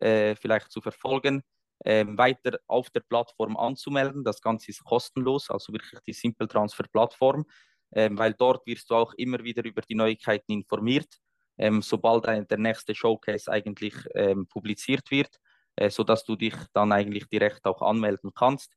vielleicht 0.00 0.70
zu 0.72 0.82
verfolgen. 0.82 1.42
Ähm, 1.84 2.18
weiter 2.18 2.58
auf 2.66 2.90
der 2.90 3.00
Plattform 3.00 3.56
anzumelden. 3.56 4.24
Das 4.24 4.42
Ganze 4.42 4.70
ist 4.70 4.84
kostenlos, 4.84 5.50
also 5.50 5.72
wirklich 5.72 6.00
die 6.00 6.12
Simple 6.12 6.48
Transfer 6.48 6.84
Plattform, 6.92 7.46
weil 7.94 8.34
dort 8.34 8.66
wirst 8.66 8.90
du 8.90 8.96
auch 8.96 9.14
immer 9.14 9.42
wieder 9.44 9.64
über 9.64 9.80
die 9.82 9.94
Neuigkeiten 9.94 10.52
informiert 10.52 11.20
ähm, 11.58 11.82
sobald 11.82 12.26
der 12.26 12.58
nächste 12.58 12.94
Showcase 12.94 13.50
eigentlich 13.50 13.94
ähm, 14.14 14.46
publiziert 14.46 15.10
wird, 15.10 15.38
äh, 15.76 15.90
sodass 15.90 16.24
du 16.24 16.36
dich 16.36 16.54
dann 16.72 16.92
eigentlich 16.92 17.28
direkt 17.28 17.64
auch 17.64 17.82
anmelden 17.82 18.32
kannst. 18.34 18.72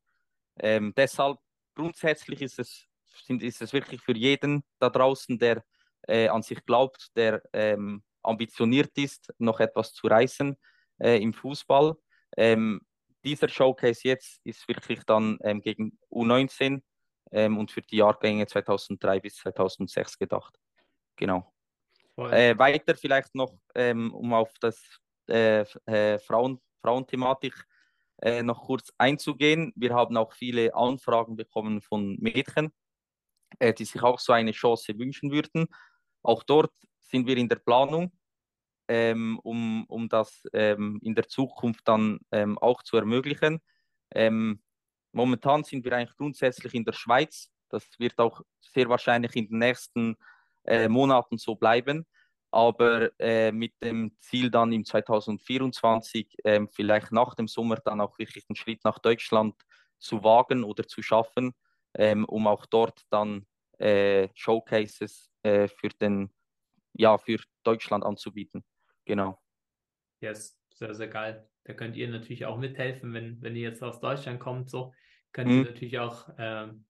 Ähm, 0.60 0.94
deshalb 0.96 1.38
grundsätzlich 1.76 2.42
ist 2.42 2.60
es, 2.60 2.86
sind, 3.26 3.44
ist 3.44 3.62
es 3.62 3.74
wirklich 3.74 4.02
für 4.02 4.16
jeden 4.16 4.64
da 4.80 4.90
draußen, 4.90 5.38
der 5.38 5.64
äh, 6.08 6.28
an 6.28 6.42
sich 6.42 6.64
glaubt, 6.66 7.10
der 7.16 7.42
ähm, 7.54 8.04
ambitioniert 8.24 8.98
ist, 8.98 9.34
noch 9.38 9.60
etwas 9.60 9.94
zu 9.94 10.08
reißen 10.08 10.56
äh, 11.00 11.22
im 11.22 11.34
Fußball. 11.34 11.96
Ähm, 12.36 12.82
dieser 13.24 13.50
Showcase 13.50 14.02
jetzt 14.04 14.40
ist 14.44 14.68
wirklich 14.68 15.04
dann 15.06 15.38
ähm, 15.44 15.62
gegen 15.62 15.98
U19 16.12 16.82
und 17.32 17.72
für 17.72 17.82
die 17.82 17.98
Jahrgänge 17.98 18.48
2003 18.48 19.20
bis 19.20 19.36
2006 19.36 20.18
gedacht. 20.18 20.58
Genau. 21.18 21.52
Äh, 22.18 22.58
weiter 22.58 22.96
vielleicht 22.96 23.36
noch, 23.36 23.54
ähm, 23.76 24.14
um 24.14 24.34
auf 24.34 24.54
das 24.60 24.82
äh, 25.28 25.62
äh, 25.86 26.18
Frauen, 26.20 26.60
Frauenthematik 26.82 27.68
äh, 28.22 28.42
noch 28.42 28.66
kurz 28.66 28.92
einzugehen. 28.98 29.72
Wir 29.76 29.94
haben 29.94 30.18
auch 30.18 30.34
viele 30.34 30.74
Anfragen 30.74 31.36
bekommen 31.36 31.82
von 31.82 32.18
Mädchen, 32.20 32.72
äh, 33.60 33.74
die 33.74 33.86
sich 33.86 34.02
auch 34.02 34.20
so 34.20 34.34
eine 34.34 34.52
Chance 34.52 34.98
wünschen 34.98 35.32
würden. 35.32 35.68
Auch 36.24 36.44
dort 36.44 36.74
sind 37.00 37.28
wir 37.28 37.38
in 37.38 37.50
der 37.50 37.58
Planung, 37.58 38.12
ähm, 38.88 39.40
um, 39.44 39.86
um 39.86 40.10
das 40.10 40.44
ähm, 40.54 41.00
in 41.04 41.14
der 41.14 41.28
Zukunft 41.28 41.88
dann 41.88 42.20
ähm, 42.32 42.58
auch 42.58 42.82
zu 42.82 42.98
ermöglichen. 42.98 43.62
Ähm, 44.16 44.64
momentan 45.18 45.64
sind 45.64 45.84
wir 45.84 45.94
eigentlich 45.94 46.16
grundsätzlich 46.16 46.74
in 46.74 46.86
der 46.86 46.94
Schweiz. 46.94 47.50
Das 47.70 47.84
wird 47.98 48.18
auch 48.20 48.42
sehr 48.62 48.88
wahrscheinlich 48.88 49.36
in 49.36 49.50
den 49.50 49.58
nächsten 49.58 50.16
äh, 50.64 50.88
Monaten 50.88 51.38
so 51.38 51.56
bleiben. 51.56 52.06
Aber 52.52 53.10
äh, 53.20 53.52
mit 53.52 53.74
dem 53.84 54.16
Ziel 54.22 54.50
dann 54.50 54.72
im 54.72 54.86
2024 54.86 56.46
äh, 56.46 56.66
vielleicht 56.72 57.12
nach 57.12 57.36
dem 57.36 57.48
Sommer 57.48 57.78
dann 57.84 58.00
auch 58.00 58.18
wirklich 58.18 58.46
einen 58.48 58.56
Schritt 58.56 58.84
nach 58.86 59.00
Deutschland 59.00 59.56
zu 60.00 60.24
wagen 60.24 60.64
oder 60.64 60.88
zu 60.88 61.02
schaffen, 61.02 61.54
ähm, 61.96 62.24
um 62.26 62.48
auch 62.48 62.66
dort 62.68 63.02
dann 63.10 63.46
äh, 63.80 64.30
Showcases 64.34 65.30
äh, 65.44 65.68
für 65.68 65.90
den 65.90 66.32
ja 66.94 67.18
für 67.18 67.40
Deutschland 67.64 68.06
anzubieten. 68.06 68.64
Genau. 69.04 69.40
Yes, 70.22 70.58
sehr, 70.74 70.94
sehr 70.94 71.08
geil. 71.10 71.50
Da 71.68 71.74
könnt 71.74 71.96
ihr 71.96 72.10
natürlich 72.10 72.46
auch 72.46 72.58
mithelfen, 72.58 73.14
wenn, 73.14 73.42
wenn 73.42 73.56
ihr 73.56 73.62
jetzt 73.62 73.84
aus 73.84 74.00
Deutschland 74.00 74.40
kommt, 74.40 74.70
so 74.70 74.94
könnt 75.32 75.52
mhm. 75.52 75.60
ihr 75.60 75.66
natürlich 75.66 76.00
auch 76.00 76.30
ähm, 76.38 76.86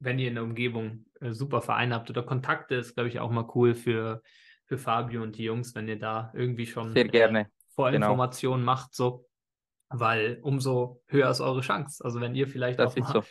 wenn 0.00 0.18
ihr 0.18 0.28
in 0.28 0.34
der 0.34 0.44
Umgebung 0.44 1.04
äh, 1.20 1.32
super 1.32 1.60
Vereine 1.60 1.94
habt 1.94 2.10
oder 2.10 2.22
Kontakte, 2.22 2.74
ist, 2.74 2.94
glaube 2.94 3.08
ich, 3.08 3.20
auch 3.20 3.30
mal 3.30 3.48
cool 3.54 3.74
für, 3.74 4.22
für 4.64 4.78
Fabio 4.78 5.22
und 5.22 5.36
die 5.36 5.44
Jungs, 5.44 5.74
wenn 5.74 5.86
ihr 5.86 5.98
da 5.98 6.32
irgendwie 6.34 6.66
schon 6.66 6.92
Sehr 6.92 7.06
gerne. 7.06 7.40
Äh, 7.40 7.46
Vorinformationen 7.74 8.60
genau. 8.60 8.72
macht, 8.72 8.94
so, 8.94 9.28
weil 9.90 10.38
umso 10.42 11.02
höher 11.06 11.30
ist 11.30 11.40
eure 11.40 11.60
Chance. 11.60 12.04
Also 12.04 12.20
wenn 12.20 12.34
ihr 12.34 12.48
vielleicht 12.48 12.78
das 12.78 12.94
auch 12.94 12.98
mal 12.98 13.12
so. 13.12 13.22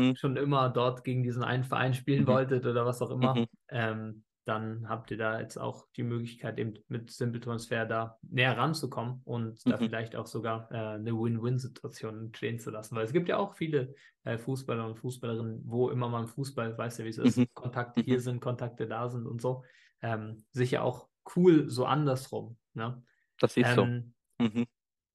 mhm. 0.00 0.16
schon 0.16 0.36
immer 0.36 0.68
dort 0.68 1.04
gegen 1.04 1.22
diesen 1.22 1.42
einen 1.42 1.64
Verein 1.64 1.94
spielen 1.94 2.24
mhm. 2.24 2.28
wolltet 2.28 2.66
oder 2.66 2.84
was 2.84 3.00
auch 3.00 3.10
immer, 3.10 3.34
mhm. 3.36 3.46
ähm, 3.70 4.24
dann 4.44 4.88
habt 4.88 5.10
ihr 5.12 5.16
da 5.16 5.40
jetzt 5.40 5.56
auch 5.56 5.86
die 5.96 6.02
Möglichkeit, 6.02 6.58
eben 6.58 6.74
mit 6.88 7.10
Simple 7.10 7.40
Transfer 7.40 7.86
da 7.86 8.18
näher 8.22 8.56
ranzukommen 8.56 9.20
und 9.24 9.64
mhm. 9.64 9.70
da 9.70 9.78
vielleicht 9.78 10.16
auch 10.16 10.26
sogar 10.26 10.70
äh, 10.72 10.94
eine 10.94 11.12
Win-Win-Situation 11.12 12.26
entstehen 12.26 12.58
zu 12.58 12.70
lassen. 12.70 12.96
Weil 12.96 13.04
es 13.04 13.12
gibt 13.12 13.28
ja 13.28 13.36
auch 13.36 13.54
viele 13.54 13.94
äh, 14.24 14.38
Fußballer 14.38 14.86
und 14.86 14.96
Fußballerinnen, 14.96 15.62
wo 15.64 15.90
immer 15.90 16.08
man 16.08 16.26
Fußball, 16.26 16.76
weiß 16.76 16.98
ja, 16.98 17.04
wie 17.04 17.10
es 17.10 17.18
ist, 17.18 17.38
mhm. 17.38 17.46
Kontakte 17.54 18.00
hier 18.00 18.16
mhm. 18.16 18.22
sind, 18.22 18.40
Kontakte 18.40 18.88
da 18.88 19.08
sind 19.08 19.26
und 19.26 19.40
so. 19.40 19.62
Ähm, 20.00 20.44
sicher 20.50 20.82
auch 20.82 21.08
cool 21.36 21.70
so 21.70 21.84
andersrum. 21.84 22.58
Ne? 22.74 23.00
Das 23.38 23.56
ist 23.56 23.78
ähm, 23.78 24.14
so. 24.40 24.44
Mhm. 24.44 24.66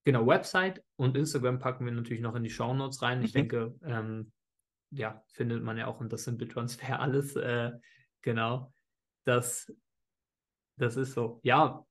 Genau, 0.06 0.26
Website 0.26 0.82
und 0.96 1.18
Instagram 1.18 1.60
packen 1.60 1.84
wir 1.84 1.92
natürlich 1.92 2.22
noch 2.22 2.36
in 2.36 2.44
die 2.44 2.50
Show 2.50 2.74
Notes 2.74 3.02
rein. 3.02 3.22
Ich 3.24 3.34
mhm. 3.34 3.40
denke, 3.40 3.76
ähm, 3.84 4.32
ja, 4.90 5.22
findet 5.34 5.64
man 5.64 5.78
ja 5.78 5.88
auch 5.88 6.00
unter 6.00 6.18
Simple 6.18 6.48
Transfer 6.48 6.98
alles. 7.02 7.36
Äh, 7.36 7.72
genau 8.22 8.72
das, 9.28 9.72
das 10.78 10.96
ist 10.96 11.14
so. 11.14 11.40
Ja, 11.44 11.86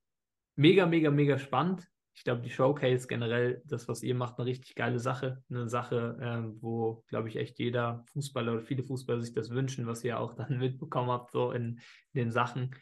mega, 0.56 0.86
mega, 0.86 1.10
mega 1.10 1.38
spannend. 1.38 1.86
Ich 2.14 2.24
glaube, 2.24 2.40
die 2.40 2.50
Showcase 2.50 3.06
generell, 3.06 3.62
das, 3.66 3.88
was 3.88 4.02
ihr 4.02 4.14
macht, 4.14 4.38
eine 4.38 4.46
richtig 4.46 4.74
geile 4.74 4.98
Sache. 4.98 5.42
Eine 5.50 5.68
Sache, 5.68 6.18
ähm, 6.22 6.56
wo, 6.62 7.04
glaube 7.08 7.28
ich, 7.28 7.36
echt 7.36 7.58
jeder 7.58 8.04
Fußballer 8.12 8.54
oder 8.54 8.62
viele 8.62 8.82
Fußballer 8.82 9.20
sich 9.20 9.34
das 9.34 9.50
wünschen, 9.50 9.86
was 9.86 10.02
ihr 10.02 10.18
auch 10.18 10.34
dann 10.36 10.58
mitbekommen 10.58 11.10
habt, 11.10 11.30
so 11.30 11.52
in, 11.52 11.78
in 12.12 12.20
den 12.20 12.30
Sachen. 12.32 12.74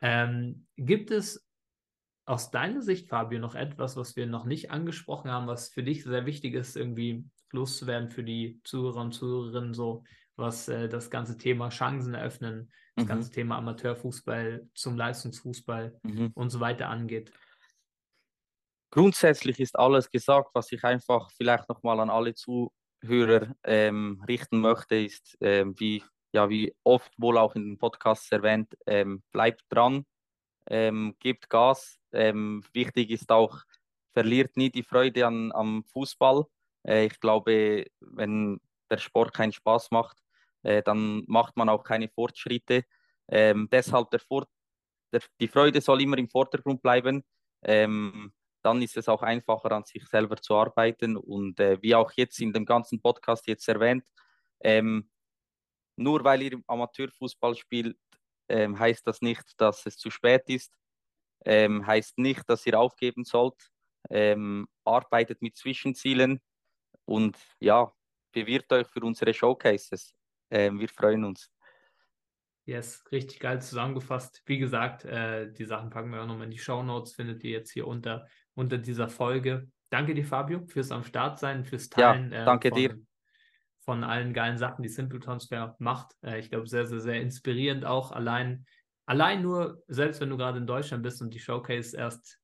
Ähm, 0.00 0.66
gibt 0.76 1.10
es 1.10 1.46
aus 2.24 2.50
deiner 2.50 2.80
Sicht, 2.80 3.08
Fabio, 3.08 3.38
noch 3.38 3.54
etwas, 3.54 3.96
was 3.96 4.16
wir 4.16 4.26
noch 4.26 4.46
nicht 4.46 4.70
angesprochen 4.70 5.30
haben, 5.30 5.46
was 5.46 5.68
für 5.68 5.82
dich 5.82 6.04
sehr 6.04 6.24
wichtig 6.24 6.54
ist, 6.54 6.76
irgendwie 6.76 7.24
loszuwerden 7.52 8.10
für 8.10 8.24
die 8.24 8.60
Zuhörer 8.64 9.00
und 9.00 9.12
Zuhörerinnen, 9.12 9.74
so 9.74 10.04
was 10.38 10.68
äh, 10.68 10.88
das 10.88 11.10
ganze 11.10 11.36
Thema 11.36 11.68
Chancen 11.68 12.14
eröffnen, 12.14 12.72
das 12.94 13.04
mhm. 13.04 13.08
ganze 13.08 13.30
Thema 13.30 13.58
Amateurfußball 13.58 14.68
zum 14.74 14.96
Leistungsfußball 14.96 15.98
mhm. 16.02 16.30
und 16.34 16.50
so 16.50 16.60
weiter 16.60 16.88
angeht. 16.88 17.32
Grundsätzlich 18.90 19.60
ist 19.60 19.78
alles 19.78 20.10
gesagt, 20.10 20.50
was 20.54 20.72
ich 20.72 20.82
einfach 20.84 21.30
vielleicht 21.32 21.68
nochmal 21.68 22.00
an 22.00 22.08
alle 22.08 22.34
Zuhörer 22.34 23.54
ähm, 23.64 24.22
richten 24.26 24.60
möchte, 24.60 24.96
ist, 24.96 25.36
ähm, 25.40 25.78
wie, 25.78 26.02
ja, 26.32 26.48
wie 26.48 26.74
oft 26.84 27.12
wohl 27.18 27.36
auch 27.36 27.54
in 27.54 27.64
den 27.64 27.78
Podcasts 27.78 28.32
erwähnt, 28.32 28.74
ähm, 28.86 29.22
bleibt 29.30 29.64
dran, 29.68 30.06
ähm, 30.70 31.16
gebt 31.20 31.50
Gas. 31.50 31.98
Ähm, 32.12 32.64
wichtig 32.72 33.10
ist 33.10 33.30
auch, 33.30 33.62
verliert 34.14 34.56
nie 34.56 34.70
die 34.70 34.82
Freude 34.82 35.26
an, 35.26 35.52
am 35.52 35.84
Fußball. 35.92 36.46
Äh, 36.86 37.06
ich 37.06 37.20
glaube, 37.20 37.86
wenn 38.00 38.58
der 38.90 38.98
Sport 38.98 39.34
keinen 39.34 39.52
Spaß 39.52 39.90
macht, 39.90 40.16
äh, 40.68 40.82
dann 40.82 41.24
macht 41.26 41.56
man 41.56 41.68
auch 41.70 41.82
keine 41.82 42.08
Fortschritte. 42.08 42.84
Ähm, 43.28 43.68
deshalb 43.72 44.10
der 44.10 44.20
Vor 44.20 44.46
der, 45.12 45.22
die 45.40 45.48
Freude 45.48 45.80
soll 45.80 46.02
immer 46.02 46.18
im 46.18 46.28
Vordergrund 46.28 46.82
bleiben. 46.82 47.24
Ähm, 47.62 48.32
dann 48.62 48.82
ist 48.82 48.96
es 48.98 49.08
auch 49.08 49.22
einfacher, 49.22 49.72
an 49.72 49.84
sich 49.84 50.06
selber 50.06 50.36
zu 50.36 50.54
arbeiten. 50.54 51.16
Und 51.16 51.58
äh, 51.58 51.80
wie 51.80 51.94
auch 51.94 52.12
jetzt 52.16 52.38
in 52.40 52.52
dem 52.52 52.66
ganzen 52.66 53.00
Podcast 53.00 53.46
jetzt 53.46 53.66
erwähnt, 53.66 54.04
ähm, 54.60 55.08
nur 55.96 56.22
weil 56.22 56.42
ihr 56.42 56.60
Amateurfußball 56.66 57.54
spielt, 57.54 57.96
ähm, 58.50 58.78
heißt 58.78 59.06
das 59.06 59.22
nicht, 59.22 59.44
dass 59.56 59.86
es 59.86 59.96
zu 59.96 60.10
spät 60.10 60.42
ist. 60.48 60.74
Ähm, 61.46 61.86
heißt 61.86 62.18
nicht, 62.18 62.42
dass 62.46 62.66
ihr 62.66 62.78
aufgeben 62.78 63.24
sollt. 63.24 63.70
Ähm, 64.10 64.68
arbeitet 64.84 65.40
mit 65.40 65.56
Zwischenzielen 65.56 66.40
und 67.06 67.36
ja, 67.58 67.90
bewirbt 68.32 68.72
euch 68.72 68.86
für 68.88 69.00
unsere 69.00 69.32
Showcases. 69.32 70.14
Ähm, 70.50 70.80
wir 70.80 70.88
freuen 70.88 71.24
uns. 71.24 71.50
Yes, 72.68 73.02
richtig 73.10 73.40
geil 73.40 73.62
zusammengefasst. 73.62 74.42
Wie 74.44 74.58
gesagt, 74.58 75.04
äh, 75.06 75.50
die 75.50 75.64
Sachen 75.64 75.88
packen 75.88 76.10
wir 76.10 76.22
auch 76.22 76.26
nochmal 76.26 76.44
in 76.44 76.50
die 76.50 76.58
Show 76.58 76.82
Notes, 76.82 77.14
findet 77.14 77.42
ihr 77.42 77.50
jetzt 77.50 77.70
hier 77.70 77.86
unter, 77.86 78.26
unter 78.54 78.76
dieser 78.76 79.08
Folge. 79.08 79.70
Danke 79.88 80.12
dir, 80.12 80.24
Fabio, 80.24 80.66
fürs 80.66 80.90
am 80.90 81.02
Start 81.02 81.38
sein, 81.38 81.64
fürs 81.64 81.88
Teilen. 81.88 82.30
Ja, 82.30 82.44
danke 82.44 82.68
äh, 82.68 82.70
von, 82.70 82.78
dir. 82.78 82.98
Von 83.80 84.04
allen 84.04 84.34
geilen 84.34 84.58
Sachen, 84.58 84.82
die 84.82 84.90
Simple 84.90 85.18
Transfer 85.18 85.76
macht. 85.78 86.12
Äh, 86.22 86.40
ich 86.40 86.50
glaube, 86.50 86.66
sehr, 86.66 86.86
sehr, 86.86 87.00
sehr 87.00 87.22
inspirierend 87.22 87.86
auch. 87.86 88.12
Allein, 88.12 88.66
allein 89.06 89.40
nur, 89.40 89.82
selbst 89.88 90.20
wenn 90.20 90.28
du 90.28 90.36
gerade 90.36 90.58
in 90.58 90.66
Deutschland 90.66 91.02
bist 91.02 91.22
und 91.22 91.32
die 91.32 91.40
Showcase 91.40 91.96
erst 91.96 92.38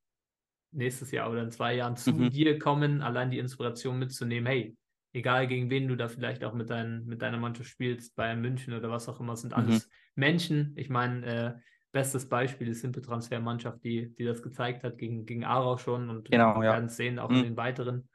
nächstes 0.70 1.10
Jahr 1.10 1.30
oder 1.30 1.42
in 1.42 1.50
zwei 1.50 1.74
Jahren 1.74 1.96
zu 1.96 2.14
mhm. 2.14 2.30
dir 2.30 2.58
kommen, 2.58 3.02
allein 3.02 3.30
die 3.30 3.38
Inspiration 3.38 3.98
mitzunehmen, 3.98 4.46
hey, 4.46 4.74
egal 5.14 5.46
gegen 5.46 5.70
wen 5.70 5.88
du 5.88 5.96
da 5.96 6.08
vielleicht 6.08 6.44
auch 6.44 6.52
mit, 6.52 6.68
dein, 6.68 7.06
mit 7.06 7.22
deiner 7.22 7.38
Mannschaft 7.38 7.70
spielst, 7.70 8.14
Bayern 8.16 8.40
München 8.40 8.74
oder 8.74 8.90
was 8.90 9.08
auch 9.08 9.20
immer, 9.20 9.36
sind 9.36 9.54
alles 9.54 9.86
mhm. 9.86 9.92
Menschen. 10.16 10.72
Ich 10.76 10.90
meine, 10.90 11.26
äh, 11.26 11.54
bestes 11.92 12.28
Beispiel 12.28 12.68
ist 12.68 12.80
Simple 12.80 13.00
Transfer 13.00 13.40
Mannschaft, 13.40 13.82
die, 13.84 14.14
die 14.16 14.24
das 14.24 14.42
gezeigt 14.42 14.82
hat 14.82 14.98
gegen, 14.98 15.24
gegen 15.24 15.44
Aarau 15.44 15.78
schon 15.78 16.10
und 16.10 16.30
genau, 16.30 16.56
wir 16.56 16.62
werden 16.62 16.86
es 16.86 16.96
sehen, 16.96 17.18
auch 17.18 17.30
mhm. 17.30 17.36
in 17.36 17.42
den 17.44 17.56
weiteren. 17.56 18.08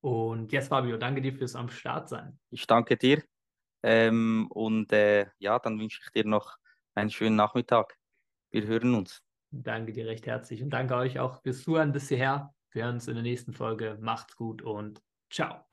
Und 0.00 0.52
jetzt, 0.52 0.68
Fabio, 0.68 0.96
danke 0.98 1.22
dir 1.22 1.32
fürs 1.32 1.56
am 1.56 1.70
Start 1.70 2.08
sein. 2.08 2.38
Ich 2.50 2.66
danke 2.66 2.96
dir. 2.96 3.22
Ähm, 3.82 4.46
und 4.50 4.92
äh, 4.92 5.26
ja, 5.38 5.58
dann 5.58 5.80
wünsche 5.80 6.00
ich 6.04 6.10
dir 6.10 6.28
noch 6.28 6.56
einen 6.94 7.10
schönen 7.10 7.36
Nachmittag. 7.36 7.96
Wir 8.50 8.66
hören 8.66 8.94
uns. 8.94 9.22
Danke 9.50 9.92
dir 9.92 10.06
recht 10.06 10.26
herzlich 10.26 10.62
und 10.62 10.70
danke 10.70 10.94
euch 10.94 11.18
auch 11.18 11.40
fürs 11.42 11.62
Zuhören 11.62 11.92
bis 11.92 12.08
hierher. 12.08 12.54
Wir 12.72 12.84
hören 12.84 12.96
uns 12.96 13.08
in 13.08 13.14
der 13.14 13.22
nächsten 13.22 13.54
Folge. 13.54 13.96
Macht's 14.00 14.36
gut 14.36 14.60
und 14.60 15.00
Tchau. 15.30 15.64